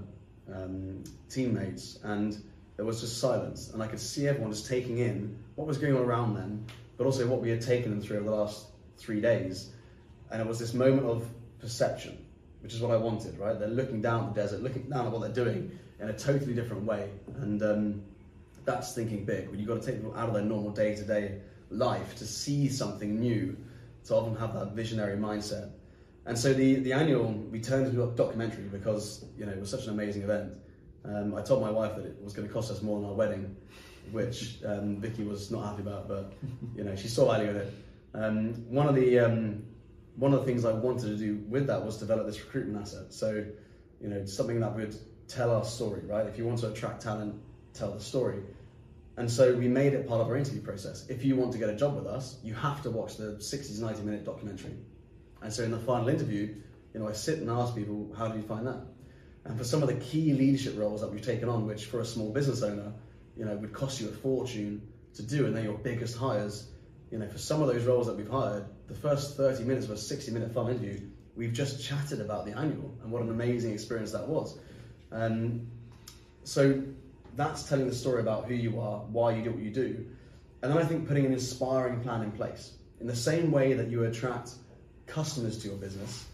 um, 0.53 1.03
teammates 1.29 1.99
and 2.03 2.41
there 2.77 2.85
was 2.85 3.01
just 3.01 3.19
silence, 3.19 3.71
and 3.73 3.81
I 3.81 3.87
could 3.87 3.99
see 3.99 4.27
everyone 4.27 4.51
just 4.51 4.67
taking 4.67 4.99
in 4.99 5.37
what 5.55 5.67
was 5.67 5.79
going 5.79 5.95
on 5.95 6.03
around 6.03 6.35
them, 6.35 6.65
but 6.95 7.05
also 7.05 7.27
what 7.27 7.41
we 7.41 7.49
had 7.49 7.59
taken 7.59 7.89
them 7.89 8.01
through 8.01 8.17
over 8.17 8.29
the 8.29 8.35
last 8.35 8.67
three 8.97 9.19
days. 9.19 9.71
And 10.29 10.39
it 10.39 10.47
was 10.47 10.59
this 10.59 10.75
moment 10.75 11.07
of 11.07 11.27
perception, 11.59 12.23
which 12.61 12.75
is 12.75 12.81
what 12.81 12.91
I 12.91 12.97
wanted, 12.97 13.37
right? 13.39 13.57
They're 13.57 13.67
looking 13.67 13.99
down 13.99 14.27
at 14.27 14.35
the 14.35 14.41
desert, 14.41 14.61
looking 14.61 14.83
down 14.83 15.07
at 15.07 15.11
what 15.11 15.21
they're 15.21 15.45
doing 15.45 15.71
in 15.99 16.09
a 16.09 16.13
totally 16.13 16.53
different 16.53 16.83
way. 16.83 17.09
And 17.37 17.61
um, 17.63 18.03
that's 18.63 18.93
thinking 18.93 19.25
big. 19.25 19.49
When 19.49 19.57
you've 19.57 19.67
got 19.67 19.81
to 19.81 19.85
take 19.85 19.95
people 19.95 20.15
out 20.15 20.27
of 20.27 20.35
their 20.35 20.43
normal 20.43 20.69
day 20.69 20.95
to 20.95 21.03
day 21.03 21.39
life 21.69 22.15
to 22.17 22.25
see 22.25 22.69
something 22.69 23.19
new, 23.19 23.57
to 24.05 24.15
often 24.15 24.35
have 24.35 24.53
that 24.53 24.73
visionary 24.73 25.17
mindset. 25.17 25.71
And 26.25 26.37
so 26.37 26.53
the, 26.53 26.75
the 26.75 26.93
annual, 26.93 27.31
we 27.31 27.61
turned 27.61 27.87
into 27.87 28.03
a 28.03 28.07
documentary 28.07 28.65
because, 28.65 29.25
you 29.37 29.45
know, 29.45 29.51
it 29.51 29.59
was 29.59 29.69
such 29.69 29.85
an 29.85 29.91
amazing 29.91 30.23
event. 30.23 30.51
Um, 31.05 31.35
I 31.35 31.41
told 31.41 31.61
my 31.61 31.71
wife 31.71 31.95
that 31.95 32.05
it 32.05 32.17
was 32.21 32.33
going 32.33 32.47
to 32.47 32.53
cost 32.53 32.69
us 32.69 32.81
more 32.81 32.99
than 32.99 33.09
our 33.09 33.15
wedding, 33.15 33.55
which 34.11 34.59
um, 34.65 34.97
Vicky 34.97 35.23
was 35.23 35.51
not 35.51 35.65
happy 35.65 35.81
about, 35.81 36.07
but 36.07 36.33
you 36.75 36.83
know 36.83 36.95
she 36.95 37.07
saw 37.07 37.31
value 37.31 37.49
in 37.49 37.55
it. 37.57 37.73
Um, 38.13 38.53
one 38.69 38.87
of 38.87 38.95
the 38.95 39.19
um, 39.19 39.63
one 40.15 40.33
of 40.33 40.39
the 40.39 40.45
things 40.45 40.65
I 40.65 40.73
wanted 40.73 41.03
to 41.03 41.15
do 41.15 41.43
with 41.47 41.67
that 41.67 41.83
was 41.83 41.97
develop 41.97 42.25
this 42.25 42.39
recruitment 42.43 42.81
asset. 42.81 43.13
So, 43.13 43.45
you 44.01 44.09
know, 44.09 44.25
something 44.25 44.59
that 44.59 44.75
would 44.75 44.95
tell 45.27 45.51
our 45.51 45.63
story, 45.63 46.01
right? 46.05 46.25
If 46.25 46.37
you 46.37 46.45
want 46.45 46.59
to 46.59 46.71
attract 46.71 47.03
talent, 47.03 47.39
tell 47.73 47.91
the 47.91 47.99
story. 47.99 48.39
And 49.17 49.29
so 49.29 49.53
we 49.55 49.67
made 49.67 49.93
it 49.93 50.07
part 50.07 50.21
of 50.21 50.27
our 50.27 50.37
interview 50.37 50.61
process. 50.61 51.07
If 51.09 51.25
you 51.25 51.35
want 51.35 51.51
to 51.53 51.57
get 51.57 51.69
a 51.69 51.75
job 51.75 51.95
with 51.95 52.05
us, 52.05 52.37
you 52.43 52.53
have 52.53 52.83
to 52.83 52.91
watch 52.91 53.17
the 53.17 53.41
60 53.41 53.75
to 53.75 53.81
90 53.81 54.03
minute 54.03 54.23
documentary. 54.23 54.75
And 55.41 55.51
so 55.51 55.63
in 55.63 55.71
the 55.71 55.79
final 55.79 56.07
interview, 56.07 56.55
you 56.93 56.99
know, 56.99 57.09
I 57.09 57.13
sit 57.13 57.39
and 57.39 57.49
ask 57.49 57.75
people, 57.75 58.13
how 58.15 58.27
did 58.27 58.37
you 58.37 58.47
find 58.47 58.67
that? 58.67 58.79
And 59.45 59.57
for 59.57 59.63
some 59.63 59.81
of 59.81 59.87
the 59.87 59.95
key 59.95 60.33
leadership 60.33 60.77
roles 60.77 61.01
that 61.01 61.11
we've 61.11 61.21
taken 61.21 61.49
on, 61.49 61.65
which 61.65 61.85
for 61.85 61.99
a 61.99 62.05
small 62.05 62.31
business 62.31 62.61
owner, 62.61 62.93
you 63.35 63.45
know, 63.45 63.55
would 63.55 63.73
cost 63.73 63.99
you 63.99 64.09
a 64.09 64.11
fortune 64.11 64.81
to 65.15 65.23
do, 65.23 65.45
and 65.45 65.55
they're 65.55 65.63
your 65.63 65.77
biggest 65.77 66.15
hires, 66.15 66.67
you 67.11 67.17
know, 67.17 67.27
for 67.27 67.37
some 67.37 67.61
of 67.61 67.67
those 67.67 67.85
roles 67.85 68.07
that 68.07 68.15
we've 68.15 68.29
hired, 68.29 68.65
the 68.87 68.93
first 68.93 69.35
30 69.37 69.63
minutes 69.63 69.85
of 69.85 69.91
a 69.91 69.97
60 69.97 70.31
minute 70.31 70.53
fun 70.53 70.69
interview, 70.69 70.99
we've 71.35 71.53
just 71.53 71.83
chatted 71.83 72.21
about 72.21 72.45
the 72.45 72.57
annual 72.57 72.95
and 73.01 73.11
what 73.11 73.21
an 73.21 73.29
amazing 73.29 73.73
experience 73.73 74.11
that 74.11 74.27
was. 74.27 74.59
Um, 75.11 75.67
so 76.43 76.83
that's 77.37 77.63
telling 77.63 77.87
the 77.87 77.95
story 77.95 78.19
about 78.19 78.45
who 78.45 78.55
you 78.55 78.81
are, 78.81 78.99
why 78.99 79.33
you 79.33 79.43
do 79.43 79.51
what 79.51 79.61
you 79.61 79.69
do. 79.69 80.05
And 80.61 80.71
then 80.71 80.79
I 80.79 80.83
think 80.83 81.07
putting 81.07 81.25
an 81.25 81.31
inspiring 81.31 82.01
plan 82.01 82.23
in 82.23 82.31
place. 82.31 82.73
In 82.99 83.07
the 83.07 83.15
same 83.15 83.51
way 83.51 83.73
that 83.73 83.89
you 83.89 84.03
attract 84.03 84.51
customers 85.05 85.59
to 85.59 85.67
your 85.67 85.77
business, 85.77 86.25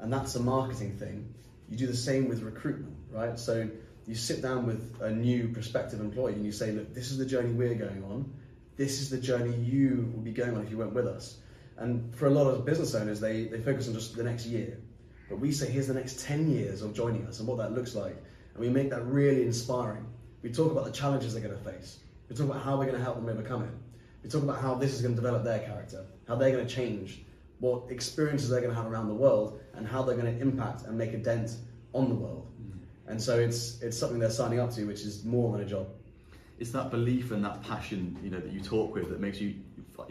and 0.00 0.10
that's 0.10 0.34
a 0.34 0.40
marketing 0.40 0.96
thing, 0.96 1.32
you 1.68 1.76
do 1.76 1.86
the 1.86 1.96
same 1.96 2.28
with 2.28 2.42
recruitment, 2.42 2.96
right? 3.12 3.38
So 3.38 3.68
you 4.06 4.14
sit 4.14 4.40
down 4.40 4.66
with 4.66 4.96
a 5.00 5.10
new 5.10 5.48
prospective 5.48 6.00
employee 6.00 6.32
and 6.32 6.44
you 6.44 6.52
say, 6.52 6.72
look, 6.72 6.94
this 6.94 7.10
is 7.10 7.18
the 7.18 7.26
journey 7.26 7.52
we're 7.52 7.74
going 7.74 8.02
on. 8.04 8.32
This 8.76 9.00
is 9.00 9.10
the 9.10 9.18
journey 9.18 9.54
you 9.56 10.10
would 10.14 10.24
be 10.24 10.32
going 10.32 10.56
on 10.56 10.62
if 10.62 10.70
you 10.70 10.78
went 10.78 10.94
with 10.94 11.06
us. 11.06 11.38
And 11.76 12.14
for 12.14 12.26
a 12.26 12.30
lot 12.30 12.46
of 12.46 12.64
business 12.64 12.94
owners, 12.94 13.20
they, 13.20 13.44
they 13.44 13.60
focus 13.60 13.88
on 13.88 13.94
just 13.94 14.16
the 14.16 14.24
next 14.24 14.46
year. 14.46 14.78
But 15.28 15.38
we 15.38 15.52
say, 15.52 15.70
here's 15.70 15.88
the 15.88 15.94
next 15.94 16.20
10 16.20 16.50
years 16.50 16.82
of 16.82 16.94
joining 16.94 17.26
us 17.26 17.40
and 17.40 17.48
what 17.48 17.58
that 17.58 17.72
looks 17.72 17.94
like. 17.94 18.16
And 18.54 18.60
we 18.60 18.70
make 18.70 18.90
that 18.90 19.04
really 19.04 19.42
inspiring. 19.42 20.06
We 20.46 20.52
talk 20.52 20.70
about 20.70 20.84
the 20.84 20.92
challenges 20.92 21.34
they're 21.34 21.42
going 21.42 21.58
to 21.58 21.70
face. 21.72 21.98
We 22.28 22.36
talk 22.36 22.48
about 22.48 22.62
how 22.62 22.78
we're 22.78 22.84
going 22.84 22.96
to 22.96 23.02
help 23.02 23.16
them 23.16 23.28
overcome 23.28 23.64
it. 23.64 23.70
We 24.22 24.30
talk 24.30 24.44
about 24.44 24.60
how 24.60 24.76
this 24.76 24.94
is 24.94 25.02
going 25.02 25.16
to 25.16 25.20
develop 25.20 25.42
their 25.42 25.58
character, 25.58 26.06
how 26.28 26.36
they're 26.36 26.52
going 26.52 26.64
to 26.64 26.72
change, 26.72 27.24
what 27.58 27.90
experiences 27.90 28.48
they're 28.48 28.60
going 28.60 28.72
to 28.72 28.80
have 28.80 28.86
around 28.88 29.08
the 29.08 29.14
world, 29.14 29.58
and 29.74 29.88
how 29.88 30.04
they're 30.04 30.16
going 30.16 30.32
to 30.32 30.40
impact 30.40 30.82
and 30.82 30.96
make 30.96 31.14
a 31.14 31.16
dent 31.16 31.56
on 31.94 32.08
the 32.08 32.14
world. 32.14 32.46
Mm. 32.62 32.78
And 33.08 33.20
so 33.20 33.36
it's 33.36 33.82
it's 33.82 33.98
something 33.98 34.20
they're 34.20 34.30
signing 34.30 34.60
up 34.60 34.72
to, 34.74 34.84
which 34.84 35.00
is 35.00 35.24
more 35.24 35.50
than 35.50 35.66
a 35.66 35.68
job. 35.68 35.88
It's 36.60 36.70
that 36.70 36.92
belief 36.92 37.32
and 37.32 37.44
that 37.44 37.60
passion, 37.64 38.16
you 38.22 38.30
know, 38.30 38.38
that 38.38 38.52
you 38.52 38.60
talk 38.60 38.94
with 38.94 39.08
that 39.08 39.18
makes 39.18 39.40
you 39.40 39.56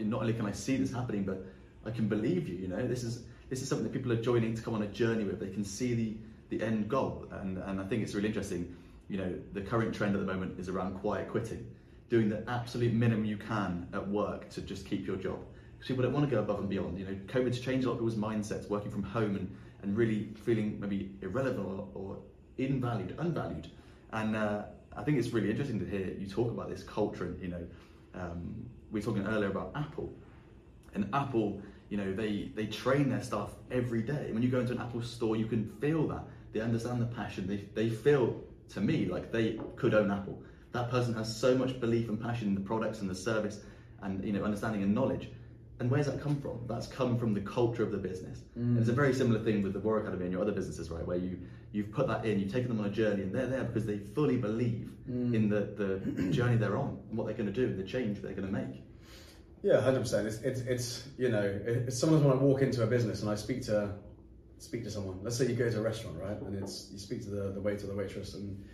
not 0.00 0.20
only 0.20 0.34
can 0.34 0.44
I 0.44 0.52
see 0.52 0.76
this 0.76 0.92
happening, 0.92 1.24
but 1.24 1.46
I 1.86 1.90
can 1.90 2.08
believe 2.08 2.46
you. 2.46 2.56
You 2.56 2.68
know, 2.68 2.86
this 2.86 3.04
is 3.04 3.22
this 3.48 3.62
is 3.62 3.70
something 3.70 3.84
that 3.84 3.92
people 3.94 4.12
are 4.12 4.20
joining 4.20 4.54
to 4.54 4.60
come 4.60 4.74
on 4.74 4.82
a 4.82 4.88
journey 4.88 5.24
with. 5.24 5.40
They 5.40 5.48
can 5.48 5.64
see 5.64 5.94
the 5.94 6.16
the 6.50 6.62
end 6.62 6.90
goal, 6.90 7.26
and 7.30 7.56
and 7.56 7.80
I 7.80 7.84
think 7.84 8.02
it's 8.02 8.14
really 8.14 8.28
interesting. 8.28 8.76
You 9.08 9.18
know, 9.18 9.34
the 9.52 9.60
current 9.60 9.94
trend 9.94 10.14
at 10.14 10.20
the 10.20 10.32
moment 10.32 10.58
is 10.58 10.68
around 10.68 10.98
quiet 10.98 11.28
quitting, 11.28 11.66
doing 12.08 12.28
the 12.28 12.42
absolute 12.48 12.92
minimum 12.92 13.24
you 13.24 13.36
can 13.36 13.88
at 13.92 14.06
work 14.06 14.48
to 14.50 14.60
just 14.60 14.86
keep 14.86 15.06
your 15.06 15.16
job 15.16 15.38
because 15.76 15.88
people 15.88 16.02
don't 16.02 16.12
want 16.12 16.28
to 16.28 16.34
go 16.34 16.42
above 16.42 16.58
and 16.58 16.68
beyond. 16.68 16.98
You 16.98 17.04
know, 17.04 17.16
COVID's 17.26 17.60
changed 17.60 17.86
a 17.86 17.90
lot 17.90 17.94
of 17.94 17.98
people's 18.00 18.16
mindsets, 18.16 18.68
working 18.68 18.90
from 18.90 19.02
home 19.02 19.36
and, 19.36 19.56
and 19.82 19.96
really 19.96 20.30
feeling 20.44 20.80
maybe 20.80 21.12
irrelevant 21.22 21.66
or, 21.66 21.88
or 21.94 22.18
invalued, 22.58 23.14
unvalued. 23.18 23.68
And 24.12 24.34
uh, 24.34 24.62
I 24.96 25.02
think 25.02 25.18
it's 25.18 25.28
really 25.28 25.50
interesting 25.50 25.78
to 25.80 25.86
hear 25.86 26.12
you 26.18 26.26
talk 26.26 26.50
about 26.50 26.70
this 26.70 26.82
culture. 26.82 27.24
And, 27.24 27.40
you 27.40 27.48
know, 27.48 27.66
um, 28.14 28.66
we 28.90 29.00
were 29.00 29.04
talking 29.04 29.26
earlier 29.26 29.50
about 29.50 29.72
Apple, 29.74 30.12
and 30.94 31.08
Apple, 31.12 31.60
you 31.90 31.98
know, 31.98 32.12
they 32.14 32.50
they 32.54 32.66
train 32.66 33.10
their 33.10 33.22
staff 33.22 33.50
every 33.70 34.02
day. 34.02 34.30
When 34.32 34.42
you 34.42 34.48
go 34.48 34.60
into 34.60 34.72
an 34.72 34.78
Apple 34.78 35.02
store, 35.02 35.36
you 35.36 35.46
can 35.46 35.68
feel 35.80 36.08
that 36.08 36.24
they 36.52 36.60
understand 36.60 37.02
the 37.02 37.06
passion. 37.06 37.46
They 37.46 37.64
they 37.74 37.90
feel 37.90 38.40
to 38.70 38.80
me 38.80 39.06
like 39.06 39.32
they 39.32 39.58
could 39.76 39.94
own 39.94 40.10
Apple. 40.10 40.42
That 40.72 40.90
person 40.90 41.14
has 41.14 41.34
so 41.34 41.56
much 41.56 41.80
belief 41.80 42.08
and 42.08 42.20
passion 42.20 42.48
in 42.48 42.54
the 42.54 42.60
products 42.60 43.00
and 43.00 43.08
the 43.08 43.14
service, 43.14 43.60
and 44.02 44.24
you 44.24 44.32
know, 44.32 44.44
understanding 44.44 44.82
and 44.82 44.94
knowledge 44.94 45.30
and 45.78 45.90
where's 45.90 46.06
that 46.06 46.22
come 46.22 46.40
from? 46.40 46.60
That's 46.66 46.86
come 46.86 47.18
from 47.18 47.34
the 47.34 47.40
culture 47.40 47.82
of 47.82 47.90
the 47.90 47.98
business. 47.98 48.40
Mm. 48.58 48.62
And 48.62 48.78
it's 48.78 48.88
a 48.88 48.94
very 48.94 49.12
similar 49.12 49.40
thing 49.40 49.62
with 49.62 49.74
the 49.74 49.80
Warrior 49.80 50.02
Academy 50.02 50.24
and 50.24 50.32
your 50.32 50.40
other 50.40 50.52
businesses, 50.52 50.90
right? 50.90 51.06
Where 51.06 51.18
you 51.18 51.38
you've 51.72 51.92
put 51.92 52.06
that 52.06 52.24
in, 52.24 52.40
you've 52.40 52.52
taken 52.52 52.68
them 52.68 52.80
on 52.80 52.86
a 52.86 52.90
journey, 52.90 53.22
and 53.22 53.34
they're 53.34 53.46
there 53.46 53.64
because 53.64 53.84
they 53.84 53.98
fully 53.98 54.38
believe 54.38 54.90
mm. 55.10 55.34
in 55.34 55.48
the, 55.48 55.60
the 55.76 56.30
journey 56.32 56.56
they're 56.56 56.78
on 56.78 56.98
and 57.08 57.18
what 57.18 57.26
they're 57.26 57.36
going 57.36 57.52
to 57.52 57.52
do, 57.52 57.66
and 57.66 57.78
the 57.78 57.84
change 57.84 58.22
they're 58.22 58.32
going 58.32 58.46
to 58.46 58.52
make. 58.52 58.82
Yeah, 59.62 59.80
hundred 59.80 60.00
percent. 60.00 60.26
It's, 60.26 60.38
it's 60.38 60.60
it's 60.60 61.08
you 61.18 61.28
know 61.28 61.60
it's 61.66 61.98
sometimes 61.98 62.22
when 62.22 62.32
I 62.32 62.36
walk 62.36 62.62
into 62.62 62.82
a 62.82 62.86
business 62.86 63.20
and 63.20 63.30
I 63.30 63.34
speak 63.34 63.62
to 63.64 63.92
speak 64.58 64.84
to 64.84 64.90
someone. 64.90 65.18
Let's 65.22 65.36
say 65.36 65.46
you 65.46 65.54
go 65.54 65.70
to 65.70 65.78
a 65.78 65.82
restaurant, 65.82 66.18
right, 66.18 66.40
and 66.40 66.62
it's 66.62 66.88
you 66.92 66.98
speak 66.98 67.22
to 67.24 67.30
the 67.30 67.50
the 67.52 67.60
waiter 67.60 67.84
or 67.84 67.88
the 67.88 67.96
waitress, 67.96 68.34
and 68.34 68.64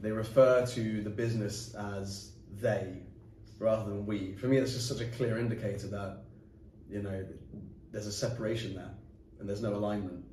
they 0.00 0.10
refer 0.10 0.66
to 0.66 1.02
the 1.02 1.10
business 1.10 1.74
as 1.74 2.32
they 2.60 3.02
rather 3.58 3.84
than 3.84 4.06
we. 4.06 4.34
For 4.34 4.46
me, 4.46 4.58
that's 4.58 4.74
just 4.74 4.88
such 4.88 5.00
a 5.00 5.06
clear 5.06 5.38
indicator 5.38 5.88
that 5.88 6.24
you 6.88 7.02
know 7.02 7.24
there's 7.90 8.06
a 8.06 8.12
separation 8.12 8.74
there 8.74 8.90
and 9.38 9.48
there's 9.48 9.62
no 9.62 9.74
alignment. 9.74 10.24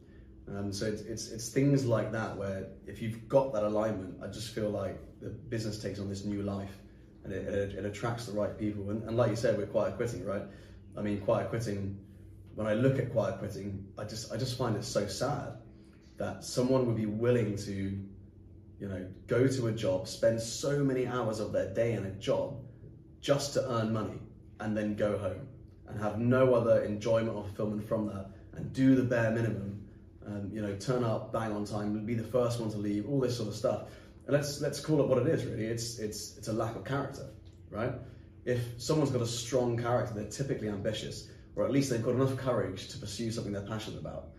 Um, 0.47 0.73
so 0.73 0.85
it's, 0.85 1.01
it's 1.03 1.29
it's 1.29 1.49
things 1.49 1.85
like 1.85 2.11
that 2.11 2.35
where 2.35 2.67
if 2.87 3.01
you've 3.01 3.27
got 3.29 3.53
that 3.53 3.63
alignment, 3.63 4.15
I 4.23 4.27
just 4.27 4.53
feel 4.53 4.69
like 4.69 4.99
the 5.21 5.29
business 5.29 5.77
takes 5.77 5.99
on 5.99 6.09
this 6.09 6.25
new 6.25 6.41
life 6.41 6.75
and 7.23 7.31
it, 7.31 7.47
it, 7.47 7.75
it 7.75 7.85
attracts 7.85 8.25
the 8.25 8.33
right 8.33 8.57
people. 8.57 8.89
And, 8.89 9.03
and 9.03 9.15
like 9.15 9.29
you 9.29 9.35
said, 9.35 9.57
we're 9.57 9.67
quiet 9.67 9.95
quitting, 9.95 10.25
right? 10.25 10.43
I 10.97 11.01
mean, 11.01 11.21
quiet 11.21 11.49
quitting. 11.49 11.99
When 12.55 12.67
I 12.67 12.73
look 12.73 12.99
at 12.99 13.11
quiet 13.11 13.39
quitting, 13.39 13.85
I 13.97 14.03
just 14.03 14.31
I 14.31 14.37
just 14.37 14.57
find 14.57 14.75
it 14.75 14.83
so 14.83 15.07
sad 15.07 15.57
that 16.17 16.43
someone 16.43 16.85
would 16.85 16.97
be 16.97 17.05
willing 17.05 17.55
to, 17.55 17.73
you 17.73 18.87
know, 18.87 19.07
go 19.27 19.47
to 19.47 19.67
a 19.67 19.71
job, 19.71 20.07
spend 20.07 20.41
so 20.41 20.83
many 20.83 21.07
hours 21.07 21.39
of 21.39 21.51
their 21.51 21.73
day 21.73 21.93
in 21.93 22.05
a 22.05 22.11
job, 22.11 22.59
just 23.21 23.53
to 23.53 23.69
earn 23.71 23.91
money, 23.93 24.19
and 24.59 24.75
then 24.75 24.95
go 24.95 25.17
home 25.17 25.47
and 25.87 25.99
have 25.99 26.19
no 26.19 26.53
other 26.53 26.83
enjoyment 26.83 27.35
or 27.35 27.43
fulfillment 27.43 27.87
from 27.87 28.07
that, 28.07 28.29
and 28.53 28.71
do 28.73 28.95
the 28.95 29.03
bare 29.03 29.31
minimum. 29.31 29.77
Um, 30.27 30.51
you 30.53 30.61
know, 30.61 30.75
turn 30.75 31.03
up, 31.03 31.33
bang 31.33 31.51
on 31.51 31.65
time, 31.65 32.05
be 32.05 32.13
the 32.13 32.23
first 32.23 32.59
one 32.59 32.69
to 32.71 32.77
leave, 32.77 33.09
all 33.09 33.19
this 33.19 33.35
sort 33.35 33.49
of 33.49 33.55
stuff 33.55 33.87
and 34.25 34.35
let's 34.35 34.61
let's 34.61 34.79
call 34.79 35.01
it 35.01 35.07
what 35.07 35.17
it 35.19 35.27
is. 35.27 35.45
Really, 35.45 35.65
it's 35.65 35.99
it's 35.99 36.37
it's 36.37 36.47
a 36.47 36.53
lack 36.53 36.75
of 36.75 36.85
character, 36.85 37.27
right? 37.69 37.93
If 38.45 38.61
someone's 38.77 39.11
got 39.11 39.21
a 39.21 39.27
strong 39.27 39.77
character, 39.77 40.13
they're 40.13 40.29
typically 40.29 40.69
ambitious, 40.69 41.29
or 41.55 41.65
at 41.65 41.71
least 41.71 41.89
they've 41.89 42.03
got 42.03 42.15
enough 42.15 42.37
courage 42.37 42.89
to 42.89 42.97
pursue 42.97 43.31
something 43.31 43.53
they're 43.53 43.61
passionate 43.61 43.99
about. 43.99 44.29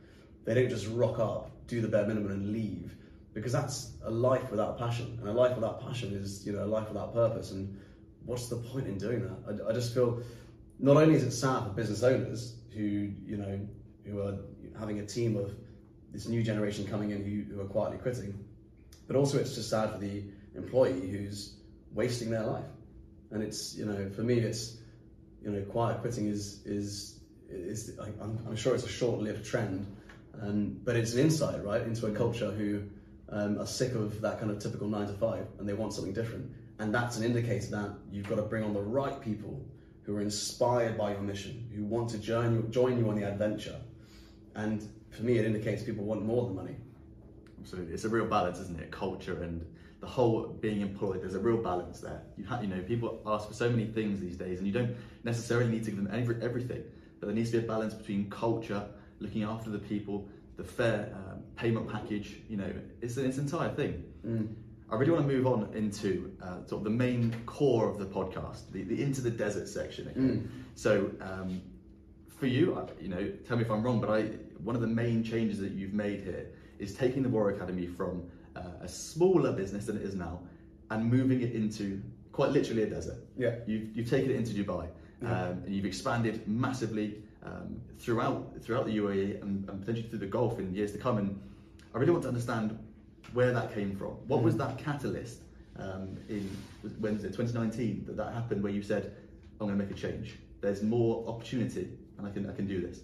They 0.45 0.55
don't 0.55 0.69
just 0.69 0.89
rock 0.89 1.19
up, 1.19 1.51
do 1.67 1.81
the 1.81 1.89
bare 1.89 2.07
minimum, 2.07 2.33
and 2.33 2.53
leave, 2.53 2.95
because 3.35 3.53
that's 3.53 3.93
a 4.05 4.11
life 4.11 4.51
without 4.51 4.79
passion, 4.79 5.19
and 5.21 5.29
a 5.29 5.33
life 5.33 5.55
without 5.55 5.81
passion 5.81 6.13
is 6.13 6.45
you 6.47 6.53
know 6.53 6.65
a 6.65 6.67
life 6.67 6.89
without 6.89 7.13
purpose. 7.13 7.51
And 7.51 7.79
what's 8.25 8.49
the 8.49 8.57
point 8.57 8.87
in 8.87 8.99
doing 8.99 9.23
that? 9.23 9.65
I, 9.67 9.71
I 9.71 9.73
just 9.73 9.95
feel 9.95 10.23
not 10.79 10.97
only 10.97 11.15
is 11.15 11.23
it 11.23 11.33
sad 11.33 11.65
for 11.65 11.71
business 11.71 12.03
owners 12.03 12.57
who 12.75 13.13
you 13.25 13.37
know 13.37 13.61
who 14.05 14.21
are 14.21 14.39
having 14.79 14.99
a 14.99 15.07
team 15.07 15.37
of 15.37 15.55
this 16.13 16.27
new 16.27 16.43
generation 16.43 16.87
coming 16.87 17.11
in 17.11 17.25
who, 17.25 17.55
who 17.55 17.61
are 17.61 17.67
quietly 17.67 17.99
quitting 17.99 18.45
but 19.07 19.17
also 19.17 19.39
it's 19.39 19.55
just 19.55 19.71
sad 19.71 19.91
for 19.91 19.99
the 19.99 20.23
employee 20.55 21.11
who's 21.11 21.57
wasting 21.93 22.31
their 22.31 22.45
life. 22.45 22.65
And 23.31 23.43
it's 23.43 23.77
you 23.77 23.85
know 23.85 24.11
for 24.11 24.23
me 24.23 24.39
it's 24.39 24.79
you 25.45 25.51
know 25.51 25.63
quiet 25.63 26.01
quitting 26.01 26.27
is 26.27 26.61
is 26.65 27.21
is 27.49 27.99
I'm, 28.01 28.39
I'm 28.47 28.57
sure 28.57 28.75
it's 28.75 28.85
a 28.85 28.89
short-lived 28.89 29.45
trend, 29.45 29.87
um, 30.41 30.81
but 30.85 30.97
it's 30.97 31.13
an 31.13 31.21
insight 31.21 31.63
right 31.65 31.83
into 31.83 32.07
a 32.07 32.13
culture 32.13 32.51
who 32.51 32.83
um, 33.29 33.59
are 33.59 33.67
sick 33.67 33.95
of 33.95 34.21
that 34.21 34.39
kind 34.39 34.51
of 34.51 34.59
typical 34.59 34.89
nine 34.89 35.07
to 35.07 35.13
five 35.13 35.47
and 35.59 35.69
they 35.69 35.75
want 35.75 35.93
something 35.93 36.13
different. 36.13 36.51
And 36.79 36.95
that's 36.95 37.17
an 37.17 37.25
indicator 37.25 37.67
that 37.71 37.91
you've 38.11 38.29
got 38.29 38.37
to 38.37 38.43
bring 38.43 38.65
on 38.65 38.73
the 38.73 38.81
right 38.81 39.21
people 39.21 39.65
who 40.03 40.17
are 40.17 40.21
inspired 40.21 40.99
by 40.99 41.13
your 41.13 41.21
mission, 41.21 41.71
who 41.75 41.85
want 41.85 42.11
to 42.11 42.19
join, 42.19 42.71
join 42.71 42.99
you 42.99 43.09
on 43.09 43.15
the 43.15 43.23
adventure. 43.23 43.77
And 44.55 44.87
for 45.11 45.23
me, 45.23 45.39
it 45.39 45.47
indicates 45.47 45.83
people 45.83 46.05
want 46.05 46.25
more 46.25 46.45
than 46.45 46.57
money. 46.57 46.77
Absolutely, 47.61 47.95
it's 47.95 48.05
a 48.05 48.09
real 48.09 48.27
balance, 48.27 48.59
isn't 48.59 48.81
it? 48.81 48.91
Culture 48.91 49.43
and 49.43 49.65
the 50.03 50.09
whole 50.09 50.49
being 50.61 50.81
employed. 50.81 51.23
There's 51.23 51.37
a 51.37 51.39
real 51.39 51.59
balance 51.59 52.01
there. 52.01 52.23
You 52.37 52.45
have, 52.47 52.61
you 52.63 52.69
know, 52.69 52.83
people 52.83 53.23
ask 53.25 53.47
for 53.47 53.55
so 53.55 53.71
many 53.71 53.87
things 53.87 54.21
these 54.21 54.37
days, 54.37 54.59
and 54.59 54.67
you 54.67 54.73
don't 54.73 54.97
necessarily 55.23 55.71
need 55.71 55.85
to 55.85 55.93
give 55.93 56.03
them 56.03 56.13
every, 56.13 56.43
everything. 56.43 56.83
But 57.21 57.27
there 57.29 57.35
needs 57.37 57.53
to 57.53 57.59
be 57.59 57.65
a 57.65 57.69
balance 57.69 57.95
between 57.95 58.29
culture, 58.29 58.85
looking 59.21 59.45
after 59.45 59.71
the 59.71 59.79
people, 59.79 60.27
the 60.57 60.65
fair 60.65 61.15
um, 61.15 61.45
payment 61.55 61.89
package. 61.89 62.39
You 62.49 62.57
know, 62.57 62.73
it's 63.01 63.17
it's 63.17 63.39
an 63.39 63.45
entire 63.45 63.71
thing. 63.71 64.03
Mm. 64.27 64.53
I 64.91 64.97
really 64.97 65.13
want 65.13 65.29
to 65.29 65.33
move 65.33 65.47
on 65.47 65.73
into 65.73 66.37
uh, 66.43 66.67
sort 66.67 66.81
of 66.81 66.85
the 66.85 66.91
main 66.91 67.33
core 67.47 67.89
of 67.89 67.99
the 67.99 68.05
podcast, 68.05 68.73
the, 68.73 68.83
the 68.83 69.01
into 69.01 69.21
the 69.21 69.31
desert 69.31 69.69
section. 69.69 70.09
Okay? 70.09 70.21
Mm. 70.21 70.49
So 70.75 71.13
um, 71.21 71.63
for 72.37 72.49
you, 72.49 72.77
you 73.01 73.09
know, 73.09 73.31
tell 73.47 73.57
me 73.57 73.63
if 73.63 73.71
I'm 73.71 73.85
wrong, 73.85 74.01
but 74.01 74.11
I 74.11 74.23
one 74.65 74.75
of 74.75 74.83
the 74.83 74.89
main 74.89 75.23
changes 75.23 75.61
that 75.61 75.71
you've 75.71 75.95
made 75.95 76.23
here 76.23 76.49
is 76.81 76.93
taking 76.93 77.23
the 77.23 77.29
Warrior 77.29 77.55
Academy 77.55 77.87
from 77.87 78.25
a 78.55 78.89
smaller 78.89 79.53
business 79.53 79.87
than 79.87 79.97
it 79.97 80.03
is 80.03 80.15
now 80.15 80.41
and 80.91 81.11
moving 81.11 81.41
it 81.41 81.53
into 81.53 82.03
quite 82.33 82.51
literally 82.51 82.83
a 82.83 82.87
desert. 82.87 83.19
Yeah. 83.37 83.57
You've, 83.67 83.97
you've 83.97 84.11
taken 84.11 84.31
it 84.31 84.37
into 84.37 84.53
Dubai 84.53 84.89
um, 85.23 85.63
and 85.65 85.75
you've 85.75 85.87
expanded 85.87 86.47
massively 86.49 87.23
um, 87.45 87.81
throughout 87.99 88.53
throughout 88.63 88.87
the 88.87 88.97
UAE 88.99 89.43
and, 89.43 89.69
and, 89.69 89.81
potentially 89.81 90.09
through 90.09 90.21
the 90.21 90.27
Gulf 90.27 90.59
in 90.59 90.75
years 90.75 90.93
to 90.93 90.99
come. 90.99 91.19
And 91.19 91.41
I 91.95 91.99
really 91.99 92.13
want 92.13 92.23
to 92.23 92.29
understand 92.29 92.79
where 93.33 93.53
that 93.53 93.75
came 93.75 93.97
from. 93.97 94.11
What 94.29 94.41
mm. 94.41 94.45
was 94.45 94.57
that 94.59 94.79
catalyst 94.79 95.41
um, 95.79 96.17
in 96.29 96.49
when 97.01 97.15
was 97.15 97.25
it 97.25 97.29
2019 97.29 98.05
that 98.07 98.17
that 98.17 98.33
happened 98.33 98.63
where 98.63 98.73
you 98.73 98.83
said 98.83 99.15
I'm 99.61 99.67
going 99.67 99.79
to 99.79 99.85
make 99.85 99.91
a 99.97 99.99
change. 99.99 100.39
There's 100.61 100.83
more 100.83 101.29
opportunity 101.29 101.89
and 102.19 102.27
I 102.27 102.31
can 102.31 102.49
I 102.49 102.55
can 102.55 102.67
do 102.67 102.81
this. 102.81 103.01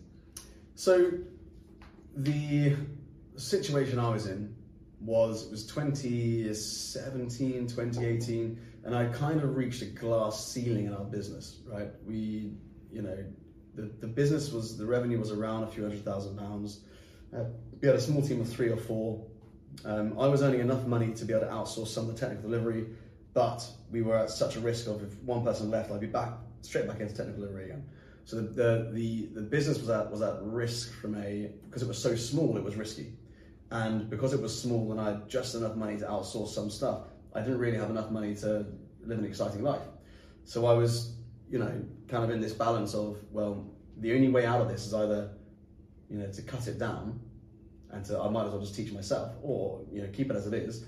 So 0.74 1.10
the 2.16 2.76
situation 3.36 3.98
I 3.98 4.10
was 4.10 4.26
in 4.26 4.54
was 5.00 5.46
it 5.46 5.50
was 5.50 5.66
2017, 5.66 7.66
2018, 7.66 8.58
and 8.84 8.96
I 8.96 9.06
kind 9.06 9.40
of 9.40 9.56
reached 9.56 9.82
a 9.82 9.86
glass 9.86 10.46
ceiling 10.46 10.86
in 10.86 10.94
our 10.94 11.04
business, 11.04 11.56
right? 11.66 11.88
We, 12.06 12.52
you 12.90 13.02
know, 13.02 13.24
the, 13.74 13.90
the 14.00 14.06
business 14.06 14.52
was, 14.52 14.76
the 14.76 14.86
revenue 14.86 15.18
was 15.18 15.30
around 15.30 15.64
a 15.64 15.68
few 15.68 15.82
hundred 15.82 16.04
thousand 16.04 16.38
pounds. 16.38 16.80
Uh, 17.36 17.44
we 17.80 17.86
had 17.86 17.96
a 17.96 18.00
small 18.00 18.22
team 18.22 18.40
of 18.40 18.48
three 18.48 18.70
or 18.70 18.76
four. 18.76 19.24
Um, 19.84 20.18
I 20.18 20.26
was 20.26 20.42
earning 20.42 20.60
enough 20.60 20.86
money 20.86 21.12
to 21.14 21.24
be 21.24 21.32
able 21.32 21.46
to 21.46 21.52
outsource 21.52 21.88
some 21.88 22.08
of 22.08 22.14
the 22.14 22.20
technical 22.20 22.50
delivery, 22.50 22.86
but 23.34 23.64
we 23.90 24.02
were 24.02 24.16
at 24.16 24.30
such 24.30 24.56
a 24.56 24.60
risk 24.60 24.88
of 24.88 25.02
if 25.02 25.14
one 25.22 25.44
person 25.44 25.70
left, 25.70 25.92
I'd 25.92 26.00
be 26.00 26.06
back 26.06 26.32
straight 26.62 26.88
back 26.88 27.00
into 27.00 27.14
technical 27.14 27.42
delivery 27.42 27.66
again. 27.66 27.84
So 28.24 28.36
the, 28.36 28.42
the, 28.42 28.90
the, 28.92 29.28
the 29.34 29.40
business 29.40 29.78
was 29.78 29.90
at, 29.90 30.10
was 30.10 30.22
at 30.22 30.42
risk 30.42 30.92
from 30.94 31.14
a, 31.14 31.50
because 31.66 31.82
it 31.82 31.88
was 31.88 31.98
so 31.98 32.14
small, 32.14 32.56
it 32.56 32.64
was 32.64 32.76
risky. 32.76 33.12
And 33.70 34.08
because 34.08 34.32
it 34.32 34.40
was 34.40 34.58
small 34.58 34.90
and 34.92 35.00
I 35.00 35.10
had 35.10 35.28
just 35.28 35.54
enough 35.54 35.76
money 35.76 35.98
to 35.98 36.06
outsource 36.06 36.48
some 36.48 36.70
stuff, 36.70 37.02
I 37.34 37.40
didn't 37.40 37.58
really 37.58 37.76
have 37.76 37.90
enough 37.90 38.10
money 38.10 38.34
to 38.36 38.66
live 39.04 39.18
an 39.18 39.24
exciting 39.24 39.62
life. 39.62 39.82
So 40.44 40.66
I 40.66 40.72
was, 40.72 41.16
you 41.50 41.58
know, 41.58 41.84
kind 42.08 42.24
of 42.24 42.30
in 42.30 42.40
this 42.40 42.54
balance 42.54 42.94
of, 42.94 43.18
well, 43.30 43.66
the 43.98 44.14
only 44.14 44.28
way 44.28 44.46
out 44.46 44.60
of 44.60 44.68
this 44.68 44.86
is 44.86 44.94
either, 44.94 45.30
you 46.08 46.18
know, 46.18 46.30
to 46.30 46.42
cut 46.42 46.66
it 46.66 46.78
down 46.78 47.20
and 47.90 48.04
to, 48.06 48.18
I 48.18 48.28
might 48.30 48.46
as 48.46 48.52
well 48.52 48.60
just 48.60 48.74
teach 48.74 48.92
myself 48.92 49.32
or, 49.42 49.82
you 49.92 50.00
know, 50.00 50.08
keep 50.12 50.30
it 50.30 50.36
as 50.36 50.46
it 50.46 50.54
is, 50.54 50.86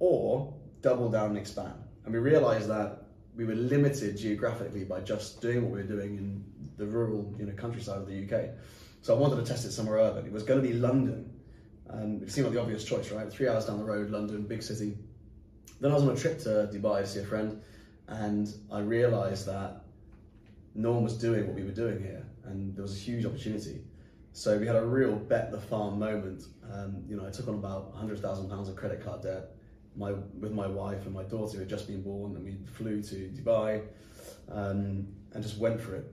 or 0.00 0.52
double 0.80 1.08
down 1.08 1.30
and 1.30 1.38
expand. 1.38 1.74
And 2.04 2.12
we 2.12 2.18
realized 2.18 2.68
that 2.68 3.04
we 3.36 3.44
were 3.44 3.54
limited 3.54 4.16
geographically 4.16 4.84
by 4.84 5.00
just 5.00 5.40
doing 5.40 5.62
what 5.62 5.70
we 5.70 5.82
were 5.82 5.88
doing 5.88 6.16
in 6.16 6.44
the 6.76 6.86
rural, 6.86 7.34
you 7.38 7.46
know, 7.46 7.52
countryside 7.52 7.98
of 7.98 8.06
the 8.06 8.24
UK. 8.24 8.50
So 9.02 9.14
I 9.14 9.18
wanted 9.18 9.36
to 9.36 9.44
test 9.44 9.64
it 9.64 9.72
somewhere 9.72 9.98
urban. 9.98 10.26
It 10.26 10.32
was 10.32 10.42
going 10.42 10.60
to 10.60 10.66
be 10.66 10.74
London 10.74 11.30
um, 11.90 12.20
it 12.22 12.30
seemed 12.30 12.46
like 12.46 12.54
the 12.54 12.60
obvious 12.60 12.84
choice, 12.84 13.10
right? 13.10 13.30
Three 13.30 13.48
hours 13.48 13.66
down 13.66 13.78
the 13.78 13.84
road, 13.84 14.10
London, 14.10 14.42
big 14.42 14.62
city. 14.62 14.96
Then 15.80 15.90
I 15.90 15.94
was 15.94 16.02
on 16.02 16.10
a 16.10 16.16
trip 16.16 16.38
to 16.40 16.68
Dubai 16.72 17.02
to 17.02 17.06
see 17.06 17.20
a 17.20 17.24
friend, 17.24 17.60
and 18.08 18.52
I 18.72 18.80
realised 18.80 19.46
that 19.46 19.82
no 20.74 20.92
one 20.92 21.04
was 21.04 21.16
doing 21.16 21.46
what 21.46 21.54
we 21.54 21.62
were 21.62 21.70
doing 21.70 22.00
here, 22.00 22.24
and 22.44 22.74
there 22.74 22.82
was 22.82 22.96
a 22.96 22.98
huge 22.98 23.24
opportunity. 23.24 23.80
So 24.32 24.58
we 24.58 24.66
had 24.66 24.76
a 24.76 24.84
real 24.84 25.16
bet 25.16 25.50
the 25.50 25.60
farm 25.60 25.98
moment. 25.98 26.44
Um, 26.70 27.04
you 27.08 27.16
know, 27.16 27.26
I 27.26 27.30
took 27.30 27.48
on 27.48 27.54
about 27.54 27.92
hundred 27.94 28.20
thousand 28.20 28.50
pounds 28.50 28.68
of 28.68 28.76
credit 28.76 29.04
card 29.04 29.22
debt, 29.22 29.50
my 29.96 30.12
with 30.12 30.52
my 30.52 30.66
wife 30.66 31.04
and 31.06 31.14
my 31.14 31.22
daughter 31.22 31.54
who 31.54 31.60
had 31.60 31.68
just 31.68 31.86
been 31.86 32.02
born, 32.02 32.36
and 32.36 32.44
we 32.44 32.56
flew 32.74 33.02
to 33.02 33.14
Dubai, 33.34 33.82
um, 34.50 35.06
and 35.32 35.42
just 35.42 35.58
went 35.58 35.80
for 35.80 35.96
it 35.96 36.12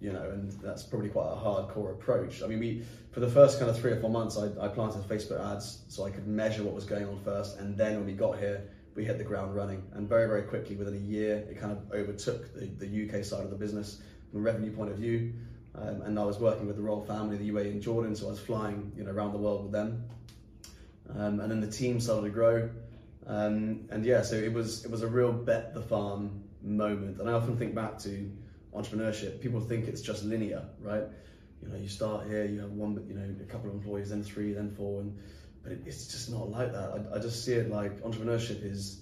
you 0.00 0.12
know, 0.12 0.22
and 0.30 0.52
that's 0.62 0.82
probably 0.82 1.08
quite 1.08 1.28
a 1.28 1.36
hardcore 1.36 1.92
approach. 1.92 2.42
I 2.42 2.46
mean, 2.46 2.60
we 2.60 2.82
for 3.12 3.20
the 3.20 3.28
first 3.28 3.58
kind 3.58 3.70
of 3.70 3.78
three 3.78 3.92
or 3.92 4.00
four 4.00 4.10
months, 4.10 4.36
I, 4.36 4.46
I 4.60 4.68
planted 4.68 5.02
Facebook 5.08 5.40
ads 5.52 5.82
so 5.88 6.04
I 6.04 6.10
could 6.10 6.26
measure 6.26 6.62
what 6.62 6.74
was 6.74 6.84
going 6.84 7.06
on 7.06 7.20
first, 7.24 7.58
and 7.58 7.76
then 7.76 7.96
when 7.96 8.06
we 8.06 8.12
got 8.12 8.38
here, 8.38 8.68
we 8.94 9.04
hit 9.04 9.18
the 9.18 9.24
ground 9.24 9.54
running, 9.54 9.82
and 9.92 10.08
very 10.08 10.26
very 10.26 10.42
quickly, 10.42 10.76
within 10.76 10.94
a 10.94 10.98
year, 10.98 11.36
it 11.50 11.60
kind 11.60 11.72
of 11.72 11.92
overtook 11.92 12.54
the, 12.54 12.66
the 12.66 13.08
UK 13.08 13.24
side 13.24 13.44
of 13.44 13.50
the 13.50 13.56
business 13.56 14.00
from 14.30 14.40
a 14.40 14.42
revenue 14.42 14.74
point 14.74 14.90
of 14.90 14.96
view. 14.96 15.32
Um, 15.76 16.02
and 16.02 16.18
I 16.18 16.24
was 16.24 16.38
working 16.38 16.66
with 16.66 16.76
the 16.76 16.82
royal 16.82 17.04
family, 17.04 17.36
the 17.36 17.50
UAE 17.50 17.72
and 17.72 17.82
Jordan, 17.82 18.14
so 18.14 18.28
I 18.28 18.30
was 18.30 18.38
flying, 18.38 18.92
you 18.96 19.02
know, 19.02 19.10
around 19.10 19.32
the 19.32 19.38
world 19.38 19.64
with 19.64 19.72
them. 19.72 20.04
Um, 21.10 21.40
and 21.40 21.50
then 21.50 21.60
the 21.60 21.70
team 21.70 21.98
started 22.00 22.28
to 22.28 22.30
grow, 22.30 22.70
um, 23.26 23.86
and 23.90 24.04
yeah, 24.04 24.22
so 24.22 24.36
it 24.36 24.52
was 24.52 24.84
it 24.84 24.90
was 24.90 25.02
a 25.02 25.06
real 25.06 25.32
bet 25.32 25.74
the 25.74 25.82
farm 25.82 26.44
moment. 26.62 27.20
And 27.20 27.28
I 27.28 27.32
often 27.32 27.56
think 27.56 27.74
back 27.74 27.98
to 28.00 28.30
entrepreneurship, 28.74 29.40
people 29.40 29.60
think 29.60 29.86
it's 29.86 30.00
just 30.00 30.24
linear, 30.24 30.64
right? 30.80 31.04
You 31.62 31.68
know, 31.68 31.76
you 31.76 31.88
start 31.88 32.26
here, 32.26 32.44
you 32.44 32.60
have 32.60 32.72
one, 32.72 33.02
you 33.08 33.14
know, 33.14 33.34
a 33.40 33.44
couple 33.44 33.70
of 33.70 33.76
employees, 33.76 34.10
then 34.10 34.22
three, 34.22 34.52
then 34.52 34.70
four, 34.70 35.00
and 35.00 35.16
but 35.62 35.72
it, 35.72 35.80
it's 35.86 36.08
just 36.08 36.30
not 36.30 36.50
like 36.50 36.72
that. 36.72 37.08
I, 37.12 37.16
I 37.16 37.18
just 37.18 37.44
see 37.44 37.54
it 37.54 37.70
like 37.70 38.02
entrepreneurship 38.02 38.62
is, 38.64 39.00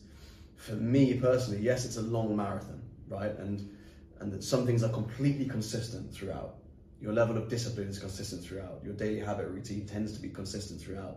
for 0.56 0.74
me 0.74 1.14
personally, 1.14 1.60
yes, 1.60 1.84
it's 1.84 1.96
a 1.96 2.02
long 2.02 2.36
marathon, 2.36 2.82
right? 3.08 3.36
And 3.38 3.68
and 4.20 4.32
that 4.32 4.44
some 4.44 4.64
things 4.64 4.84
are 4.84 4.88
completely 4.88 5.46
consistent 5.46 6.14
throughout. 6.14 6.54
Your 7.00 7.12
level 7.12 7.36
of 7.36 7.48
discipline 7.48 7.88
is 7.88 7.98
consistent 7.98 8.44
throughout. 8.44 8.80
Your 8.84 8.94
daily 8.94 9.18
habit 9.18 9.48
routine 9.48 9.84
tends 9.84 10.12
to 10.12 10.20
be 10.20 10.28
consistent 10.28 10.80
throughout. 10.80 11.16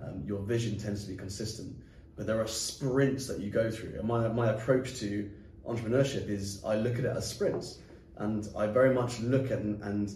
Um, 0.00 0.22
your 0.24 0.40
vision 0.40 0.78
tends 0.78 1.02
to 1.04 1.10
be 1.10 1.16
consistent. 1.16 1.76
But 2.14 2.26
there 2.26 2.40
are 2.40 2.46
sprints 2.46 3.26
that 3.26 3.40
you 3.40 3.50
go 3.50 3.68
through. 3.68 3.98
And 3.98 4.06
my, 4.06 4.28
my 4.28 4.50
approach 4.50 4.94
to 5.00 5.28
entrepreneurship 5.68 6.28
is 6.28 6.64
I 6.64 6.76
look 6.76 6.94
at 6.94 7.04
it 7.04 7.16
as 7.16 7.28
sprints. 7.28 7.80
And 8.18 8.48
I 8.56 8.66
very 8.66 8.94
much 8.94 9.20
look 9.20 9.50
at 9.50 9.58
and, 9.58 9.82
and 9.82 10.12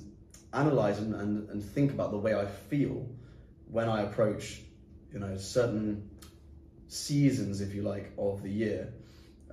analyze 0.52 0.98
and, 0.98 1.14
and, 1.14 1.48
and 1.50 1.62
think 1.62 1.92
about 1.92 2.10
the 2.10 2.18
way 2.18 2.34
I 2.34 2.46
feel 2.46 3.06
when 3.70 3.88
I 3.88 4.02
approach, 4.02 4.62
you 5.12 5.18
know, 5.18 5.36
certain 5.36 6.08
seasons, 6.88 7.60
if 7.60 7.74
you 7.74 7.82
like, 7.82 8.12
of 8.18 8.42
the 8.42 8.50
year. 8.50 8.92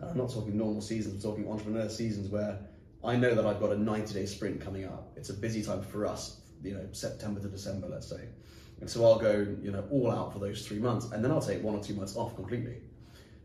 I'm 0.01 0.17
not 0.17 0.31
talking 0.31 0.57
normal 0.57 0.81
seasons, 0.81 1.23
I'm 1.23 1.31
talking 1.31 1.49
entrepreneur 1.49 1.89
seasons 1.89 2.29
where 2.29 2.59
I 3.03 3.15
know 3.15 3.33
that 3.33 3.45
I've 3.45 3.59
got 3.59 3.71
a 3.71 3.77
90 3.77 4.13
day 4.13 4.25
sprint 4.25 4.61
coming 4.61 4.85
up. 4.85 5.11
It's 5.15 5.29
a 5.29 5.33
busy 5.33 5.63
time 5.63 5.81
for 5.81 6.05
us, 6.05 6.41
you 6.63 6.73
know, 6.73 6.87
September 6.91 7.39
to 7.41 7.47
December, 7.47 7.87
let's 7.87 8.07
say. 8.07 8.27
And 8.79 8.89
so 8.89 9.05
I'll 9.05 9.17
go, 9.17 9.47
you 9.61 9.71
know, 9.71 9.83
all 9.91 10.11
out 10.11 10.33
for 10.33 10.39
those 10.39 10.67
three 10.67 10.77
months, 10.79 11.11
and 11.11 11.23
then 11.23 11.31
I'll 11.31 11.41
take 11.41 11.63
one 11.63 11.75
or 11.75 11.83
two 11.83 11.95
months 11.95 12.15
off 12.15 12.35
completely. 12.35 12.77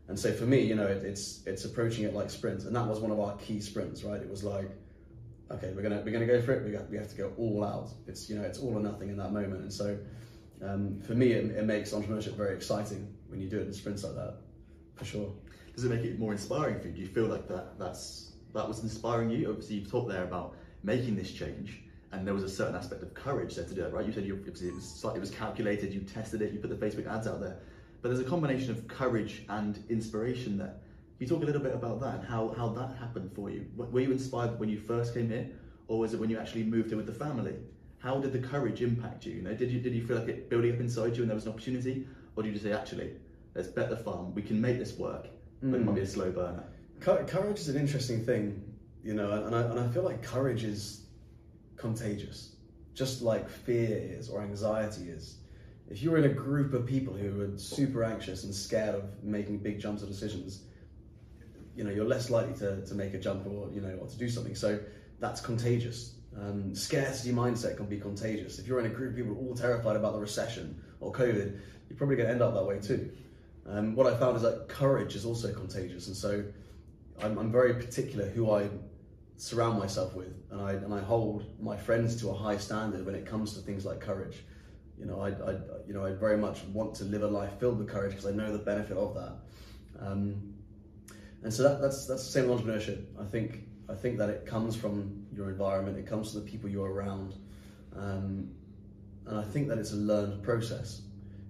And 0.07 0.19
so 0.19 0.31
for 0.31 0.45
me, 0.45 0.61
you 0.61 0.75
know, 0.75 0.85
it, 0.85 1.03
it's 1.03 1.41
it's 1.47 1.65
approaching 1.65 2.03
it 2.03 2.13
like 2.13 2.29
sprints, 2.29 2.65
and 2.65 2.75
that 2.75 2.85
was 2.85 2.99
one 2.99 3.11
of 3.11 3.19
our 3.19 3.35
key 3.37 3.59
sprints, 3.61 4.03
right? 4.03 4.21
It 4.21 4.29
was 4.29 4.43
like, 4.43 4.69
okay, 5.55 5.71
we're 5.75 5.81
gonna 5.81 6.01
we're 6.03 6.11
gonna 6.11 6.25
go 6.25 6.41
for 6.41 6.53
it. 6.53 6.63
We 6.63 6.71
got 6.71 6.89
we 6.89 6.97
have 6.97 7.09
to 7.09 7.15
go 7.15 7.31
all 7.37 7.63
out. 7.63 7.89
It's 8.07 8.29
you 8.29 8.35
know, 8.35 8.43
it's 8.43 8.59
all 8.59 8.75
or 8.75 8.79
nothing 8.79 9.09
in 9.09 9.17
that 9.17 9.31
moment. 9.31 9.61
And 9.61 9.73
so 9.73 9.97
um, 10.63 11.01
for 11.01 11.13
me, 11.13 11.31
it, 11.31 11.45
it 11.55 11.65
makes 11.65 11.91
entrepreneurship 11.91 12.35
very 12.35 12.55
exciting 12.55 13.13
when 13.27 13.39
you 13.39 13.49
do 13.49 13.59
it 13.59 13.67
in 13.67 13.73
sprints 13.73 14.03
like 14.03 14.15
that, 14.15 14.35
for 14.95 15.05
sure. 15.05 15.31
Does 15.75 15.85
it 15.85 15.89
make 15.89 16.03
it 16.03 16.19
more 16.19 16.31
inspiring 16.31 16.79
for 16.79 16.87
you? 16.87 16.93
Do 16.93 17.01
you 17.01 17.07
feel 17.07 17.25
like 17.25 17.47
that 17.47 17.79
that's 17.79 18.33
that 18.53 18.67
was 18.67 18.83
inspiring 18.83 19.29
you? 19.29 19.49
Obviously, 19.49 19.77
you've 19.77 19.89
talked 19.89 20.09
there 20.09 20.23
about 20.23 20.55
making 20.83 21.15
this 21.15 21.31
change, 21.31 21.81
and 22.11 22.27
there 22.27 22.33
was 22.33 22.43
a 22.43 22.49
certain 22.49 22.75
aspect 22.75 23.01
of 23.01 23.13
courage 23.13 23.55
there 23.55 23.65
to 23.65 23.73
do 23.73 23.83
it, 23.83 23.93
right? 23.93 24.05
You 24.05 24.11
said 24.11 24.25
you, 24.25 24.35
was, 24.35 24.61
it, 24.61 24.73
was, 24.73 25.05
it 25.15 25.19
was 25.19 25.31
calculated, 25.31 25.93
you 25.93 26.01
tested 26.01 26.41
it, 26.41 26.51
you 26.51 26.59
put 26.59 26.69
the 26.69 26.75
Facebook 26.75 27.07
ads 27.07 27.25
out 27.25 27.39
there, 27.39 27.57
but 28.01 28.09
there's 28.09 28.19
a 28.19 28.29
combination 28.29 28.71
of 28.71 28.87
courage 28.87 29.43
and 29.49 29.83
inspiration 29.89 30.57
there. 30.57 30.75
You 31.23 31.29
talk 31.29 31.41
a 31.41 31.45
little 31.45 31.61
bit 31.61 31.73
about 31.73 32.01
that 32.01 32.15
and 32.15 32.25
how, 32.25 32.53
how 32.57 32.67
that 32.67 32.97
happened 32.99 33.31
for 33.33 33.49
you? 33.49 33.65
Were 33.77 34.01
you 34.01 34.11
inspired 34.11 34.59
when 34.59 34.67
you 34.67 34.77
first 34.77 35.13
came 35.13 35.29
here, 35.29 35.47
or 35.87 35.99
was 35.99 36.13
it 36.13 36.19
when 36.19 36.29
you 36.29 36.37
actually 36.37 36.63
moved 36.63 36.91
in 36.91 36.97
with 36.97 37.05
the 37.05 37.13
family? 37.13 37.55
How 37.99 38.19
did 38.19 38.33
the 38.33 38.39
courage 38.39 38.81
impact 38.81 39.25
you? 39.25 39.35
You 39.35 39.41
know, 39.43 39.53
did 39.53 39.71
you 39.71 39.79
did 39.79 39.95
you 39.95 40.05
feel 40.05 40.17
like 40.17 40.27
it 40.27 40.49
building 40.49 40.73
up 40.73 40.81
inside 40.81 41.15
you 41.15 41.21
and 41.21 41.29
there 41.29 41.35
was 41.35 41.45
an 41.45 41.53
opportunity, 41.53 42.05
or 42.35 42.43
did 42.43 42.51
you 42.51 42.59
say 42.59 42.73
actually, 42.73 43.13
let's 43.55 43.69
bet 43.69 43.89
the 43.89 43.95
farm, 43.95 44.35
we 44.35 44.41
can 44.41 44.59
make 44.59 44.79
this 44.79 44.97
work, 44.97 45.27
but 45.61 45.79
it 45.79 45.85
might 45.85 45.95
be 45.95 46.01
a 46.01 46.03
hmm. 46.03 46.09
slow 46.09 46.29
burner? 46.29 46.65
Courage 46.99 47.59
is 47.61 47.69
an 47.69 47.77
interesting 47.77 48.25
thing, 48.25 48.61
you 49.01 49.13
know, 49.13 49.45
and 49.45 49.55
I, 49.55 49.61
and 49.61 49.79
I 49.79 49.87
feel 49.87 50.03
like 50.03 50.23
courage 50.23 50.65
is 50.65 51.05
contagious, 51.77 52.57
just 52.95 53.21
like 53.21 53.49
fear 53.49 53.97
is 53.97 54.27
or 54.27 54.41
anxiety 54.41 55.03
is. 55.03 55.37
If 55.89 56.03
you're 56.03 56.17
in 56.17 56.25
a 56.25 56.33
group 56.33 56.73
of 56.73 56.85
people 56.85 57.13
who 57.13 57.43
are 57.43 57.57
super 57.57 58.03
anxious 58.03 58.43
and 58.43 58.53
scared 58.53 58.95
of 58.95 59.23
making 59.23 59.59
big 59.59 59.79
jumps 59.79 60.03
or 60.03 60.07
decisions, 60.07 60.63
you 61.75 61.83
know, 61.83 61.91
you're 61.91 62.05
less 62.05 62.29
likely 62.29 62.53
to, 62.55 62.85
to 62.85 62.95
make 62.95 63.13
a 63.13 63.19
jump 63.19 63.45
or, 63.47 63.69
you 63.71 63.81
know, 63.81 63.97
or 64.01 64.07
to 64.07 64.17
do 64.17 64.29
something. 64.29 64.55
So 64.55 64.79
that's 65.19 65.41
contagious. 65.41 66.15
Um, 66.39 66.73
scarcity 66.73 67.31
mindset 67.31 67.77
can 67.77 67.85
be 67.85 67.99
contagious. 67.99 68.59
If 68.59 68.67
you're 68.67 68.79
in 68.79 68.87
a 68.87 68.89
group 68.89 69.11
of 69.11 69.15
people 69.15 69.37
all 69.37 69.55
terrified 69.55 69.95
about 69.95 70.13
the 70.13 70.19
recession 70.19 70.81
or 70.99 71.11
COVID, 71.11 71.59
you're 71.89 71.97
probably 71.97 72.15
going 72.15 72.27
to 72.27 72.33
end 72.33 72.41
up 72.41 72.53
that 72.53 72.65
way 72.65 72.79
too. 72.79 73.11
Um, 73.67 73.95
what 73.95 74.07
I 74.07 74.17
found 74.17 74.35
is 74.35 74.41
that 74.41 74.67
courage 74.67 75.15
is 75.15 75.25
also 75.25 75.53
contagious, 75.53 76.07
and 76.07 76.15
so 76.15 76.43
I'm, 77.21 77.37
I'm 77.37 77.51
very 77.51 77.75
particular 77.75 78.27
who 78.27 78.51
I 78.51 78.67
surround 79.37 79.79
myself 79.79 80.15
with, 80.15 80.33
and 80.51 80.61
I 80.61 80.73
and 80.73 80.93
I 80.93 80.99
hold 80.99 81.45
my 81.61 81.77
friends 81.77 82.19
to 82.21 82.29
a 82.29 82.33
high 82.33 82.57
standard 82.57 83.05
when 83.05 83.15
it 83.15 83.25
comes 83.25 83.53
to 83.53 83.61
things 83.61 83.85
like 83.85 84.01
courage. 84.01 84.43
You 84.99 85.05
know, 85.05 85.21
I, 85.21 85.29
I 85.29 85.51
you 85.87 85.93
know 85.93 86.05
I 86.05 86.11
very 86.11 86.37
much 86.37 86.63
want 86.73 86.95
to 86.95 87.05
live 87.05 87.23
a 87.23 87.27
life 87.27 87.57
filled 87.59 87.79
with 87.79 87.87
courage 87.87 88.11
because 88.11 88.25
I 88.25 88.31
know 88.31 88.51
the 88.51 88.63
benefit 88.63 88.97
of 88.97 89.15
that. 89.15 89.33
Um, 90.05 90.52
and 91.43 91.53
so 91.53 91.63
that, 91.63 91.81
that's 91.81 92.05
that's 92.05 92.25
the 92.25 92.31
same 92.31 92.49
with 92.49 92.61
entrepreneurship. 92.61 93.05
I 93.19 93.25
think 93.25 93.63
I 93.89 93.95
think 93.95 94.17
that 94.17 94.29
it 94.29 94.45
comes 94.45 94.75
from 94.75 95.25
your 95.33 95.49
environment, 95.49 95.97
it 95.97 96.07
comes 96.07 96.31
from 96.31 96.43
the 96.43 96.49
people 96.49 96.69
you're 96.69 96.91
around, 96.91 97.35
um, 97.95 98.49
and 99.25 99.37
I 99.39 99.43
think 99.43 99.67
that 99.67 99.77
it's 99.77 99.91
a 99.91 99.97
learned 99.97 100.43
process. 100.43 101.01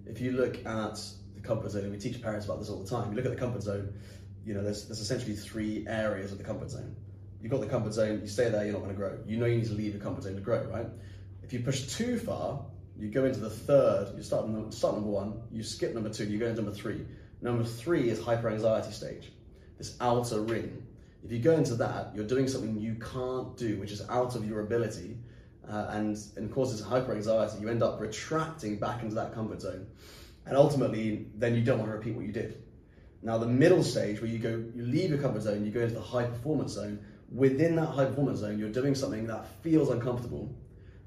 If 0.06 0.20
you 0.20 0.32
look 0.32 0.64
at 0.66 1.00
the 1.34 1.40
comfort 1.40 1.70
zone, 1.70 1.84
and 1.84 1.92
we 1.92 1.98
teach 1.98 2.20
parents 2.20 2.46
about 2.46 2.58
this 2.58 2.68
all 2.68 2.82
the 2.82 2.88
time. 2.88 3.10
You 3.10 3.16
look 3.16 3.24
at 3.24 3.32
the 3.32 3.38
comfort 3.38 3.62
zone. 3.62 3.94
You 4.44 4.54
know, 4.54 4.62
there's 4.62 4.86
there's 4.86 5.00
essentially 5.00 5.34
three 5.34 5.86
areas 5.88 6.32
of 6.32 6.38
the 6.38 6.44
comfort 6.44 6.70
zone 6.70 6.94
you've 7.44 7.50
got 7.50 7.60
the 7.60 7.66
comfort 7.66 7.92
zone, 7.92 8.22
you 8.22 8.26
stay 8.26 8.48
there, 8.48 8.64
you're 8.64 8.72
not 8.72 8.82
going 8.82 8.94
to 8.94 8.96
grow. 8.96 9.18
You 9.26 9.36
know 9.36 9.44
you 9.44 9.58
need 9.58 9.66
to 9.66 9.74
leave 9.74 9.92
the 9.92 9.98
comfort 9.98 10.24
zone 10.24 10.34
to 10.34 10.40
grow, 10.40 10.64
right? 10.72 10.86
If 11.42 11.52
you 11.52 11.60
push 11.60 11.82
too 11.82 12.18
far, 12.18 12.64
you 12.98 13.10
go 13.10 13.26
into 13.26 13.38
the 13.38 13.50
third, 13.50 14.14
you 14.16 14.22
start, 14.22 14.46
start 14.72 14.94
number 14.94 15.10
one, 15.10 15.42
you 15.52 15.62
skip 15.62 15.92
number 15.92 16.08
two, 16.08 16.24
you 16.24 16.38
go 16.38 16.46
into 16.46 16.62
number 16.62 16.74
three. 16.74 17.04
Number 17.42 17.62
three 17.62 18.08
is 18.08 18.18
hyper 18.18 18.48
anxiety 18.48 18.92
stage, 18.92 19.30
this 19.78 19.96
outer 20.00 20.40
ring. 20.40 20.86
If 21.24 21.32
you 21.32 21.38
go 21.38 21.52
into 21.52 21.74
that, 21.76 22.12
you're 22.14 22.26
doing 22.26 22.48
something 22.48 22.78
you 22.78 22.96
can't 22.96 23.56
do, 23.56 23.78
which 23.78 23.92
is 23.92 24.02
out 24.08 24.36
of 24.36 24.46
your 24.46 24.60
ability, 24.60 25.16
uh, 25.68 25.86
and, 25.90 26.18
and 26.36 26.52
causes 26.52 26.82
hyper 26.82 27.14
anxiety. 27.14 27.58
You 27.60 27.68
end 27.68 27.82
up 27.82 28.00
retracting 28.00 28.76
back 28.76 29.02
into 29.02 29.14
that 29.14 29.34
comfort 29.34 29.62
zone. 29.62 29.86
And 30.46 30.56
ultimately, 30.56 31.26
then 31.36 31.54
you 31.54 31.62
don't 31.62 31.78
want 31.78 31.90
to 31.90 31.96
repeat 31.96 32.14
what 32.14 32.26
you 32.26 32.32
did. 32.32 32.62
Now, 33.22 33.38
the 33.38 33.46
middle 33.46 33.82
stage 33.82 34.20
where 34.20 34.30
you 34.30 34.38
go, 34.38 34.62
you 34.74 34.82
leave 34.82 35.08
your 35.08 35.18
comfort 35.18 35.42
zone, 35.42 35.64
you 35.64 35.72
go 35.72 35.80
into 35.80 35.94
the 35.94 36.02
high 36.02 36.24
performance 36.24 36.72
zone, 36.72 36.98
within 37.32 37.74
that 37.76 37.86
high 37.86 38.04
performance 38.04 38.40
zone, 38.40 38.58
you're 38.58 38.68
doing 38.68 38.94
something 38.94 39.26
that 39.26 39.46
feels 39.62 39.88
uncomfortable, 39.88 40.54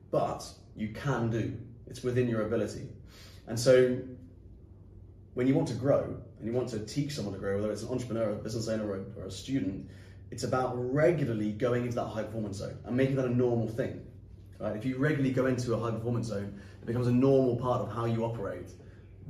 but 0.09 0.47
you 0.75 0.89
can 0.89 1.29
do. 1.29 1.55
It's 1.85 2.01
within 2.03 2.27
your 2.27 2.41
ability. 2.41 2.89
And 3.45 3.59
so 3.59 3.97
when 5.37 5.45
you 5.45 5.53
want 5.53 5.67
to 5.67 5.75
grow 5.75 6.17
and 6.39 6.47
you 6.47 6.51
want 6.51 6.67
to 6.67 6.79
teach 6.79 7.13
someone 7.13 7.31
to 7.31 7.39
grow, 7.39 7.57
whether 7.57 7.71
it's 7.71 7.83
an 7.83 7.89
entrepreneur, 7.89 8.31
a 8.31 8.35
business 8.35 8.67
owner, 8.67 8.87
or 8.89 8.95
a, 8.95 9.21
or 9.21 9.27
a 9.27 9.31
student, 9.31 9.87
it's 10.31 10.41
about 10.41 10.73
regularly 10.91 11.51
going 11.51 11.83
into 11.83 11.93
that 11.93 12.07
high 12.07 12.23
performance 12.23 12.57
zone 12.57 12.75
and 12.85 12.97
making 12.97 13.15
that 13.17 13.25
a 13.25 13.29
normal 13.29 13.67
thing. 13.67 14.01
Right? 14.59 14.75
If 14.75 14.83
you 14.83 14.97
regularly 14.97 15.31
go 15.31 15.45
into 15.45 15.75
a 15.75 15.79
high 15.79 15.91
performance 15.91 16.25
zone, 16.25 16.59
it 16.81 16.87
becomes 16.87 17.05
a 17.05 17.11
normal 17.11 17.55
part 17.55 17.83
of 17.83 17.93
how 17.93 18.05
you 18.05 18.25
operate. 18.25 18.71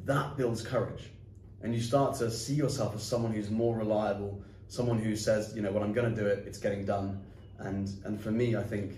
That 0.05 0.37
builds 0.37 0.61
courage. 0.61 1.09
And 1.61 1.75
you 1.75 1.81
start 1.81 2.15
to 2.19 2.31
see 2.31 2.53
yourself 2.53 2.95
as 2.95 3.03
someone 3.03 3.33
who's 3.33 3.49
more 3.49 3.75
reliable, 3.75 4.41
someone 4.69 4.99
who 4.99 5.13
says, 5.13 5.51
you 5.57 5.61
know, 5.61 5.73
when 5.73 5.83
I'm 5.83 5.91
going 5.91 6.15
to 6.15 6.21
do 6.21 6.25
it, 6.25 6.45
it's 6.47 6.57
getting 6.57 6.85
done. 6.85 7.21
And 7.59 7.89
and 8.05 8.21
for 8.21 8.31
me, 8.31 8.55
I 8.55 8.63
think 8.63 8.93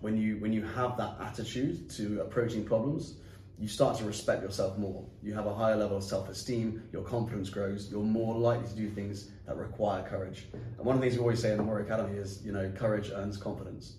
when 0.00 0.16
you 0.16 0.38
when 0.38 0.54
you 0.54 0.62
have 0.62 0.96
that 0.96 1.16
attitude 1.20 1.90
to 1.90 2.22
approaching 2.22 2.64
problems, 2.64 3.16
you 3.58 3.68
start 3.68 3.96
to 3.98 4.04
respect 4.04 4.42
yourself 4.42 4.76
more. 4.78 5.04
You 5.22 5.32
have 5.34 5.46
a 5.46 5.54
higher 5.54 5.76
level 5.76 5.96
of 5.96 6.04
self-esteem. 6.04 6.82
Your 6.92 7.02
confidence 7.02 7.48
grows. 7.48 7.90
You're 7.90 8.02
more 8.02 8.34
likely 8.34 8.66
to 8.66 8.74
do 8.74 8.90
things 8.90 9.30
that 9.46 9.56
require 9.56 10.02
courage. 10.02 10.46
And 10.52 10.84
one 10.84 10.96
of 10.96 11.00
the 11.00 11.06
things 11.06 11.18
we 11.18 11.22
always 11.22 11.40
say 11.40 11.52
in 11.52 11.58
the 11.58 11.62
Warrior 11.62 11.84
Academy 11.84 12.18
is, 12.18 12.44
you 12.44 12.52
know, 12.52 12.70
courage 12.76 13.10
earns 13.14 13.36
confidence. 13.36 13.94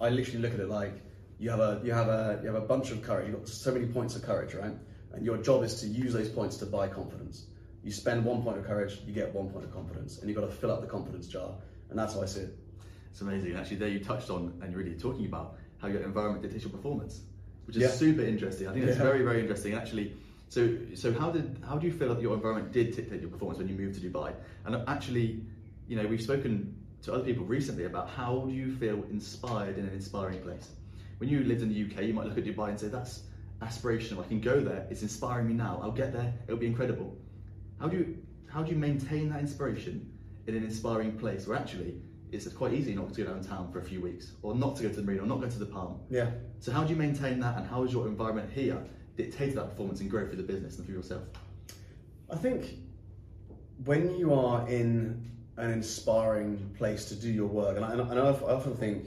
I 0.00 0.10
literally 0.10 0.40
look 0.40 0.54
at 0.54 0.60
it 0.60 0.68
like 0.68 0.92
you 1.38 1.50
have 1.50 1.60
a 1.60 1.80
you 1.84 1.92
have 1.92 2.08
a 2.08 2.40
you 2.42 2.48
have 2.48 2.62
a 2.62 2.66
bunch 2.66 2.90
of 2.90 3.02
courage. 3.02 3.28
You've 3.28 3.38
got 3.38 3.48
so 3.48 3.72
many 3.72 3.86
points 3.86 4.16
of 4.16 4.22
courage, 4.22 4.54
right? 4.54 4.74
And 5.12 5.24
your 5.24 5.38
job 5.38 5.62
is 5.62 5.80
to 5.80 5.86
use 5.86 6.12
those 6.12 6.28
points 6.28 6.56
to 6.58 6.66
buy 6.66 6.88
confidence. 6.88 7.46
You 7.84 7.92
spend 7.92 8.24
one 8.24 8.42
point 8.42 8.58
of 8.58 8.66
courage, 8.66 8.98
you 9.06 9.14
get 9.14 9.32
one 9.32 9.48
point 9.48 9.64
of 9.64 9.72
confidence, 9.72 10.18
and 10.18 10.28
you've 10.28 10.38
got 10.38 10.46
to 10.46 10.52
fill 10.52 10.72
up 10.72 10.80
the 10.80 10.88
confidence 10.88 11.28
jar. 11.28 11.54
And 11.88 11.98
that's 11.98 12.14
how 12.14 12.22
I 12.22 12.26
see 12.26 12.40
it. 12.40 12.58
It's 13.12 13.20
amazing. 13.20 13.54
Actually, 13.54 13.76
there 13.76 13.88
you 13.88 14.00
touched 14.00 14.28
on, 14.28 14.52
and 14.60 14.72
you're 14.72 14.82
really 14.82 14.98
talking 14.98 15.26
about 15.26 15.56
how 15.78 15.88
your 15.88 16.02
environment 16.02 16.42
dictates 16.42 16.64
your 16.64 16.72
performance, 16.72 17.22
which 17.66 17.76
is 17.76 17.82
yeah. 17.82 17.88
super 17.88 18.22
interesting. 18.22 18.68
I 18.68 18.72
think 18.72 18.86
that's 18.86 18.98
yeah. 18.98 19.04
very, 19.04 19.22
very 19.22 19.40
interesting. 19.40 19.74
Actually, 19.74 20.14
so 20.48 20.76
so 20.94 21.12
how 21.12 21.30
did 21.30 21.58
how 21.66 21.76
do 21.76 21.86
you 21.86 21.92
feel 21.92 22.14
that 22.14 22.22
your 22.22 22.34
environment 22.34 22.72
did 22.72 22.94
dictate 22.94 23.20
your 23.20 23.30
performance 23.30 23.58
when 23.58 23.68
you 23.68 23.74
moved 23.74 24.00
to 24.00 24.08
Dubai? 24.08 24.32
And 24.64 24.76
actually, 24.88 25.40
you 25.88 25.96
know, 25.96 26.06
we've 26.06 26.22
spoken 26.22 26.74
to 27.02 27.12
other 27.12 27.24
people 27.24 27.44
recently 27.44 27.84
about 27.84 28.08
how 28.08 28.44
do 28.46 28.52
you 28.52 28.74
feel 28.76 29.04
inspired 29.10 29.78
in 29.78 29.86
an 29.86 29.92
inspiring 29.92 30.40
place. 30.40 30.70
When 31.18 31.28
you 31.30 31.44
lived 31.44 31.62
in 31.62 31.68
the 31.68 31.84
UK, 31.84 32.04
you 32.04 32.14
might 32.14 32.26
look 32.26 32.38
at 32.38 32.44
Dubai 32.44 32.68
and 32.70 32.78
say 32.78 32.88
that's 32.88 33.22
aspirational. 33.62 34.24
I 34.24 34.28
can 34.28 34.40
go 34.40 34.60
there. 34.60 34.86
It's 34.90 35.02
inspiring 35.02 35.48
me 35.48 35.54
now. 35.54 35.80
I'll 35.82 35.90
get 35.90 36.12
there. 36.12 36.32
It'll 36.46 36.60
be 36.60 36.66
incredible. 36.66 37.16
How 37.80 37.88
do 37.88 37.96
you 37.96 38.18
how 38.48 38.62
do 38.62 38.70
you 38.70 38.78
maintain 38.78 39.28
that 39.30 39.40
inspiration 39.40 40.10
in 40.46 40.54
an 40.54 40.64
inspiring 40.64 41.18
place 41.18 41.46
where 41.46 41.58
actually 41.58 42.00
it's 42.32 42.48
quite 42.48 42.72
easy 42.72 42.94
not 42.94 43.12
to 43.12 43.22
go 43.22 43.30
downtown 43.30 43.70
for 43.70 43.78
a 43.78 43.84
few 43.84 44.00
weeks 44.00 44.32
or 44.42 44.54
not 44.54 44.76
to 44.76 44.82
go 44.82 44.88
to 44.88 44.96
the 44.96 45.02
marina 45.02 45.22
or 45.22 45.26
not 45.26 45.40
go 45.40 45.48
to 45.48 45.58
the 45.58 45.66
palm. 45.66 46.00
Yeah. 46.10 46.30
So 46.60 46.72
how 46.72 46.84
do 46.84 46.90
you 46.90 46.96
maintain 46.96 47.40
that 47.40 47.56
and 47.56 47.66
how 47.66 47.84
is 47.84 47.92
your 47.92 48.06
environment 48.06 48.50
here 48.52 48.82
dictated 49.16 49.56
that 49.56 49.70
performance 49.70 50.00
and 50.00 50.10
growth 50.10 50.30
for 50.30 50.36
the 50.36 50.42
business 50.42 50.76
and 50.78 50.86
for 50.86 50.92
yourself? 50.92 51.22
I 52.30 52.36
think 52.36 52.74
when 53.84 54.16
you 54.16 54.34
are 54.34 54.68
in 54.68 55.30
an 55.56 55.70
inspiring 55.70 56.74
place 56.76 57.06
to 57.06 57.14
do 57.14 57.30
your 57.30 57.46
work, 57.46 57.76
and 57.76 57.84
I, 57.84 57.92
and 57.92 58.18
I 58.18 58.28
often 58.28 58.76
think, 58.76 59.06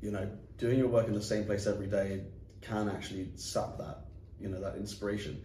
you 0.00 0.10
know, 0.10 0.28
doing 0.58 0.78
your 0.78 0.88
work 0.88 1.06
in 1.06 1.14
the 1.14 1.22
same 1.22 1.44
place 1.44 1.66
every 1.66 1.86
day 1.86 2.24
can 2.60 2.88
actually 2.88 3.30
sap 3.36 3.78
that, 3.78 4.04
you 4.40 4.48
know, 4.48 4.60
that 4.60 4.76
inspiration 4.76 5.42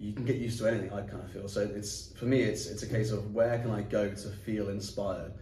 you 0.00 0.14
can 0.14 0.24
get 0.24 0.36
used 0.36 0.58
to 0.58 0.66
anything. 0.66 0.90
I 0.92 1.02
kind 1.02 1.22
of 1.22 1.30
feel 1.30 1.46
so. 1.46 1.60
It's 1.60 2.12
for 2.16 2.24
me, 2.24 2.40
it's 2.40 2.66
it's 2.66 2.82
a 2.82 2.86
case 2.86 3.12
of 3.12 3.34
where 3.34 3.58
can 3.58 3.70
I 3.70 3.82
go 3.82 4.08
to 4.08 4.28
feel 4.28 4.70
inspired. 4.70 5.32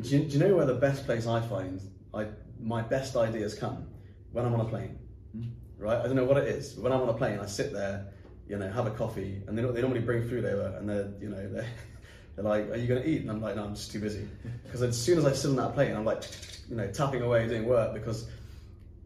Do 0.00 0.08
you, 0.10 0.24
do 0.24 0.38
you 0.38 0.38
know 0.38 0.54
where 0.56 0.66
the 0.66 0.74
best 0.74 1.06
place 1.06 1.26
I 1.26 1.40
find 1.40 1.80
I 2.12 2.26
my 2.60 2.82
best 2.82 3.16
ideas 3.16 3.54
come 3.54 3.86
when 4.32 4.44
I'm 4.44 4.54
on 4.54 4.60
a 4.60 4.68
plane, 4.68 4.98
Mm. 5.36 5.50
right? 5.78 5.98
I 5.98 6.04
don't 6.04 6.16
know 6.16 6.24
what 6.24 6.38
it 6.38 6.48
is. 6.48 6.72
But 6.72 6.84
when 6.84 6.92
I'm 6.92 7.02
on 7.02 7.08
a 7.08 7.14
plane, 7.14 7.38
I 7.38 7.46
sit 7.46 7.72
there, 7.72 8.06
you 8.48 8.56
know, 8.56 8.70
have 8.70 8.86
a 8.86 8.90
coffee, 8.90 9.42
and 9.46 9.56
they, 9.56 9.62
they 9.62 9.80
normally 9.80 10.00
bring 10.00 10.26
food 10.28 10.44
over, 10.44 10.76
and 10.78 10.88
they're 10.88 11.10
you 11.20 11.28
know 11.28 11.48
they're, 11.48 11.66
they're 12.36 12.44
like, 12.44 12.70
"Are 12.70 12.76
you 12.76 12.86
going 12.86 13.02
to 13.02 13.08
eat?" 13.08 13.22
And 13.22 13.30
I'm 13.30 13.40
like, 13.40 13.56
"No, 13.56 13.64
I'm 13.64 13.74
just 13.74 13.90
too 13.90 14.00
busy." 14.00 14.26
Because 14.64 14.82
as 14.82 15.00
soon 15.00 15.18
as 15.18 15.24
I 15.24 15.32
sit 15.32 15.50
on 15.50 15.56
that 15.56 15.74
plane, 15.74 15.94
I'm 15.94 16.04
like, 16.04 16.22
you 16.70 16.76
know, 16.76 16.90
tapping 16.90 17.22
away 17.22 17.46
doing 17.48 17.66
work 17.66 17.94
because 17.94 18.28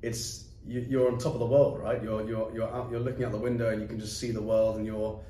it's 0.03 0.45
you, 0.67 0.81
you're 0.89 1.11
on 1.11 1.19
top 1.19 1.35
of 1.35 1.41
the 1.41 1.47
world, 1.47 1.81
right? 1.81 2.03
You're 2.03 2.27
you're 2.29 2.53
you're 2.55 2.73
out, 2.73 2.91
you're 2.91 3.01
looking 3.01 3.25
out 3.25 3.33
the 3.33 3.39
window 3.39 3.71
and 3.71 3.81
you 3.81 3.89
can 3.89 3.99
just 3.99 4.19
see 4.21 4.31
the 4.31 4.43
world, 4.43 4.77
and 4.77 4.87
you're 4.87 5.21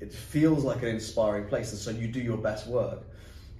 it 0.00 0.12
feels 0.12 0.64
like 0.64 0.82
an 0.82 0.88
inspiring 0.88 1.46
place, 1.46 1.70
and 1.72 1.80
so 1.80 1.90
you 1.90 2.08
do 2.08 2.20
your 2.20 2.36
best 2.36 2.66
work. 2.66 3.02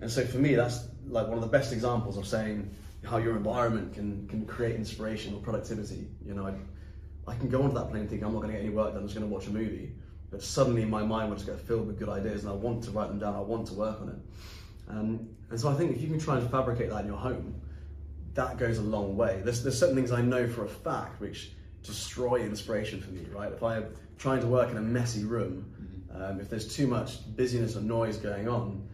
And 0.00 0.10
so 0.10 0.24
for 0.26 0.38
me, 0.38 0.54
that's 0.54 0.86
like 1.08 1.26
one 1.26 1.36
of 1.36 1.42
the 1.42 1.58
best 1.58 1.72
examples 1.72 2.16
of 2.16 2.26
saying 2.26 2.70
how 3.04 3.18
your 3.18 3.36
environment 3.36 3.92
can 3.94 4.26
can 4.28 4.46
create 4.46 4.76
inspiration 4.76 5.34
or 5.34 5.40
productivity. 5.40 6.06
You 6.24 6.34
know, 6.34 6.46
I, 6.46 6.54
I 7.30 7.36
can 7.36 7.48
go 7.48 7.62
onto 7.62 7.74
that 7.74 7.90
plane 7.90 8.08
thinking 8.08 8.24
I'm 8.24 8.32
not 8.32 8.40
going 8.40 8.52
to 8.52 8.58
get 8.58 8.64
any 8.64 8.74
work 8.74 8.92
done, 8.92 9.02
I'm 9.02 9.08
just 9.08 9.18
going 9.18 9.28
to 9.28 9.34
watch 9.34 9.46
a 9.46 9.50
movie, 9.50 9.92
but 10.30 10.42
suddenly 10.42 10.84
my 10.84 11.02
mind 11.02 11.28
will 11.28 11.36
just 11.36 11.46
get 11.46 11.60
filled 11.60 11.86
with 11.86 11.98
good 11.98 12.08
ideas, 12.08 12.44
and 12.44 12.52
I 12.52 12.54
want 12.54 12.82
to 12.84 12.90
write 12.90 13.08
them 13.08 13.18
down, 13.18 13.34
I 13.34 13.40
want 13.40 13.66
to 13.68 13.74
work 13.74 14.00
on 14.00 14.08
it. 14.08 14.18
Um, 14.88 15.28
and 15.50 15.58
so 15.58 15.68
I 15.68 15.74
think 15.74 15.96
if 15.96 16.02
you 16.02 16.08
can 16.08 16.18
try 16.18 16.38
and 16.38 16.50
fabricate 16.50 16.90
that 16.90 17.00
in 17.00 17.06
your 17.06 17.16
home, 17.16 17.54
that 18.34 18.58
goes 18.58 18.78
a 18.78 18.82
long 18.82 19.16
way. 19.16 19.40
There's, 19.44 19.62
there's 19.62 19.78
certain 19.78 19.94
things 19.94 20.12
I 20.12 20.20
know 20.20 20.48
for 20.48 20.64
a 20.64 20.68
fact 20.68 21.20
which 21.20 21.52
destroy 21.82 22.40
inspiration 22.40 23.00
for 23.00 23.10
me, 23.10 23.26
right? 23.32 23.52
If 23.52 23.62
I'm 23.62 23.86
trying 24.18 24.40
to 24.40 24.46
work 24.46 24.70
in 24.70 24.76
a 24.76 24.82
messy 24.82 25.24
room, 25.24 25.64
um, 26.12 26.40
if 26.40 26.50
there's 26.50 26.74
too 26.74 26.86
much 26.86 27.18
busyness 27.36 27.76
or 27.76 27.80
noise 27.80 28.16
going 28.16 28.48
on, 28.48 28.86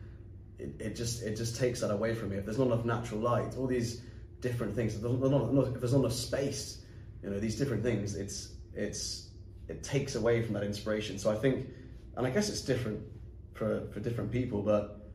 it, 0.60 0.86
it 0.86 0.96
just 0.96 1.22
it 1.22 1.36
just 1.36 1.56
takes 1.56 1.80
that 1.80 1.90
away 1.90 2.14
from 2.14 2.30
me. 2.30 2.36
If 2.36 2.44
there's 2.44 2.58
not 2.58 2.66
enough 2.66 2.84
natural 2.84 3.20
light, 3.20 3.56
all 3.56 3.66
these 3.66 4.02
different 4.40 4.74
things, 4.74 4.94
if 4.94 5.02
there's 5.02 5.14
not, 5.20 5.52
not- 5.52 5.68
if 5.68 5.80
there's 5.80 5.92
not 5.92 6.00
enough 6.00 6.12
space, 6.12 6.82
you 7.22 7.30
know, 7.30 7.38
these 7.38 7.56
different 7.56 7.82
things, 7.82 8.14
it's 8.14 8.54
it's 8.74 9.30
it 9.68 9.82
takes 9.82 10.14
away 10.14 10.42
from 10.42 10.54
that 10.54 10.64
inspiration. 10.64 11.18
So 11.18 11.30
I 11.30 11.36
think, 11.36 11.68
and 12.16 12.26
I 12.26 12.30
guess 12.30 12.48
it's 12.48 12.62
different 12.62 13.00
for 13.54 13.86
for 13.92 14.00
different 14.00 14.30
people, 14.30 14.62
but 14.62 15.10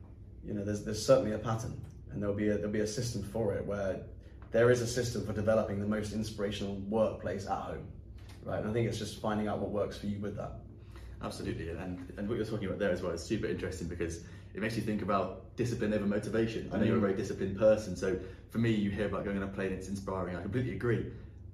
you 0.46 0.54
know, 0.54 0.64
there's 0.64 0.84
there's 0.84 1.06
certainly 1.06 1.34
a 1.34 1.40
pattern, 1.40 1.80
and 2.12 2.22
there'll 2.22 2.36
be 2.36 2.50
a, 2.50 2.56
there'll 2.56 2.72
be 2.72 2.82
a 2.82 2.88
system 2.88 3.24
for 3.24 3.54
it 3.54 3.66
where 3.66 4.02
there 4.52 4.72
is 4.72 4.82
a 4.82 4.88
system 4.88 5.26
for 5.26 5.34
developing 5.34 5.80
the 5.80 5.88
most 5.88 6.14
inspirational 6.14 6.76
workplace 6.88 7.46
at 7.46 7.58
home, 7.58 7.88
right? 8.44 8.60
And 8.60 8.70
I 8.70 8.74
think 8.74 8.88
it's 8.88 9.00
just 9.00 9.20
finding 9.20 9.48
out 9.48 9.60
what 9.60 9.72
works 9.72 9.98
for 9.98 10.08
you 10.08 10.20
with 10.20 10.38
that. 10.38 10.60
Absolutely, 11.22 11.70
and 11.70 12.14
and 12.18 12.30
what 12.30 12.38
you're 12.38 12.46
talking 12.46 12.68
about 12.68 12.80
there 12.80 12.92
as 12.92 13.02
well 13.02 13.12
is 13.12 13.24
super 13.24 13.48
interesting 13.48 13.88
because 13.88 14.22
it 14.56 14.62
makes 14.62 14.76
you 14.76 14.82
think 14.82 15.02
about 15.02 15.56
discipline 15.58 15.94
over 15.94 16.06
motivation. 16.06 16.70
I 16.72 16.78
know 16.78 16.86
you're 16.86 16.94
a 16.94 16.98
mm-hmm. 16.98 17.08
very 17.08 17.18
disciplined 17.18 17.58
person, 17.58 17.96
so 17.96 18.18
for 18.50 18.58
me, 18.58 18.72
you 18.72 18.90
hear 18.90 19.08
about 19.08 19.26
going 19.26 19.36
on 19.38 19.44
a 19.44 19.48
plane, 19.48 19.74
it's 19.74 19.90
inspiring. 19.90 20.36
I 20.36 20.42
completely 20.42 20.74
agree. 20.74 21.06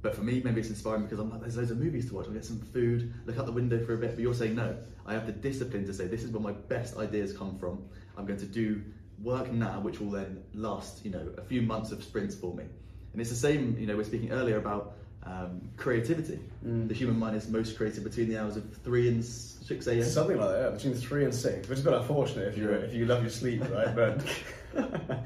But 0.03 0.15
for 0.15 0.21
me, 0.21 0.41
maybe 0.43 0.61
it's 0.61 0.69
inspiring 0.69 1.03
because 1.03 1.19
I'm 1.19 1.29
like, 1.29 1.41
there's 1.41 1.57
loads 1.57 1.71
of 1.71 1.79
movies 1.79 2.07
to 2.09 2.15
watch. 2.15 2.27
I'll 2.27 2.33
get 2.33 2.45
some 2.45 2.59
food, 2.59 3.13
look 3.25 3.37
out 3.37 3.45
the 3.45 3.51
window 3.51 3.83
for 3.85 3.93
a 3.93 3.97
bit. 3.97 4.11
But 4.15 4.19
you're 4.19 4.33
saying 4.33 4.55
no. 4.55 4.75
I 5.05 5.13
have 5.13 5.25
the 5.25 5.31
discipline 5.31 5.85
to 5.87 5.93
say 5.93 6.07
this 6.07 6.23
is 6.23 6.31
where 6.31 6.41
my 6.41 6.51
best 6.51 6.97
ideas 6.97 7.33
come 7.33 7.57
from. 7.57 7.83
I'm 8.17 8.25
going 8.25 8.39
to 8.39 8.45
do 8.45 8.81
work 9.21 9.51
now, 9.51 9.79
which 9.79 9.99
will 9.99 10.11
then 10.11 10.43
last, 10.53 11.03
you 11.05 11.11
know, 11.11 11.31
a 11.37 11.41
few 11.41 11.61
months 11.61 11.91
of 11.91 12.03
sprints 12.03 12.35
for 12.35 12.53
me. 12.53 12.65
And 13.13 13.21
it's 13.21 13.29
the 13.29 13.35
same. 13.35 13.77
You 13.79 13.87
know, 13.87 13.97
we're 13.97 14.03
speaking 14.03 14.31
earlier 14.31 14.57
about 14.57 14.93
um, 15.23 15.61
creativity. 15.77 16.39
The 16.63 16.93
human 16.93 17.19
mind 17.19 17.35
is 17.35 17.47
most 17.47 17.77
creative 17.77 18.03
between 18.03 18.29
the 18.29 18.41
hours 18.41 18.57
of 18.57 18.63
three 18.77 19.07
and 19.07 19.23
six 19.23 19.87
a.m. 19.87 20.03
Something 20.03 20.37
like 20.37 20.49
that, 20.49 20.61
yeah, 20.61 20.69
between 20.69 20.93
three 20.93 21.23
and 21.25 21.33
six, 21.33 21.67
which 21.67 21.79
is 21.79 21.85
a 21.85 21.89
bit 21.89 21.99
unfortunate 21.99 22.47
if 22.47 22.57
you 22.57 22.69
if 22.69 22.93
you 22.93 23.05
love 23.05 23.21
your 23.21 23.31
sleep, 23.31 23.61
right? 23.69 23.95
But 24.73 25.25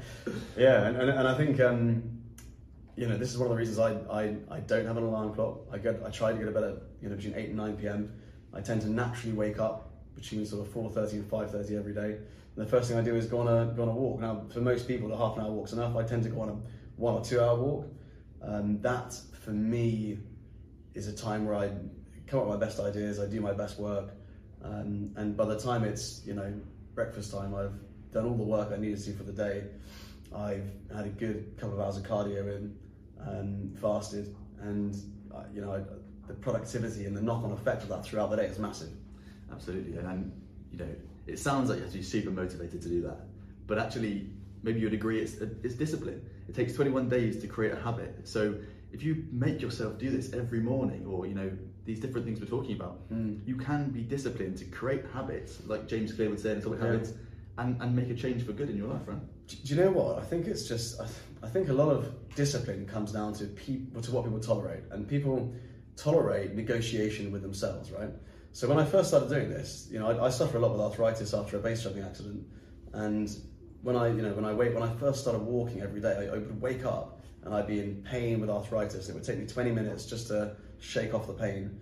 yeah, 0.56 0.88
and, 0.88 0.96
and, 0.96 1.08
and 1.08 1.28
I 1.28 1.36
think 1.36 1.60
um, 1.60 2.02
you 2.96 3.06
know 3.06 3.16
this 3.16 3.30
is 3.30 3.38
one 3.38 3.46
of 3.46 3.50
the 3.50 3.56
reasons 3.56 3.78
I, 3.78 3.92
I, 4.10 4.36
I 4.50 4.60
don't 4.60 4.86
have 4.86 4.96
an 4.96 5.04
alarm 5.04 5.34
clock. 5.34 5.60
I 5.72 5.78
get 5.78 6.02
I 6.04 6.10
try 6.10 6.32
to 6.32 6.38
get 6.38 6.46
to 6.46 6.50
bed 6.50 6.64
at 6.64 6.82
you 7.00 7.08
know 7.08 7.16
between 7.16 7.34
eight 7.34 7.48
and 7.48 7.56
nine 7.56 7.76
p.m. 7.76 8.12
I 8.52 8.60
tend 8.60 8.82
to 8.82 8.90
naturally 8.90 9.36
wake 9.36 9.60
up 9.60 9.90
between 10.14 10.44
sort 10.46 10.66
of 10.66 10.72
four 10.72 10.90
thirty 10.90 11.16
and 11.16 11.26
five 11.28 11.50
thirty 11.50 11.76
every 11.76 11.94
day. 11.94 12.18
And 12.56 12.66
the 12.66 12.70
first 12.70 12.88
thing 12.88 12.98
I 12.98 13.02
do 13.02 13.14
is 13.14 13.26
go 13.26 13.40
on 13.40 13.48
a 13.48 13.72
go 13.72 13.82
on 13.82 13.88
a 13.88 13.92
walk. 13.92 14.20
Now, 14.20 14.42
for 14.52 14.60
most 14.60 14.88
people, 14.88 15.12
a 15.12 15.16
half 15.16 15.36
an 15.36 15.44
hour 15.44 15.52
walk's 15.52 15.72
enough. 15.72 15.94
I 15.94 16.02
tend 16.02 16.24
to 16.24 16.28
go 16.28 16.40
on 16.40 16.48
a 16.48 16.56
one 16.96 17.14
or 17.14 17.24
two 17.24 17.40
hour 17.40 17.56
walk. 17.56 17.86
Um, 18.42 18.80
that 18.82 19.18
for 19.46 19.52
me 19.52 20.18
is 20.94 21.06
a 21.06 21.12
time 21.12 21.46
where 21.46 21.54
I 21.54 21.68
come 22.26 22.40
up 22.40 22.48
with 22.48 22.58
my 22.58 22.66
best 22.66 22.80
ideas, 22.80 23.20
I 23.20 23.26
do 23.26 23.40
my 23.40 23.52
best 23.52 23.78
work, 23.78 24.10
um, 24.62 25.12
and 25.16 25.36
by 25.36 25.44
the 25.44 25.58
time 25.58 25.84
it's 25.84 26.22
you 26.26 26.34
know 26.34 26.52
breakfast 26.94 27.32
time, 27.32 27.54
I've 27.54 27.78
done 28.12 28.26
all 28.26 28.36
the 28.36 28.42
work 28.42 28.72
I 28.72 28.76
needed 28.76 29.02
to 29.04 29.12
for 29.12 29.22
the 29.22 29.32
day. 29.32 29.64
I've 30.34 30.68
had 30.94 31.06
a 31.06 31.10
good 31.10 31.56
couple 31.58 31.78
of 31.78 31.80
hours 31.80 31.96
of 31.96 32.02
cardio 32.02 32.56
in, 32.56 32.76
um, 33.24 33.72
fasted, 33.80 34.34
and 34.60 34.96
uh, 35.32 35.44
you 35.54 35.60
know 35.60 35.72
I, 35.72 35.80
the 36.26 36.34
productivity 36.34 37.06
and 37.06 37.16
the 37.16 37.22
knock-on 37.22 37.52
effect 37.52 37.84
of 37.84 37.88
that 37.90 38.04
throughout 38.04 38.30
the 38.30 38.36
day 38.36 38.46
is 38.46 38.58
massive. 38.58 38.90
Absolutely, 39.52 39.96
and, 39.96 40.08
and 40.08 40.42
you 40.72 40.78
know, 40.78 40.88
it 41.28 41.38
sounds 41.38 41.70
like 41.70 41.78
you 41.78 41.84
have 41.84 41.92
to 41.92 41.98
be 41.98 42.04
super 42.04 42.30
motivated 42.30 42.82
to 42.82 42.88
do 42.88 43.00
that, 43.02 43.20
but 43.68 43.78
actually, 43.78 44.28
maybe 44.64 44.80
you'd 44.80 44.94
agree 44.94 45.20
it's 45.20 45.34
it's 45.62 45.76
discipline. 45.76 46.20
It 46.48 46.54
takes 46.56 46.72
21 46.74 47.08
days 47.08 47.40
to 47.42 47.46
create 47.46 47.72
a 47.72 47.80
habit. 47.80 48.20
So 48.24 48.56
if 48.92 49.02
you 49.02 49.24
make 49.32 49.60
yourself 49.60 49.98
do 49.98 50.10
this 50.10 50.32
every 50.32 50.60
morning, 50.60 51.06
or 51.06 51.26
you 51.26 51.34
know 51.34 51.50
these 51.84 52.00
different 52.00 52.26
things 52.26 52.40
we're 52.40 52.46
talking 52.46 52.74
about, 52.76 52.98
hmm. 53.08 53.36
you 53.44 53.56
can 53.56 53.90
be 53.90 54.02
disciplined 54.02 54.56
to 54.58 54.64
create 54.66 55.04
habits, 55.12 55.58
like 55.66 55.86
James 55.86 56.12
Clear 56.12 56.30
would 56.30 56.40
say 56.40 56.52
in 56.52 56.58
Atomic 56.58 56.80
Yeah. 56.80 56.86
Habits, 56.86 57.12
and, 57.58 57.80
and 57.80 57.96
make 57.96 58.10
a 58.10 58.14
change 58.14 58.44
for 58.44 58.52
good 58.52 58.68
in 58.68 58.76
your 58.76 58.88
life, 58.88 59.02
right? 59.06 59.18
Do, 59.48 59.56
do 59.56 59.74
you 59.74 59.80
know 59.80 59.90
what? 59.90 60.18
I 60.18 60.22
think 60.22 60.46
it's 60.46 60.66
just. 60.68 61.00
I, 61.00 61.04
th- 61.04 61.16
I 61.42 61.48
think 61.48 61.68
a 61.68 61.72
lot 61.72 61.90
of 61.90 62.12
discipline 62.34 62.86
comes 62.86 63.12
down 63.12 63.34
to 63.34 63.44
people 63.44 64.02
to 64.02 64.10
what 64.10 64.24
people 64.24 64.40
tolerate, 64.40 64.84
and 64.90 65.06
people 65.06 65.54
tolerate 65.96 66.54
negotiation 66.54 67.30
with 67.30 67.42
themselves, 67.42 67.90
right? 67.90 68.10
So 68.52 68.68
when 68.68 68.78
I 68.78 68.84
first 68.84 69.08
started 69.08 69.28
doing 69.28 69.50
this, 69.50 69.88
you 69.90 69.98
know, 69.98 70.08
I, 70.08 70.26
I 70.26 70.30
suffer 70.30 70.56
a 70.56 70.60
lot 70.60 70.72
with 70.72 70.80
arthritis 70.80 71.34
after 71.34 71.58
a 71.58 71.60
base 71.60 71.82
jumping 71.82 72.02
accident, 72.02 72.46
and 72.92 73.30
when 73.82 73.96
I, 73.96 74.08
you 74.08 74.22
know, 74.22 74.32
when 74.32 74.44
I 74.44 74.52
wait, 74.54 74.74
when 74.74 74.82
I 74.82 74.92
first 74.96 75.20
started 75.20 75.42
walking 75.42 75.82
every 75.82 76.00
day, 76.00 76.28
I, 76.30 76.34
I 76.34 76.38
would 76.38 76.60
wake 76.60 76.84
up 76.84 77.20
and 77.46 77.54
I'd 77.54 77.68
be 77.68 77.78
in 77.78 78.02
pain 78.02 78.40
with 78.40 78.50
arthritis. 78.50 79.08
It 79.08 79.14
would 79.14 79.22
take 79.22 79.38
me 79.38 79.46
20 79.46 79.70
minutes 79.70 80.04
just 80.04 80.26
to 80.28 80.56
shake 80.80 81.14
off 81.14 81.28
the 81.28 81.32
pain. 81.32 81.80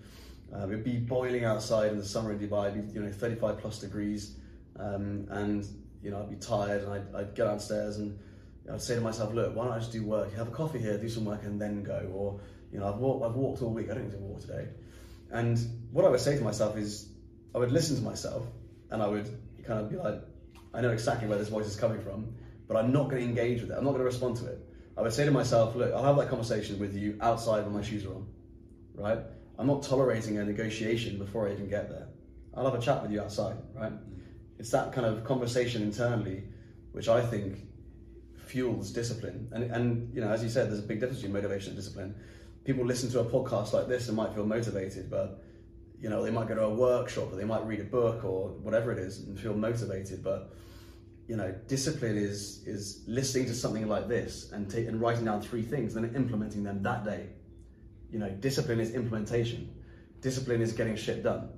Um, 0.52 0.70
it'd 0.70 0.84
be 0.84 0.98
boiling 0.98 1.44
outside 1.44 1.90
in 1.90 1.98
the 1.98 2.04
summer 2.04 2.32
in 2.32 2.38
Dubai, 2.38 2.70
it'd 2.70 2.88
be, 2.88 2.92
you 2.92 3.00
know, 3.00 3.10
35 3.10 3.58
plus 3.58 3.78
degrees, 3.80 4.36
um, 4.78 5.26
and 5.30 5.66
you 6.02 6.10
know, 6.10 6.20
I'd 6.20 6.30
be 6.30 6.36
tired, 6.36 6.82
and 6.82 6.92
I'd, 6.92 7.14
I'd 7.14 7.34
go 7.34 7.46
downstairs 7.46 7.96
and 7.96 8.18
I'd 8.70 8.82
say 8.82 8.94
to 8.94 9.00
myself, 9.00 9.32
look, 9.32 9.56
why 9.56 9.64
don't 9.64 9.72
I 9.72 9.78
just 9.78 9.90
do 9.90 10.04
work? 10.04 10.34
Have 10.34 10.48
a 10.48 10.50
coffee 10.50 10.78
here, 10.78 10.98
do 10.98 11.08
some 11.08 11.24
work, 11.24 11.42
and 11.44 11.60
then 11.60 11.82
go. 11.82 12.10
Or 12.14 12.40
you 12.70 12.78
know, 12.78 12.88
I've 12.88 12.98
walked, 12.98 13.24
I've 13.24 13.34
walked 13.34 13.62
all 13.62 13.70
week. 13.70 13.90
I 13.90 13.94
don't 13.94 14.04
need 14.04 14.12
to 14.12 14.18
walk 14.18 14.40
today. 14.40 14.68
And 15.30 15.58
what 15.92 16.04
I 16.04 16.08
would 16.10 16.20
say 16.20 16.36
to 16.36 16.44
myself 16.44 16.76
is, 16.76 17.08
I 17.54 17.58
would 17.58 17.72
listen 17.72 17.96
to 17.96 18.02
myself, 18.02 18.44
and 18.90 19.02
I 19.02 19.06
would 19.06 19.26
kind 19.66 19.80
of 19.80 19.90
be 19.90 19.96
like, 19.96 20.20
I 20.74 20.82
know 20.82 20.90
exactly 20.90 21.26
where 21.26 21.38
this 21.38 21.48
voice 21.48 21.66
is 21.66 21.76
coming 21.76 22.02
from, 22.02 22.34
but 22.68 22.76
I'm 22.76 22.92
not 22.92 23.08
going 23.08 23.22
to 23.22 23.28
engage 23.28 23.62
with 23.62 23.70
it. 23.70 23.74
I'm 23.78 23.84
not 23.84 23.90
going 23.90 24.00
to 24.00 24.06
respond 24.06 24.36
to 24.36 24.46
it. 24.46 24.73
I 24.96 25.02
would 25.02 25.12
say 25.12 25.24
to 25.24 25.30
myself, 25.30 25.74
look, 25.74 25.92
I'll 25.92 26.04
have 26.04 26.16
that 26.16 26.28
conversation 26.28 26.78
with 26.78 26.94
you 26.96 27.18
outside 27.20 27.64
when 27.64 27.74
my 27.74 27.82
shoes 27.82 28.04
are 28.04 28.14
on, 28.14 28.26
right? 28.94 29.18
I'm 29.58 29.66
not 29.66 29.82
tolerating 29.82 30.38
a 30.38 30.44
negotiation 30.44 31.18
before 31.18 31.48
I 31.48 31.52
even 31.52 31.68
get 31.68 31.88
there. 31.88 32.08
I'll 32.54 32.64
have 32.64 32.74
a 32.74 32.80
chat 32.80 33.02
with 33.02 33.10
you 33.10 33.20
outside, 33.20 33.56
right? 33.74 33.92
It's 34.58 34.70
that 34.70 34.92
kind 34.92 35.06
of 35.06 35.24
conversation 35.24 35.82
internally, 35.82 36.44
which 36.92 37.08
I 37.08 37.20
think 37.20 37.58
fuels 38.46 38.90
discipline. 38.90 39.48
And, 39.52 39.64
and 39.70 40.14
you 40.14 40.20
know, 40.20 40.28
as 40.28 40.42
you 40.42 40.48
said, 40.48 40.68
there's 40.68 40.78
a 40.78 40.82
big 40.82 41.00
difference 41.00 41.18
between 41.18 41.32
motivation 41.32 41.70
and 41.70 41.76
discipline. 41.76 42.14
People 42.64 42.86
listen 42.86 43.10
to 43.10 43.20
a 43.20 43.24
podcast 43.24 43.72
like 43.72 43.88
this 43.88 44.08
and 44.08 44.16
might 44.16 44.32
feel 44.32 44.46
motivated, 44.46 45.10
but 45.10 45.42
you 46.00 46.08
know, 46.08 46.22
they 46.22 46.30
might 46.30 46.46
go 46.46 46.54
to 46.54 46.62
a 46.62 46.74
workshop 46.74 47.32
or 47.32 47.36
they 47.36 47.44
might 47.44 47.66
read 47.66 47.80
a 47.80 47.84
book 47.84 48.24
or 48.24 48.50
whatever 48.62 48.92
it 48.92 48.98
is 48.98 49.20
and 49.20 49.38
feel 49.38 49.54
motivated. 49.54 50.22
But 50.22 50.52
you 51.26 51.36
know, 51.36 51.54
discipline 51.68 52.16
is 52.16 52.62
is 52.66 53.02
listening 53.06 53.46
to 53.46 53.54
something 53.54 53.88
like 53.88 54.08
this 54.08 54.50
and 54.52 54.70
ta- 54.70 54.78
and 54.78 55.00
writing 55.00 55.24
down 55.24 55.40
three 55.40 55.62
things, 55.62 55.96
and 55.96 56.04
then 56.04 56.14
implementing 56.14 56.64
them 56.64 56.82
that 56.82 57.04
day. 57.04 57.28
You 58.10 58.18
know, 58.18 58.30
discipline 58.30 58.80
is 58.80 58.92
implementation. 58.92 59.74
Discipline 60.20 60.60
is 60.60 60.72
getting 60.72 60.96
shit 60.96 61.22
done. 61.22 61.48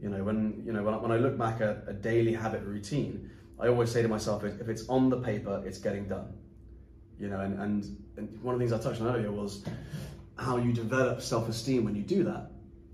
You 0.00 0.08
know, 0.08 0.24
when 0.24 0.62
you 0.64 0.72
know 0.72 0.82
when 0.82 0.94
I, 0.94 0.96
when 0.98 1.12
I 1.12 1.16
look 1.16 1.36
back 1.36 1.60
at 1.60 1.84
a 1.86 1.92
daily 1.92 2.32
habit 2.32 2.62
routine, 2.62 3.30
I 3.58 3.68
always 3.68 3.90
say 3.90 4.02
to 4.02 4.08
myself, 4.08 4.44
if 4.44 4.68
it's 4.68 4.88
on 4.88 5.10
the 5.10 5.18
paper, 5.18 5.62
it's 5.64 5.78
getting 5.78 6.08
done. 6.08 6.32
You 7.18 7.28
know, 7.28 7.40
and, 7.40 7.58
and, 7.58 8.04
and 8.18 8.42
one 8.42 8.54
of 8.54 8.60
the 8.60 8.66
things 8.66 8.78
I 8.78 8.82
touched 8.82 9.00
on 9.00 9.08
earlier 9.08 9.32
was 9.32 9.64
how 10.38 10.58
you 10.58 10.72
develop 10.72 11.22
self-esteem 11.22 11.84
when 11.84 11.96
you 11.96 12.02
do 12.02 12.24
that. 12.24 12.50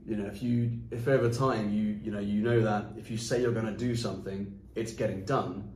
You 0.07 0.17
know, 0.17 0.27
if 0.27 0.43
you 0.43 0.71
if 0.91 1.07
over 1.09 1.29
time 1.29 1.73
you 1.73 1.99
you 2.03 2.11
know 2.11 2.21
you 2.21 2.43
know 2.43 2.61
that 2.63 2.87
if 2.97 3.11
you 3.11 3.17
say 3.17 3.41
you're 3.41 3.53
going 3.53 3.67
to 3.67 3.77
do 3.77 3.95
something, 3.95 4.59
it's 4.75 4.93
getting 4.93 5.25
done. 5.25 5.73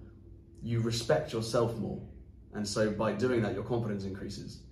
You 0.66 0.80
respect 0.80 1.32
yourself 1.32 1.76
more, 1.76 2.00
and 2.52 2.66
so 2.66 2.90
by 2.90 3.12
doing 3.12 3.40
that, 3.42 3.54
your 3.54 3.62
confidence 3.62 4.02
increases. 4.02 4.62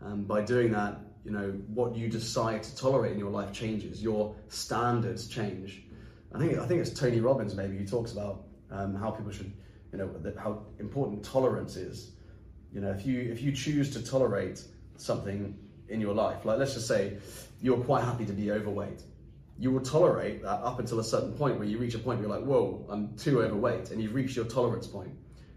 And 0.00 0.26
by 0.26 0.40
doing 0.40 0.72
that, 0.72 0.98
you 1.26 1.30
know 1.30 1.50
what 1.66 1.94
you 1.94 2.08
decide 2.08 2.62
to 2.62 2.74
tolerate 2.74 3.12
in 3.12 3.18
your 3.18 3.30
life 3.30 3.52
changes. 3.52 4.02
Your 4.02 4.34
standards 4.48 5.28
change. 5.28 5.82
I 6.34 6.38
think 6.38 6.58
I 6.58 6.66
think 6.66 6.80
it's 6.80 6.98
Tony 6.98 7.20
Robbins 7.20 7.54
maybe 7.54 7.76
who 7.76 7.86
talks 7.86 8.12
about 8.12 8.44
um, 8.70 8.94
how 8.94 9.10
people 9.10 9.30
should, 9.30 9.52
you 9.92 9.98
know, 9.98 10.10
how 10.38 10.64
important 10.78 11.22
tolerance 11.22 11.76
is. 11.76 12.12
You 12.72 12.80
know, 12.80 12.90
if 12.90 13.04
you 13.04 13.20
if 13.20 13.42
you 13.42 13.52
choose 13.52 13.92
to 13.92 14.02
tolerate 14.02 14.64
something 14.96 15.54
in 15.90 16.00
your 16.00 16.14
life, 16.14 16.46
like 16.46 16.58
let's 16.58 16.72
just 16.72 16.88
say 16.88 17.18
you're 17.60 17.84
quite 17.84 18.04
happy 18.04 18.24
to 18.24 18.32
be 18.32 18.50
overweight, 18.50 19.02
you 19.58 19.70
will 19.70 19.82
tolerate 19.82 20.42
that 20.42 20.60
up 20.64 20.78
until 20.78 20.98
a 20.98 21.04
certain 21.04 21.34
point 21.34 21.58
where 21.58 21.68
you 21.68 21.76
reach 21.76 21.94
a 21.94 21.98
point 21.98 22.20
where 22.20 22.28
you're 22.28 22.38
like, 22.38 22.48
whoa, 22.48 22.86
I'm 22.88 23.14
too 23.18 23.42
overweight, 23.42 23.90
and 23.90 24.00
you've 24.02 24.14
reached 24.14 24.34
your 24.34 24.46
tolerance 24.46 24.86
point. 24.86 25.12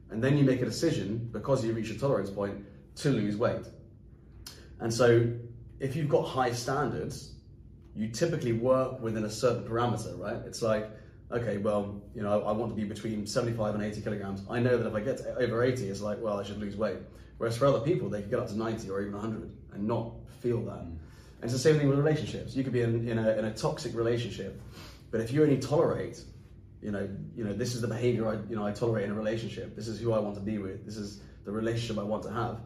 And 0.10 0.24
then 0.24 0.38
you 0.38 0.44
make 0.44 0.62
a 0.62 0.66
decision 0.66 1.30
because 1.32 1.66
you 1.66 1.74
reach 1.74 1.90
a 1.90 1.98
tolerance 1.98 2.30
point 2.30 2.66
to 2.98 3.10
lose 3.10 3.38
weight. 3.38 3.66
And 4.80 4.94
so 4.94 5.32
if 5.80 5.96
you've 5.96 6.10
got 6.10 6.24
high 6.24 6.52
standards, 6.52 7.34
you 7.96 8.10
typically 8.10 8.54
work 8.54 9.00
within 9.02 9.26
a 9.26 9.30
certain 9.30 9.64
parameter, 9.64 10.18
right? 10.20 10.38
It's 10.46 10.62
like, 10.62 10.90
okay, 11.32 11.58
well, 11.58 12.02
you 12.14 12.22
know, 12.22 12.44
I 12.44 12.52
want 12.52 12.72
to 12.72 12.76
be 12.76 12.84
between 12.88 13.26
75 13.26 13.76
and 13.76 13.84
80 13.84 14.02
kilograms. 14.02 14.44
I 14.50 14.60
know 14.60 14.78
that 14.78 14.88
if 14.88 14.94
I 14.94 15.00
get 15.00 15.18
to 15.18 15.36
over 15.38 15.64
80, 15.64 15.90
it's 15.90 16.02
like, 16.02 16.22
well, 16.22 16.40
I 16.40 16.44
should 16.44 16.60
lose 16.60 16.76
weight. 16.76 16.98
Whereas 17.38 17.58
for 17.58 17.66
other 17.66 17.80
people, 17.80 18.10
they 18.10 18.22
could 18.22 18.30
get 18.30 18.40
up 18.40 18.48
to 18.48 18.58
90 18.58 18.90
or 18.90 19.02
even 19.02 19.14
100 19.14 19.52
and 19.74 19.88
not 19.88 20.14
feel 20.42 20.62
that. 20.62 20.84
Mm. 20.84 20.98
And 21.42 21.44
it's 21.44 21.54
the 21.54 21.60
same 21.60 21.78
thing 21.78 21.88
with 21.90 21.98
relationships. 21.98 22.56
You 22.56 22.64
could 22.64 22.74
be 22.74 22.82
in, 22.82 23.08
in, 23.08 23.18
a, 23.18 23.32
in 23.32 23.46
a 23.46 23.54
toxic 23.54 23.96
relationship, 23.96 24.62
but 25.12 25.22
if 25.22 25.32
you 25.32 25.44
only 25.44 25.58
tolerate, 25.58 26.24
you 26.86 26.92
know, 26.92 27.10
you 27.36 27.44
know, 27.44 27.52
this 27.52 27.74
is 27.74 27.82
the 27.82 27.88
behavior 27.88 28.28
I, 28.30 28.36
you 28.48 28.56
know, 28.56 28.64
I 28.64 28.72
tolerate 28.72 29.06
in 29.06 29.12
a 29.12 29.16
relationship. 29.16 29.76
This 29.76 29.88
is 29.88 30.00
who 30.00 30.14
I 30.14 30.20
want 30.20 30.36
to 30.36 30.42
be 30.42 30.60
with. 30.60 30.86
This 30.86 30.98
is 30.98 31.20
the 31.44 31.52
relationship 31.52 31.98
I 31.98 32.04
want 32.04 32.22
to 32.24 32.32
have. 32.32 32.60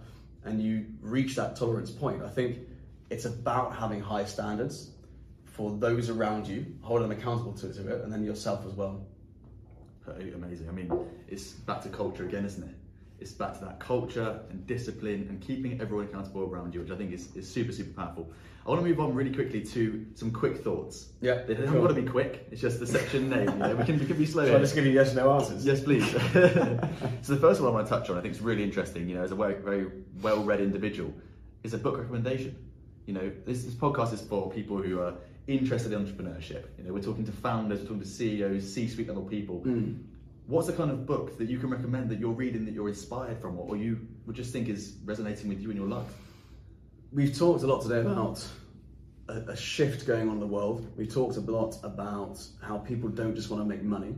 And 0.44 0.62
you 0.62 0.88
reach 1.02 1.38
that 1.38 1.56
tolerance 1.56 1.90
point. 1.90 2.22
I 2.22 2.28
think 2.28 2.58
it's 3.10 3.24
about 3.24 3.78
having 3.78 4.02
high 4.02 4.26
standards 4.26 4.92
for 5.46 5.72
those 5.72 6.10
around 6.10 6.48
you, 6.48 6.66
holding 6.82 7.08
them 7.08 7.18
accountable 7.18 7.54
to, 7.54 7.70
it, 7.70 7.78
and 8.04 8.12
then 8.12 8.26
yourself 8.26 8.66
as 8.68 8.74
well. 8.74 9.06
Amazing. 10.06 10.68
I 10.68 10.72
mean, 10.74 10.92
it's 11.30 11.52
back 11.52 11.82
to 11.84 11.90
culture 11.90 12.26
again, 12.26 12.44
isn't 12.44 12.64
it? 12.64 12.76
It's 13.22 13.32
back 13.32 13.54
to 13.60 13.66
that 13.66 13.80
culture 13.80 14.40
and 14.50 14.66
discipline 14.66 15.28
and 15.30 15.42
keeping 15.42 15.80
everyone 15.82 16.06
accountable 16.06 16.44
around 16.44 16.74
you, 16.74 16.82
which 16.82 16.92
I 16.92 16.96
think 16.96 17.12
is, 17.12 17.36
is 17.36 17.50
super, 17.50 17.72
super 17.72 17.92
powerful. 18.02 18.32
I 18.66 18.70
want 18.70 18.82
to 18.82 18.88
move 18.88 19.00
on 19.00 19.14
really 19.16 19.34
quickly 19.34 19.62
to 19.62 20.06
some 20.16 20.32
quick 20.32 20.58
thoughts. 20.58 21.10
Yeah, 21.22 21.44
they 21.44 21.56
haven't 21.56 21.82
got 21.82 21.88
to 21.88 21.94
be 21.94 22.04
quick. 22.04 22.48
It's 22.52 22.62
just 22.62 22.80
the 22.80 22.88
section 22.88 23.30
name. 23.30 23.50
You 23.50 23.56
know? 23.56 23.76
We 23.76 23.84
can 23.84 24.00
we 24.00 24.06
can 24.06 24.18
be 24.18 24.26
slow. 24.26 24.46
So 24.46 24.56
I 24.56 24.60
just 24.60 24.76
give 24.76 24.86
you 24.86 24.92
yes 24.92 25.16
no 25.16 25.32
answers. 25.34 25.66
Yes, 25.66 25.82
please. 25.82 26.10
so 26.12 27.34
the 27.34 27.40
first 27.40 27.62
one 27.62 27.72
I 27.72 27.74
want 27.74 27.88
to 27.88 27.90
touch 27.90 28.10
on, 28.10 28.18
I 28.18 28.22
think 28.22 28.36
is 28.36 28.42
really 28.42 28.64
interesting. 28.64 29.10
You 29.10 29.16
know, 29.16 29.24
as 29.24 29.32
a 29.32 29.36
very, 29.36 29.56
very 29.56 29.88
well-read 30.22 30.60
individual, 30.60 31.14
is 31.64 31.74
a 31.74 31.78
book 31.78 31.98
recommendation. 31.98 32.56
You 33.06 33.14
know, 33.14 33.32
this, 33.46 33.64
this 33.64 33.74
podcast 33.74 34.14
is 34.14 34.22
for 34.22 34.52
people 34.52 34.78
who 34.78 35.02
are 35.02 35.16
interested 35.48 35.92
in 35.92 36.06
entrepreneurship. 36.06 36.66
You 36.78 36.84
know, 36.84 36.94
we're 36.94 37.02
talking 37.02 37.26
to 37.26 37.32
founders, 37.32 37.80
we're 37.80 37.88
talking 37.88 38.02
to 38.02 38.08
CEOs, 38.08 38.72
C-suite 38.72 39.08
level 39.08 39.24
people. 39.24 39.64
Mm. 39.66 40.04
What's 40.50 40.66
the 40.66 40.74
kind 40.74 40.90
of 40.90 41.06
book 41.06 41.38
that 41.38 41.48
you 41.48 41.60
can 41.60 41.70
recommend 41.70 42.10
that 42.10 42.18
you're 42.18 42.32
reading 42.32 42.66
that 42.66 42.74
you're 42.74 42.90
inspired 42.90 43.40
from, 43.40 43.60
or 43.60 43.78
you 43.78 44.00
would 44.26 44.36
just 44.36 44.52
think 44.52 44.68
is 44.68 44.96
resonating 45.06 45.48
with 45.48 45.62
you 45.62 45.70
in 45.70 45.78
your 45.78 45.86
life? 45.86 46.08
We've 47.14 47.38
talked 47.38 47.62
a 47.62 47.68
lot 47.68 47.84
today 47.84 48.00
about 48.00 48.44
a, 49.28 49.52
a 49.52 49.56
shift 49.56 50.08
going 50.08 50.28
on 50.28 50.34
in 50.34 50.40
the 50.40 50.48
world. 50.48 50.92
We've 50.98 51.14
talked 51.14 51.38
a 51.38 51.42
lot 51.42 51.76
about 51.84 52.44
how 52.64 52.80
people 52.80 53.10
don't 53.10 53.36
just 53.36 53.52
want 53.52 53.62
to 53.62 53.70
make 53.70 53.84
money. 53.84 54.16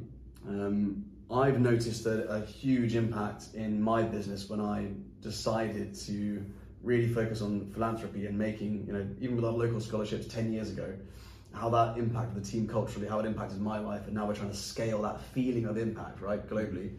Um, 0.48 1.04
I've 1.30 1.60
noticed 1.60 2.06
a, 2.06 2.26
a 2.30 2.46
huge 2.46 2.96
impact 2.96 3.48
in 3.54 3.82
my 3.82 4.02
business 4.02 4.50
when 4.50 4.62
I 4.62 4.88
decided 5.20 5.94
to 6.06 6.46
really 6.82 7.10
focus 7.14 7.42
on 7.42 7.70
philanthropy 7.74 8.26
and 8.28 8.38
making, 8.38 8.86
you 8.88 8.94
know, 8.94 9.06
even 9.20 9.36
with 9.36 9.44
our 9.44 9.52
local 9.52 9.82
scholarships 9.82 10.28
10 10.28 10.54
years 10.54 10.70
ago, 10.70 10.94
how 11.54 11.70
that 11.70 11.97
impacted 11.97 12.43
the 12.43 12.47
team 12.47 12.68
culturally, 12.68 13.08
how 13.08 13.20
it 13.20 13.26
impacted 13.26 13.60
my 13.60 13.80
life, 13.80 14.06
and 14.06 14.16
now 14.16 14.28
we're 14.28 14.36
trying 14.36 14.49
to 14.49 14.56
scale 14.56 15.02
that 15.02 15.22
feeling 15.22 15.66
of 15.66 15.78
impact, 15.78 16.22
right, 16.22 16.47
globally. 16.49 16.97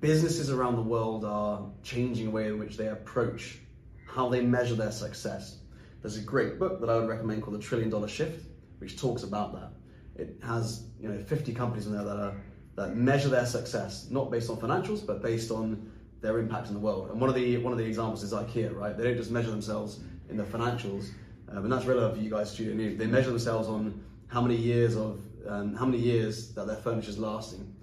Businesses 0.00 0.50
around 0.50 0.76
the 0.76 0.82
world 0.82 1.24
are 1.24 1.70
changing 1.82 2.26
the 2.26 2.30
way 2.32 2.48
in 2.48 2.58
which 2.58 2.76
they 2.76 2.88
approach 2.88 3.58
how 4.06 4.28
they 4.28 4.40
measure 4.40 4.74
their 4.74 4.90
success. 4.90 5.58
There's 6.02 6.16
a 6.16 6.22
great 6.22 6.58
book 6.58 6.80
that 6.80 6.90
I 6.90 6.96
would 6.96 7.08
recommend 7.08 7.42
called 7.42 7.56
The 7.56 7.62
Trillion 7.62 7.88
Dollar 7.88 8.08
Shift, 8.08 8.44
which 8.78 8.98
talks 8.98 9.22
about 9.22 9.54
that. 9.54 9.70
It 10.16 10.36
has, 10.42 10.84
you 11.00 11.08
know, 11.08 11.22
50 11.22 11.54
companies 11.54 11.86
in 11.86 11.92
there 11.92 12.04
that 12.04 12.16
are 12.16 12.34
that 12.74 12.96
measure 12.96 13.28
their 13.28 13.46
success 13.46 14.08
not 14.10 14.30
based 14.30 14.50
on 14.50 14.56
financials, 14.56 15.06
but 15.06 15.22
based 15.22 15.50
on 15.50 15.90
their 16.20 16.38
impact 16.38 16.68
in 16.68 16.74
the 16.74 16.80
world. 16.80 17.10
And 17.10 17.20
one 17.20 17.28
of 17.28 17.36
the 17.36 17.58
one 17.58 17.72
of 17.72 17.78
the 17.78 17.84
examples 17.84 18.22
is 18.22 18.32
IKEA, 18.32 18.74
right? 18.74 18.96
They 18.96 19.04
don't 19.04 19.16
just 19.16 19.30
measure 19.30 19.50
themselves 19.50 20.00
in 20.28 20.36
the 20.36 20.44
financials, 20.44 21.10
um, 21.52 21.64
and 21.64 21.72
that's 21.72 21.84
relevant 21.84 22.16
for 22.16 22.22
you 22.22 22.30
guys, 22.30 22.50
Studio 22.50 22.74
News. 22.74 22.98
They 22.98 23.06
measure 23.06 23.28
themselves 23.28 23.68
on 23.68 24.02
how 24.28 24.40
many 24.40 24.56
years 24.56 24.96
of 24.96 25.20
um, 25.46 25.74
how 25.74 25.84
many 25.84 25.98
years 25.98 26.52
that 26.54 26.66
their 26.66 26.76
furniture 26.76 27.10
is 27.10 27.18
lasting. 27.18 27.74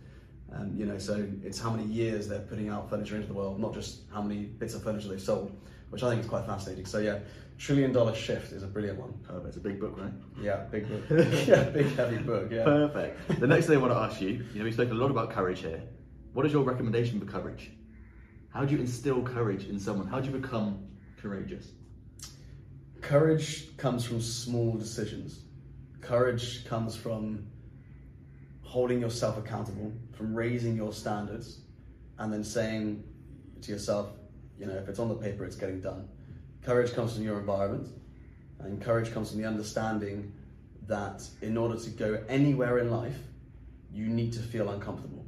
Um, 0.52 0.74
you 0.76 0.86
know, 0.86 0.98
so 0.98 1.28
it's 1.44 1.60
how 1.60 1.70
many 1.70 1.84
years 1.84 2.28
they're 2.28 2.40
putting 2.40 2.70
out 2.70 2.90
furniture 2.90 3.16
into 3.16 3.28
the 3.28 3.34
world, 3.34 3.60
not 3.60 3.74
just 3.74 4.02
how 4.12 4.22
many 4.22 4.46
bits 4.46 4.74
of 4.74 4.84
furniture 4.84 5.08
they've 5.08 5.22
sold, 5.22 5.56
which 5.92 6.02
I 6.02 6.10
think 6.10 6.22
is 6.24 6.28
quite 6.28 6.46
fascinating. 6.46 6.86
So 6.86 6.98
yeah, 6.98 7.20
Trillion 7.60 7.92
Dollar 7.92 8.16
Shift 8.16 8.52
is 8.54 8.64
a 8.64 8.68
brilliant 8.68 9.00
one. 9.00 9.14
Perfect. 9.28 9.48
It's 9.48 9.58
a 9.58 9.60
big 9.60 9.80
book, 9.80 9.96
right? 10.00 10.14
Yeah, 10.42 10.64
big 10.72 10.88
book. 10.88 11.04
yeah, 11.48 11.64
big 11.66 11.96
heavy 11.96 12.18
book. 12.18 12.50
Yeah. 12.52 12.64
Perfect. 12.64 13.40
The 13.40 13.48
next 13.48 13.68
thing 13.68 13.78
I 13.78 13.82
want 13.82 13.94
to 13.94 14.00
ask 14.00 14.20
you, 14.22 14.30
you 14.54 14.60
know, 14.60 14.64
we've 14.64 14.74
spoken 14.74 14.94
a 14.94 15.00
lot 15.00 15.12
about 15.12 15.30
courage 15.30 15.60
here. 15.60 15.84
What 16.34 16.46
is 16.46 16.54
your 16.54 16.64
recommendation 16.64 17.20
for 17.20 17.28
courage? 17.28 17.72
How 18.52 18.66
do 18.66 18.74
you 18.74 18.82
instill 18.82 19.22
courage 19.22 19.68
in 19.68 19.80
someone? 19.80 20.08
How 20.08 20.20
do 20.20 20.32
you 20.32 20.38
become 20.40 20.88
courageous? 21.22 21.68
Courage 23.02 23.76
comes 23.78 24.06
from 24.06 24.22
small 24.22 24.74
decisions. 24.74 25.40
Courage 26.02 26.66
comes 26.66 26.96
from 26.96 27.48
holding 28.62 29.02
yourself 29.02 29.38
accountable, 29.38 29.92
from 30.14 30.36
raising 30.36 30.76
your 30.76 30.94
standards, 30.94 31.60
and 32.18 32.32
then 32.32 32.44
saying 32.44 33.04
to 33.62 33.72
yourself, 33.72 34.10
you 34.58 34.66
know, 34.66 34.76
if 34.76 34.88
it's 34.90 35.00
on 35.00 35.10
the 35.10 35.16
paper, 35.16 35.46
it's 35.46 35.56
getting 35.56 35.82
done. 35.82 36.08
Courage 36.64 36.94
comes 36.94 37.16
from 37.16 37.24
your 37.24 37.40
environment, 37.40 37.88
and 38.60 38.82
courage 38.82 39.14
comes 39.14 39.32
from 39.32 39.42
the 39.42 39.48
understanding 39.48 40.34
that 40.88 41.28
in 41.42 41.58
order 41.58 41.80
to 41.80 41.90
go 41.92 42.22
anywhere 42.28 42.80
in 42.80 42.92
life, 42.92 43.18
you 43.92 44.08
need 44.08 44.34
to 44.34 44.40
feel 44.40 44.70
uncomfortable. 44.70 45.26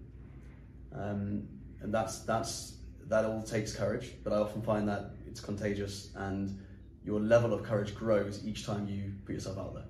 Um, 0.94 1.48
and 1.82 1.94
that's 1.94 2.20
that's 2.20 2.76
that 3.08 3.26
all 3.26 3.42
takes 3.42 3.74
courage, 3.76 4.12
but 4.24 4.34
I 4.34 4.38
often 4.38 4.62
find 4.62 4.88
that 4.88 5.12
it's 5.26 5.40
contagious 5.40 6.10
and 6.16 6.60
your 7.06 7.20
level 7.20 7.54
of 7.54 7.64
courage 7.64 7.96
grows 7.96 8.46
each 8.46 8.66
time 8.66 8.88
you 8.88 9.14
put 9.26 9.34
yourself 9.34 9.58
out 9.58 9.74
there. 9.74 9.86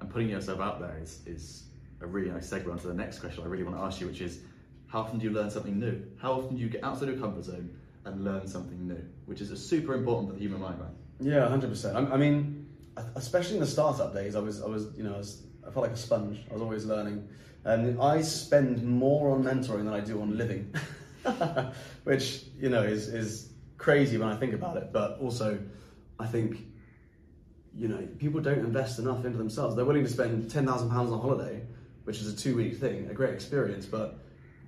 And 0.00 0.10
putting 0.10 0.28
yourself 0.28 0.60
out 0.60 0.80
there 0.80 0.98
is, 1.00 1.20
is 1.26 1.64
a 2.00 2.06
really 2.06 2.30
nice 2.30 2.50
segue 2.50 2.70
onto 2.70 2.88
the 2.88 2.94
next 2.94 3.20
question 3.20 3.42
I 3.44 3.46
really 3.46 3.62
want 3.62 3.76
to 3.76 3.82
ask 3.82 4.00
you, 4.00 4.06
which 4.06 4.20
is 4.20 4.40
how 4.86 5.00
often 5.00 5.18
do 5.18 5.24
you 5.24 5.32
learn 5.32 5.50
something 5.50 5.78
new? 5.78 6.02
How 6.18 6.32
often 6.32 6.56
do 6.56 6.62
you 6.62 6.68
get 6.68 6.84
outside 6.84 7.08
your 7.08 7.18
comfort 7.18 7.44
zone 7.44 7.70
and 8.04 8.24
learn 8.24 8.46
something 8.46 8.86
new? 8.86 9.02
Which 9.26 9.40
is 9.40 9.66
super 9.66 9.94
important 9.94 10.28
for 10.28 10.34
the 10.34 10.40
human 10.40 10.60
mind, 10.60 10.78
right? 10.80 10.90
Yeah, 11.20 11.48
hundred 11.48 11.70
percent. 11.70 11.96
I 11.96 12.16
mean, 12.16 12.66
especially 13.14 13.54
in 13.54 13.60
the 13.60 13.66
startup 13.66 14.12
days, 14.12 14.36
I 14.36 14.40
was, 14.40 14.62
I 14.62 14.66
was, 14.66 14.88
you 14.96 15.04
know, 15.04 15.14
I, 15.14 15.18
was, 15.18 15.42
I 15.66 15.70
felt 15.70 15.86
like 15.86 15.94
a 15.94 15.96
sponge. 15.96 16.40
I 16.50 16.52
was 16.52 16.62
always 16.62 16.84
learning, 16.84 17.26
and 17.64 18.00
I 18.00 18.20
spend 18.20 18.84
more 18.84 19.30
on 19.30 19.42
mentoring 19.42 19.84
than 19.84 19.94
I 19.94 20.00
do 20.00 20.20
on 20.20 20.36
living. 20.36 20.74
which 22.04 22.44
you 22.58 22.68
know 22.68 22.82
is 22.82 23.08
is 23.08 23.50
crazy 23.78 24.18
when 24.18 24.28
I 24.28 24.36
think 24.36 24.52
about 24.52 24.76
it. 24.76 24.92
But 24.92 25.18
also, 25.20 25.58
I 26.18 26.26
think 26.26 26.58
you 27.76 27.88
know 27.88 28.06
people 28.18 28.40
don't 28.40 28.60
invest 28.60 28.98
enough 28.98 29.24
into 29.24 29.38
themselves. 29.38 29.76
They're 29.76 29.84
willing 29.84 30.04
to 30.04 30.10
spend 30.10 30.50
ten 30.50 30.66
thousand 30.66 30.90
pounds 30.90 31.10
on 31.12 31.20
holiday, 31.20 31.62
which 32.04 32.20
is 32.20 32.32
a 32.32 32.36
two 32.36 32.56
week 32.56 32.78
thing, 32.78 33.08
a 33.10 33.14
great 33.14 33.34
experience, 33.34 33.86
but 33.86 34.18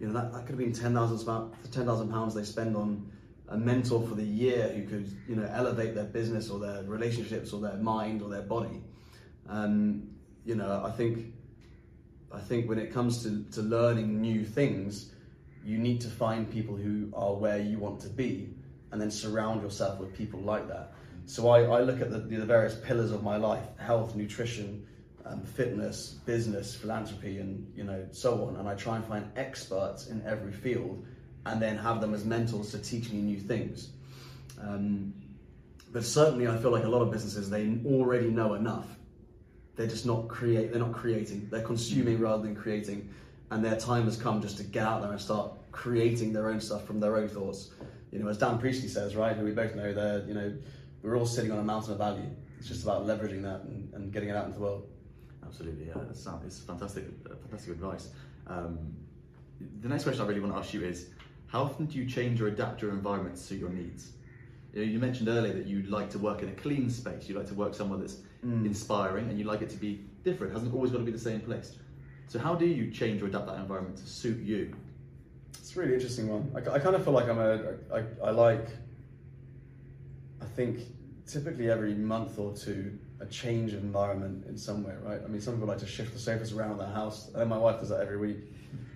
you 0.01 0.07
know 0.07 0.13
that, 0.15 0.33
that 0.33 0.41
could 0.41 0.51
have 0.51 0.59
been 0.59 0.73
ten 0.73 0.95
thousand 0.95 1.53
ten 1.71 1.87
thousand 1.87 2.11
pounds 2.11 2.35
they 2.35 2.45
spend 2.45 2.77
on 2.77 3.11
a 3.49 3.57
mentor 3.57 4.07
for 4.07 4.15
the 4.15 4.25
year 4.25 4.69
who 4.69 4.85
could 4.87 5.11
you 5.29 5.37
know 5.37 5.49
elevate 5.53 5.95
their 5.95 6.05
business 6.05 6.51
or 6.51 6.59
their 6.59 6.83
relationships 6.83 7.53
or 7.53 7.61
their 7.61 7.77
mind 7.77 8.23
or 8.23 8.29
their 8.29 8.43
body. 8.43 8.83
Um, 9.49 10.11
you 10.45 10.55
know, 10.55 10.83
I 10.85 10.91
think 10.91 11.33
I 12.33 12.41
think 12.41 12.69
when 12.69 12.79
it 12.79 12.93
comes 12.93 13.23
to, 13.23 13.45
to 13.53 13.63
learning 13.63 14.21
new 14.21 14.45
things, 14.45 15.11
you 15.65 15.79
need 15.79 16.01
to 16.03 16.09
find 16.09 16.51
people 16.51 16.77
who 16.77 17.11
are 17.15 17.35
where 17.35 17.59
you 17.59 17.79
want 17.79 18.01
to 18.01 18.09
be 18.09 18.51
and 18.93 19.01
then 19.01 19.11
surround 19.11 19.63
yourself 19.63 19.99
with 19.99 20.15
people 20.15 20.41
like 20.41 20.69
that. 20.69 20.93
So 21.27 21.49
I, 21.49 21.63
I 21.63 21.81
look 21.81 22.01
at 22.01 22.11
the, 22.11 22.19
the 22.19 22.47
various 22.47 22.75
pillars 22.75 23.11
of 23.11 23.23
my 23.23 23.37
life, 23.37 23.65
health, 23.79 24.15
nutrition, 24.15 24.87
um, 25.25 25.43
fitness, 25.43 26.21
business, 26.25 26.75
philanthropy, 26.75 27.39
and 27.39 27.71
you 27.75 27.85
know 27.85 28.07
so 28.13 28.47
on. 28.47 28.57
And 28.57 28.69
I 28.69 28.75
try 28.75 28.97
and 28.97 29.05
find 29.05 29.31
experts 29.37 30.07
in 30.07 30.25
every 30.25 30.53
field, 30.53 31.05
and 31.45 31.61
then 31.61 31.77
have 31.77 32.01
them 32.01 32.15
as 32.15 32.25
mentors 32.25 32.71
to 32.71 32.79
teach 32.79 33.11
me 33.11 33.21
new 33.21 33.41
things. 33.41 33.91
Um, 34.61 35.13
but 35.93 36.05
certainly, 36.05 36.47
I 36.47 36.57
feel 36.57 36.71
like 36.71 36.85
a 36.85 36.89
lot 36.89 37.03
of 37.03 37.11
businesses 37.11 37.51
they 37.51 37.79
already 37.85 38.29
know 38.29 38.55
enough. 38.55 38.87
They're 39.75 39.87
just 39.87 40.07
not 40.07 40.29
create. 40.29 40.71
They're 40.71 40.81
not 40.81 40.93
creating. 40.93 41.49
They're 41.51 41.63
consuming 41.63 42.21
rather 42.21 42.43
than 42.43 42.55
creating 42.55 43.11
and 43.51 43.65
their 43.65 43.77
time 43.77 44.05
has 44.05 44.17
come 44.17 44.43
just 44.43 44.57
to 44.59 44.65
get 44.65 44.85
out 44.85 45.03
there 45.03 45.13
and 45.13 45.21
start 45.21 45.53
creating 45.73 46.33
their 46.33 46.51
own 46.51 46.61
stuff 46.61 46.85
from 46.87 47.01
their 47.01 47.17
own 47.17 47.29
thoughts. 47.29 47.71
You 48.11 48.19
know, 48.19 48.29
as 48.29 48.39
Dan 48.39 48.59
Priestley 48.59 48.89
says, 48.89 49.15
right, 49.15 49.37
who 49.37 49.45
we 49.45 49.53
both 49.53 49.75
know, 49.75 49.93
that 49.93 50.27
you 50.27 50.35
know, 50.35 50.57
we're 51.07 51.17
all 51.17 51.25
sitting 51.27 51.53
on 51.53 51.59
a 51.59 51.63
mountain 51.63 51.93
of 51.93 51.99
value. 51.99 52.29
It's 52.59 52.67
just 52.67 52.83
about 52.83 53.07
leveraging 53.07 53.43
that 53.43 53.61
and, 53.63 53.95
and 53.95 54.13
getting 54.13 54.29
it 54.29 54.37
out 54.37 54.47
into 54.47 54.59
the 54.59 54.65
world. 54.65 54.89
Absolutely, 55.45 55.87
yeah, 55.87 55.95
it's, 56.11 56.27
it's 56.45 56.59
fantastic, 56.59 57.05
fantastic 57.43 57.71
advice. 57.71 58.09
Um, 58.49 58.97
the 59.83 59.89
next 59.89 60.03
question 60.03 60.21
I 60.23 60.27
really 60.27 60.41
want 60.41 60.53
to 60.53 60.59
ask 60.59 60.75
you 60.75 60.83
is, 60.83 61.11
how 61.47 61.63
often 61.63 61.87
do 61.87 61.97
you 61.97 62.07
change 62.07 62.43
or 62.43 62.49
adapt 62.49 62.83
your 62.83 62.91
environment 62.91 63.37
to 63.37 63.41
suit 63.41 63.61
your 63.61 63.71
needs? 63.71 64.11
You, 64.73 64.85
know, 64.85 64.91
you 64.91 64.99
mentioned 64.99 65.29
earlier 65.29 65.53
that 65.53 65.67
you 65.67 65.83
like 65.83 66.11
to 66.11 66.19
work 66.19 66.43
in 66.43 66.49
a 66.49 66.53
clean 66.55 66.91
space, 66.91 67.29
you 67.29 67.37
like 67.37 67.47
to 67.49 67.55
work 67.55 67.75
somewhere 67.75 68.01
that's 68.01 68.19
Mm. 68.45 68.67
inspiring, 68.67 69.29
and 69.31 69.39
you 69.39 69.45
like 69.45 69.63
it 69.63 69.71
to 69.71 69.77
be 69.79 70.05
different. 70.23 70.53
It 70.53 70.57
hasn't 70.57 70.75
always 70.75 70.93
got 70.93 70.99
to 70.99 71.05
be 71.05 71.11
the 71.11 71.19
same 71.19 71.41
place. 71.41 71.79
So 72.29 72.39
how 72.39 72.55
do 72.55 72.67
you 72.67 72.91
change 72.93 73.23
or 73.23 73.27
adapt 73.27 73.47
that 73.47 73.57
environment 73.57 73.97
to 73.97 74.07
suit 74.07 74.39
you? 74.45 74.77
It's 75.55 75.75
a 75.75 75.81
really 75.81 75.95
interesting 75.95 76.29
one. 76.29 76.53
I, 76.55 76.75
I 76.75 76.79
kind 76.79 76.95
of 76.95 77.03
feel 77.03 77.15
like 77.15 77.29
I'm 77.29 77.39
a, 77.39 77.75
I, 77.93 78.05
I 78.23 78.31
like, 78.31 78.69
I 80.43 80.45
think 80.45 80.81
typically 81.27 81.71
every 81.71 81.95
month 81.95 82.39
or 82.39 82.53
two, 82.55 82.99
a 83.21 83.27
change 83.27 83.73
of 83.73 83.83
environment 83.83 84.47
in 84.47 84.57
some 84.57 84.85
way, 84.85 84.95
right? 85.03 85.21
I 85.25 85.29
mean, 85.29 85.41
some 85.41 85.55
people 85.55 85.69
like 85.69 85.79
to 85.79 85.87
shift 85.87 86.13
the 86.13 86.19
sofas 86.19 86.53
around 86.53 86.79
their 86.79 86.89
house. 86.89 87.31
I 87.35 87.41
know 87.41 87.47
my 87.47 87.59
wife 87.59 87.81
does 87.81 87.89
that 87.89 88.01
every 88.01 88.19
week. 88.19 88.39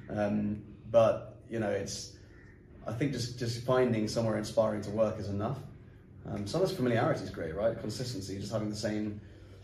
Um, 0.08 0.62
but, 0.90 1.36
you 1.48 1.58
know, 1.58 1.70
it's, 1.70 2.12
I 2.86 2.92
think 2.92 3.12
just, 3.12 3.38
just 3.38 3.64
finding 3.64 4.06
somewhere 4.08 4.38
inspiring 4.38 4.82
to 4.82 4.90
work 4.90 5.18
is 5.18 5.28
enough. 5.28 5.58
Um, 6.28 6.46
sometimes 6.46 6.72
familiarity 6.72 7.24
is 7.24 7.30
great, 7.30 7.54
right? 7.54 7.78
Consistency, 7.80 8.38
just 8.38 8.52
having 8.52 8.70
the 8.70 8.76
same, 8.76 9.20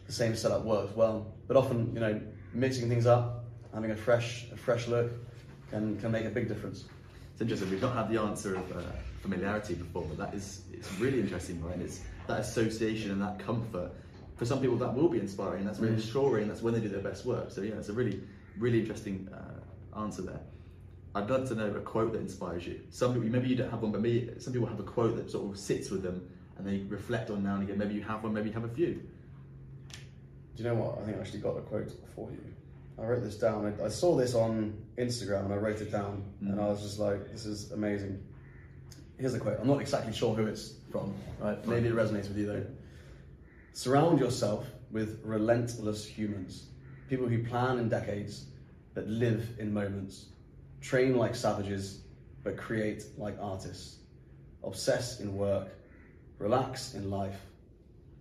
the 0.06 0.12
same 0.12 0.34
setup 0.34 0.64
works 0.64 0.94
well. 0.96 1.34
But 1.46 1.56
often, 1.56 1.92
you 1.94 2.00
know, 2.00 2.20
mixing 2.52 2.88
things 2.88 3.06
up, 3.06 3.44
having 3.74 3.90
a 3.90 3.96
fresh, 3.96 4.46
a 4.52 4.56
fresh 4.56 4.88
look 4.88 5.12
can, 5.70 5.98
can 6.00 6.10
make 6.10 6.24
a 6.24 6.30
big 6.30 6.48
difference. 6.48 6.84
It's 7.32 7.42
interesting. 7.42 7.70
We've 7.70 7.82
not 7.82 7.94
had 7.94 8.08
the 8.08 8.20
answer 8.20 8.56
of 8.56 8.76
uh, 8.76 8.80
familiarity 9.20 9.74
before, 9.74 10.02
but 10.02 10.16
that 10.18 10.34
is 10.34 10.62
it's 10.72 10.90
really 10.98 11.20
interesting, 11.20 11.62
right? 11.62 11.78
It's 11.78 12.00
that 12.28 12.40
association 12.40 13.10
and 13.10 13.22
that 13.22 13.38
comfort. 13.38 13.90
For 14.36 14.44
some 14.44 14.60
people, 14.60 14.76
that 14.78 14.94
will 14.94 15.08
be 15.08 15.18
inspiring. 15.18 15.64
That's 15.64 15.78
really 15.78 15.94
Mm. 15.94 15.98
reassuring. 15.98 16.48
That's 16.48 16.62
when 16.62 16.74
they 16.74 16.80
do 16.80 16.88
their 16.88 17.00
best 17.00 17.24
work. 17.24 17.50
So 17.50 17.62
yeah, 17.62 17.74
it's 17.74 17.88
a 17.88 17.92
really, 17.92 18.20
really 18.58 18.80
interesting 18.80 19.28
uh, 19.32 19.98
answer 20.00 20.22
there. 20.22 20.40
I'd 21.14 21.30
love 21.30 21.48
to 21.48 21.54
know 21.54 21.70
a 21.74 21.80
quote 21.80 22.12
that 22.12 22.20
inspires 22.20 22.66
you. 22.66 22.80
Some 22.90 23.14
people, 23.14 23.28
maybe 23.30 23.48
you 23.48 23.56
don't 23.56 23.70
have 23.70 23.80
one, 23.82 23.92
but 23.92 24.02
maybe 24.02 24.30
some 24.38 24.52
people 24.52 24.68
have 24.68 24.78
a 24.80 24.82
quote 24.82 25.16
that 25.16 25.30
sort 25.30 25.50
of 25.50 25.58
sits 25.58 25.90
with 25.90 26.02
them 26.02 26.28
and 26.58 26.66
they 26.66 26.80
reflect 26.88 27.30
on 27.30 27.42
now 27.42 27.54
and 27.54 27.62
again. 27.62 27.78
Maybe 27.78 27.94
you 27.94 28.02
have 28.02 28.22
one, 28.22 28.34
maybe 28.34 28.48
you 28.48 28.54
have 28.54 28.64
a 28.64 28.68
few. 28.68 29.00
Do 30.56 30.62
you 30.62 30.64
know 30.64 30.74
what? 30.74 30.98
I 30.98 31.04
think 31.04 31.16
I 31.16 31.20
actually 31.20 31.40
got 31.40 31.56
a 31.56 31.60
quote 31.62 31.90
for 32.14 32.30
you. 32.30 32.40
I 32.98 33.04
wrote 33.04 33.22
this 33.22 33.36
down. 33.36 33.74
I, 33.80 33.84
I 33.84 33.88
saw 33.88 34.16
this 34.16 34.34
on 34.34 34.74
Instagram 34.98 35.46
and 35.46 35.54
I 35.54 35.56
wrote 35.56 35.80
it 35.82 35.92
down, 35.92 36.24
and 36.40 36.58
I 36.58 36.66
was 36.68 36.80
just 36.80 36.98
like, 36.98 37.30
"This 37.30 37.44
is 37.44 37.70
amazing." 37.72 38.22
Here's 39.18 39.34
a 39.34 39.40
quote. 39.40 39.58
I'm 39.60 39.66
not 39.66 39.80
exactly 39.80 40.12
sure 40.12 40.34
who 40.34 40.46
it's 40.46 40.74
from. 40.90 41.14
Right? 41.40 41.64
Maybe 41.66 41.88
it 41.88 41.94
resonates 41.94 42.28
with 42.28 42.36
you 42.36 42.46
though. 42.46 42.66
Surround 43.72 44.18
yourself 44.18 44.66
with 44.90 45.20
relentless 45.24 46.06
humans, 46.06 46.66
people 47.08 47.26
who 47.26 47.42
plan 47.44 47.78
in 47.78 47.88
decades 47.88 48.46
but 48.94 49.06
live 49.06 49.48
in 49.58 49.72
moments, 49.72 50.26
train 50.80 51.16
like 51.16 51.34
savages 51.34 52.00
but 52.42 52.56
create 52.56 53.04
like 53.18 53.36
artists, 53.40 53.96
obsess 54.62 55.20
in 55.20 55.36
work, 55.36 55.68
relax 56.38 56.94
in 56.94 57.10
life. 57.10 57.40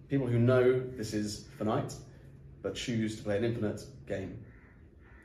People 0.09 0.27
who 0.27 0.39
know 0.39 0.79
this 0.97 1.13
is 1.13 1.47
finite 1.57 1.93
but 2.61 2.75
choose 2.75 3.17
to 3.17 3.23
play 3.23 3.37
an 3.37 3.43
infinite 3.43 3.81
game. 4.07 4.39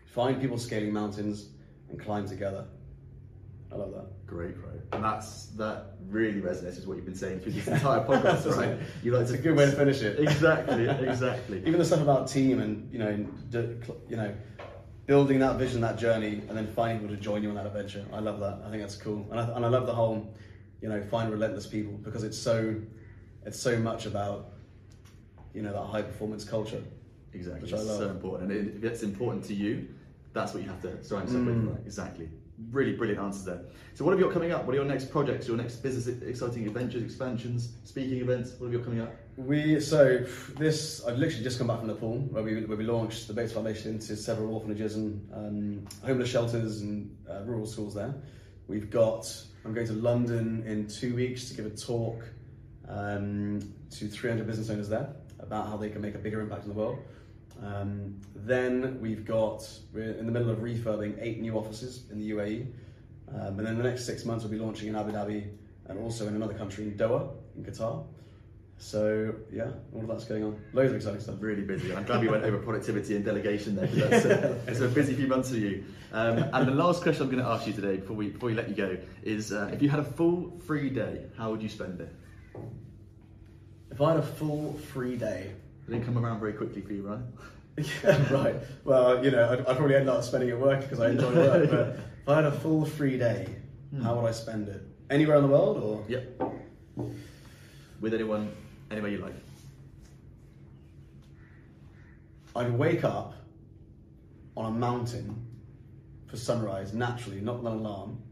Find 0.07 0.41
people 0.41 0.59
scaling 0.59 0.93
mountains 0.93 1.49
and 1.89 1.99
climb 1.99 2.29
together. 2.29 2.67
I 3.73 3.77
love 3.77 3.93
that. 3.93 4.27
Great 4.27 4.61
quote. 4.61 4.83
And 4.93 5.05
that's 5.05 5.47
that 5.57 5.95
really 6.09 6.41
resonates 6.41 6.77
with 6.77 6.87
what 6.87 6.97
you've 6.97 7.05
been 7.07 7.15
saying 7.15 7.41
through 7.41 7.53
this 7.53 7.69
entire 7.69 8.05
podcast, 8.05 8.57
right? 8.57 8.79
You 9.03 9.13
like 9.13 9.23
It's 9.23 9.31
to 9.33 9.39
a 9.39 9.41
good 9.41 9.57
way 9.57 9.67
to 9.67 9.73
finish 9.73 10.03
it. 10.03 10.19
Exactly, 10.19 10.89
exactly. 11.09 11.59
Even 11.61 11.79
the 11.79 11.85
stuff 11.85 12.01
about 12.01 12.27
team 12.29 12.61
and 12.61 12.93
you 12.93 12.99
know, 12.99 13.27
you 14.09 14.17
know, 14.17 14.35
building 15.07 15.39
that 15.41 15.57
vision, 15.57 15.81
that 15.83 15.99
journey, 15.99 16.43
and 16.49 16.57
then 16.57 16.67
finding 16.67 17.01
people 17.01 17.15
to 17.15 17.21
join 17.23 17.43
you 17.43 17.49
on 17.49 17.55
that 17.55 17.67
adventure. 17.67 18.05
I 18.13 18.19
love 18.21 18.41
that. 18.41 18.61
I 18.67 18.71
think 18.71 18.83
that's 18.83 18.97
cool, 18.97 19.27
and 19.31 19.39
I, 19.41 19.45
and 19.57 19.65
I 19.65 19.69
love 19.69 19.87
the 19.87 19.95
whole, 19.95 20.35
you 20.81 20.89
know, 20.89 21.01
find 21.05 21.31
relentless 21.31 21.67
people 21.67 21.93
because 21.95 22.25
it's 22.25 22.39
so, 22.39 22.75
it's 23.47 23.59
so 23.59 23.79
much 23.79 24.07
about, 24.07 24.51
you 25.55 25.63
know, 25.63 25.73
that 25.73 25.83
high 25.85 26.03
performance 26.03 26.45
culture. 26.45 26.83
Exactly, 27.33 27.63
Which 27.63 27.73
I 27.73 27.77
it's 27.77 27.87
love. 27.87 27.99
so 27.99 28.09
important. 28.11 28.51
And 28.51 28.77
if 28.79 28.83
it's 28.85 29.03
important 29.05 29.45
to 29.45 29.55
you, 29.55 29.89
that's 30.33 30.55
what 30.55 30.63
you 30.65 30.69
have 30.69 30.83
to 30.83 31.03
surround 31.05 31.29
yourself 31.29 31.45
Mm. 31.47 31.63
with. 31.65 31.75
Right? 31.77 31.83
Exactly. 31.87 32.29
Really 32.71 32.93
brilliant 32.93 33.23
answers 33.23 33.45
there. 33.45 33.63
So, 33.95 34.05
what 34.05 34.11
have 34.13 34.21
you 34.21 34.27
got 34.27 34.35
coming 34.35 34.53
up? 34.53 34.65
What 34.65 34.75
are 34.75 34.77
your 34.77 34.85
next 34.85 35.11
projects? 35.11 35.49
Your 35.49 35.57
next 35.57 35.77
business 35.77 36.07
exciting 36.23 36.67
adventures, 36.67 37.03
expansions, 37.03 37.73
speaking 37.85 38.19
events? 38.19 38.53
What 38.59 38.67
have 38.67 38.73
you 38.73 38.79
got 38.79 38.85
coming 38.85 39.01
up? 39.01 39.15
We 39.37 39.81
so 39.81 40.27
this 40.59 41.03
I've 41.05 41.17
literally 41.17 41.43
just 41.43 41.59
come 41.59 41.69
back 41.69 41.79
from 41.79 41.89
Nepal 41.89 42.19
where 42.31 42.43
we 42.43 42.65
where 42.65 42.77
we 42.77 42.85
launched 42.85 43.29
the 43.29 43.35
Bates 43.35 43.53
Foundation 43.53 43.93
into 43.93 44.15
several 44.15 44.55
orphanages 44.55 44.97
and 44.97 45.29
um, 45.33 45.87
homeless 46.05 46.29
shelters 46.29 46.83
and 46.83 47.17
uh, 47.29 47.43
rural 47.45 47.67
schools 47.67 47.95
there. 47.95 48.15
We've 48.69 48.91
got 48.91 49.27
I'm 49.65 49.73
going 49.73 49.87
to 49.87 49.95
London 49.95 50.63
in 50.67 50.87
two 50.87 51.15
weeks 51.15 51.49
to 51.49 51.55
give 51.55 51.67
a 51.67 51.71
talk 51.71 52.25
um, 52.89 53.61
to 53.91 54.09
300 54.09 54.47
business 54.47 54.71
owners 54.71 54.89
there 54.89 55.15
about 55.39 55.69
how 55.69 55.77
they 55.77 55.89
can 55.89 56.01
make 56.01 56.15
a 56.15 56.19
bigger 56.19 56.41
impact 56.41 56.65
in 56.65 56.69
the 56.69 56.75
world. 56.75 56.99
Um, 57.63 58.21
then 58.35 58.99
we've 59.01 59.25
got 59.25 59.69
we're 59.93 60.13
in 60.13 60.27
the 60.27 60.33
middle 60.33 60.51
of 60.51 60.59
refurbing 60.59 61.19
eight 61.21 61.41
new 61.41 61.57
offices 61.57 62.05
in 62.11 62.19
the 62.19 62.31
UAE, 62.31 62.67
um, 63.35 63.59
and 63.59 63.67
then 63.67 63.77
the 63.77 63.85
next 63.85 64.07
six 64.07 64.25
months 64.25 64.45
we'll 64.45 64.53
be 64.53 64.59
launching 64.59 64.89
in 64.89 64.97
Abu 64.97 65.13
Dhabi 65.13 65.51
and 65.87 65.99
also 65.99 66.27
in 66.27 66.35
another 66.35 66.55
country 66.55 66.85
in 66.85 66.93
Doha 66.93 67.29
in 67.57 67.65
Qatar. 67.65 68.07
So 68.79 69.35
yeah, 69.53 69.73
all 69.95 70.01
of 70.01 70.09
that's 70.09 70.25
going 70.25 70.43
on. 70.43 70.59
Loads 70.73 70.91
of 70.91 70.97
exciting 70.97 71.21
stuff. 71.21 71.37
Really 71.41 71.63
busy. 71.63 71.95
I'm 71.95 72.05
glad 72.05 72.23
we 72.23 72.29
went 72.29 72.45
over 72.45 72.57
productivity 72.59 73.15
and 73.15 73.23
delegation 73.23 73.77
there. 73.77 73.87
That's 73.89 74.25
a, 74.25 74.63
it's 74.67 74.81
a 74.81 74.89
busy 74.89 75.15
few 75.15 75.27
months 75.27 75.51
for 75.51 75.59
you. 75.59 75.85
Um, 76.13 76.39
and 76.55 76.67
the 76.67 76.73
last 76.73 77.03
question 77.03 77.25
I'm 77.25 77.31
going 77.31 77.45
to 77.45 77.49
ask 77.51 77.67
you 77.67 77.75
today, 77.75 77.99
before 77.99 78.17
we 78.17 78.31
before 78.31 78.49
we 78.49 78.55
let 78.55 78.71
you 78.71 78.75
go, 78.75 78.97
is 79.23 79.53
uh, 79.53 79.69
if 79.71 79.83
you 79.83 79.91
had 79.91 80.01
a 80.01 80.05
full 80.05 80.59
free 80.67 80.89
day, 80.89 81.27
how 81.37 81.51
would 81.51 81.63
you 81.63 81.69
spend 81.69 82.01
it? 82.01 82.09
If 83.91 84.01
I 84.01 84.13
had 84.13 84.21
a 84.21 84.27
full 84.27 84.73
free 84.93 85.17
day, 85.17 85.53
didn't 85.91 86.05
come 86.05 86.25
around 86.25 86.41
very 86.41 86.53
quickly 86.53 86.81
for 86.81 86.93
you, 86.93 87.03
right? 87.03 87.21
yeah, 88.05 88.33
right. 88.33 88.57
Well, 88.85 89.25
you 89.25 89.31
know, 89.31 89.51
I'd, 89.51 89.61
I'd 89.67 89.77
probably 89.77 89.97
end 89.97 90.09
up 90.09 90.23
spending 90.23 90.49
it 90.49 90.53
at 90.53 90.61
work 90.61 90.81
because 90.81 91.01
I 91.01 91.11
enjoy 91.11 91.35
work. 91.35 91.71
But 91.71 91.81
if 92.23 92.29
I 92.29 92.35
had 92.37 92.45
a 92.45 92.53
full 92.53 92.85
free 92.85 93.19
day, 93.19 93.49
hmm. 93.91 94.03
how 94.03 94.15
would 94.17 94.27
I 94.27 94.33
spend 94.33 94.69
it? 94.69 94.83
Anywhere 95.11 95.37
in 95.37 95.43
the 95.43 95.49
world, 95.49 95.83
or 95.83 96.05
Yep. 96.09 96.43
With 98.01 98.15
anyone, 98.15 98.53
anywhere 98.91 99.11
you 99.11 99.19
like. 99.19 99.35
I'd 102.55 102.73
wake 102.73 103.05
up 103.05 103.35
on 104.57 104.67
a 104.67 104.71
mountain 104.71 105.47
for 106.27 106.37
sunrise 106.37 106.93
naturally, 106.93 107.41
not 107.41 107.61
an 107.61 107.67
alarm, 107.67 108.23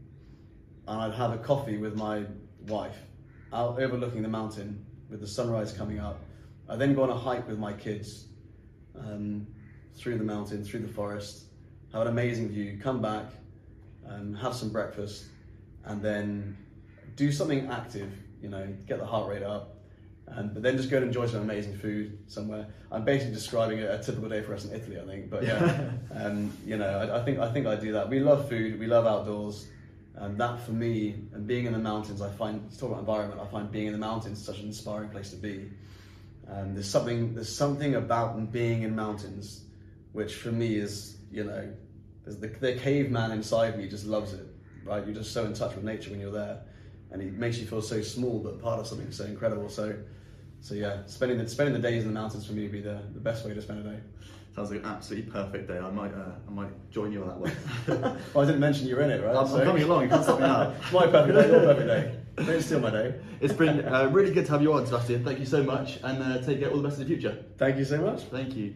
and 0.87 1.01
I'd 1.01 1.13
have 1.13 1.33
a 1.33 1.37
coffee 1.37 1.77
with 1.77 1.95
my 1.95 2.25
wife 2.67 2.97
out 3.51 3.79
overlooking 3.79 4.21
the 4.21 4.27
mountain 4.29 4.85
with 5.09 5.21
the 5.21 5.27
sunrise 5.27 5.71
coming 5.71 5.99
up. 5.99 6.19
I 6.69 6.75
then 6.75 6.93
go 6.93 7.03
on 7.03 7.09
a 7.09 7.17
hike 7.17 7.47
with 7.47 7.57
my 7.57 7.73
kids 7.73 8.25
um, 8.97 9.47
through 9.95 10.17
the 10.17 10.23
mountain, 10.23 10.63
through 10.63 10.81
the 10.81 10.93
forest, 10.93 11.45
have 11.91 12.03
an 12.03 12.07
amazing 12.07 12.49
view, 12.49 12.79
come 12.81 13.01
back, 13.01 13.25
um, 14.07 14.33
have 14.35 14.53
some 14.53 14.69
breakfast, 14.69 15.25
and 15.85 16.01
then 16.01 16.57
do 17.15 17.31
something 17.31 17.67
active, 17.67 18.11
you 18.41 18.49
know, 18.49 18.67
get 18.87 18.99
the 18.99 19.05
heart 19.05 19.29
rate 19.29 19.43
up, 19.43 19.79
um, 20.35 20.51
but 20.53 20.61
then 20.61 20.77
just 20.77 20.89
go 20.89 20.97
and 20.97 21.07
enjoy 21.07 21.25
some 21.25 21.41
amazing 21.41 21.75
food 21.75 22.17
somewhere. 22.27 22.67
I'm 22.91 23.03
basically 23.03 23.33
describing 23.33 23.81
a, 23.81 23.95
a 23.95 24.03
typical 24.03 24.29
day 24.29 24.41
for 24.41 24.53
us 24.53 24.65
in 24.65 24.73
Italy, 24.73 24.99
I 24.99 25.05
think. 25.05 25.29
But 25.29 25.43
yeah, 25.43 25.89
um, 26.15 26.53
you 26.65 26.77
know, 26.77 26.87
I, 26.87 27.19
I 27.19 27.25
think 27.25 27.39
I 27.39 27.51
think 27.51 27.65
I 27.65 27.75
do 27.75 27.91
that. 27.93 28.09
We 28.09 28.19
love 28.19 28.47
food, 28.47 28.79
we 28.79 28.85
love 28.85 29.07
outdoors, 29.07 29.67
and 30.15 30.37
that 30.39 30.63
for 30.65 30.71
me, 30.71 31.15
and 31.33 31.47
being 31.47 31.65
in 31.65 31.73
the 31.73 31.79
mountains, 31.79 32.21
I 32.21 32.29
find 32.29 32.69
talk 32.77 32.91
about 32.91 32.99
environment. 32.99 33.41
I 33.41 33.45
find 33.45 33.71
being 33.71 33.87
in 33.87 33.93
the 33.93 33.99
mountains 33.99 34.43
such 34.43 34.59
an 34.59 34.67
inspiring 34.67 35.09
place 35.09 35.31
to 35.31 35.35
be. 35.35 35.69
Um, 36.51 36.73
there's 36.73 36.89
something 36.89 37.35
there's 37.35 37.53
something 37.53 37.95
about 37.95 38.51
being 38.51 38.83
in 38.83 38.95
mountains, 38.95 39.65
which 40.13 40.35
for 40.35 40.51
me 40.51 40.75
is 40.75 41.17
you 41.31 41.43
know, 41.43 41.71
there's 42.23 42.37
the, 42.37 42.47
the 42.47 42.73
caveman 42.73 43.31
inside 43.31 43.77
me 43.77 43.87
just 43.87 44.05
loves 44.05 44.33
it. 44.33 44.45
Right, 44.83 45.05
you're 45.05 45.15
just 45.15 45.33
so 45.33 45.45
in 45.45 45.53
touch 45.53 45.75
with 45.75 45.83
nature 45.83 46.09
when 46.09 46.19
you're 46.19 46.31
there, 46.31 46.61
and 47.11 47.21
it 47.21 47.33
makes 47.33 47.59
you 47.59 47.67
feel 47.67 47.81
so 47.81 48.01
small 48.01 48.39
but 48.39 48.61
part 48.61 48.79
of 48.79 48.87
something 48.87 49.11
so 49.11 49.25
incredible. 49.25 49.69
So. 49.69 49.95
So 50.61 50.75
yeah, 50.75 51.05
spending 51.05 51.37
the, 51.37 51.47
spending 51.47 51.73
the 51.73 51.79
days 51.79 52.03
in 52.03 52.09
the 52.09 52.19
mountains 52.19 52.45
for 52.45 52.51
me 52.51 52.63
would 52.63 52.71
be 52.73 52.81
the, 52.81 52.99
the 53.13 53.19
best 53.21 53.45
way 53.45 53.53
to 53.53 53.61
spend 53.61 53.85
a 53.85 53.91
day. 53.91 53.99
Sounds 54.55 54.71
like 54.71 54.81
an 54.81 54.85
absolutely 54.87 55.31
perfect 55.31 55.67
day. 55.67 55.77
I 55.77 55.89
might, 55.89 56.13
uh, 56.13 56.31
I 56.47 56.51
might 56.51 56.91
join 56.91 57.13
you 57.13 57.23
on 57.23 57.29
that 57.29 57.37
one. 57.37 58.17
Well, 58.33 58.43
I 58.43 58.45
didn't 58.45 58.59
mention 58.59 58.87
you 58.87 58.95
were 58.95 59.03
in 59.03 59.11
it, 59.11 59.23
right? 59.23 59.35
I'm, 59.35 59.45
I'm 59.45 59.63
coming 59.63 59.83
along. 59.83 60.03
You 60.03 60.09
can't 60.09 60.23
stop 60.23 60.39
me 60.39 60.47
now. 60.47 60.73
it's 60.77 60.91
my 60.91 61.07
perfect 61.07 61.33
day, 61.33 61.47
your 61.47 61.59
perfect 61.61 61.87
day. 61.87 62.19
Don't 62.45 62.61
steal 62.61 62.79
my 62.79 62.89
day. 62.89 63.15
It's 63.41 63.53
been 63.53 63.85
uh, 63.85 64.09
really 64.11 64.33
good 64.33 64.45
to 64.45 64.51
have 64.53 64.61
you 64.61 64.73
on, 64.73 64.85
Sebastian. 64.85 65.23
Thank 65.23 65.39
you 65.39 65.45
so 65.45 65.63
much, 65.63 65.99
and 66.03 66.23
uh, 66.23 66.41
take 66.41 66.59
care. 66.59 66.69
All 66.69 66.77
the 66.77 66.87
best 66.87 66.99
in 66.99 67.07
the 67.07 67.13
future. 67.13 67.37
Thank 67.57 67.77
you 67.77 67.85
so 67.85 67.97
much. 67.97 68.23
Thank 68.23 68.55
you. 68.55 68.75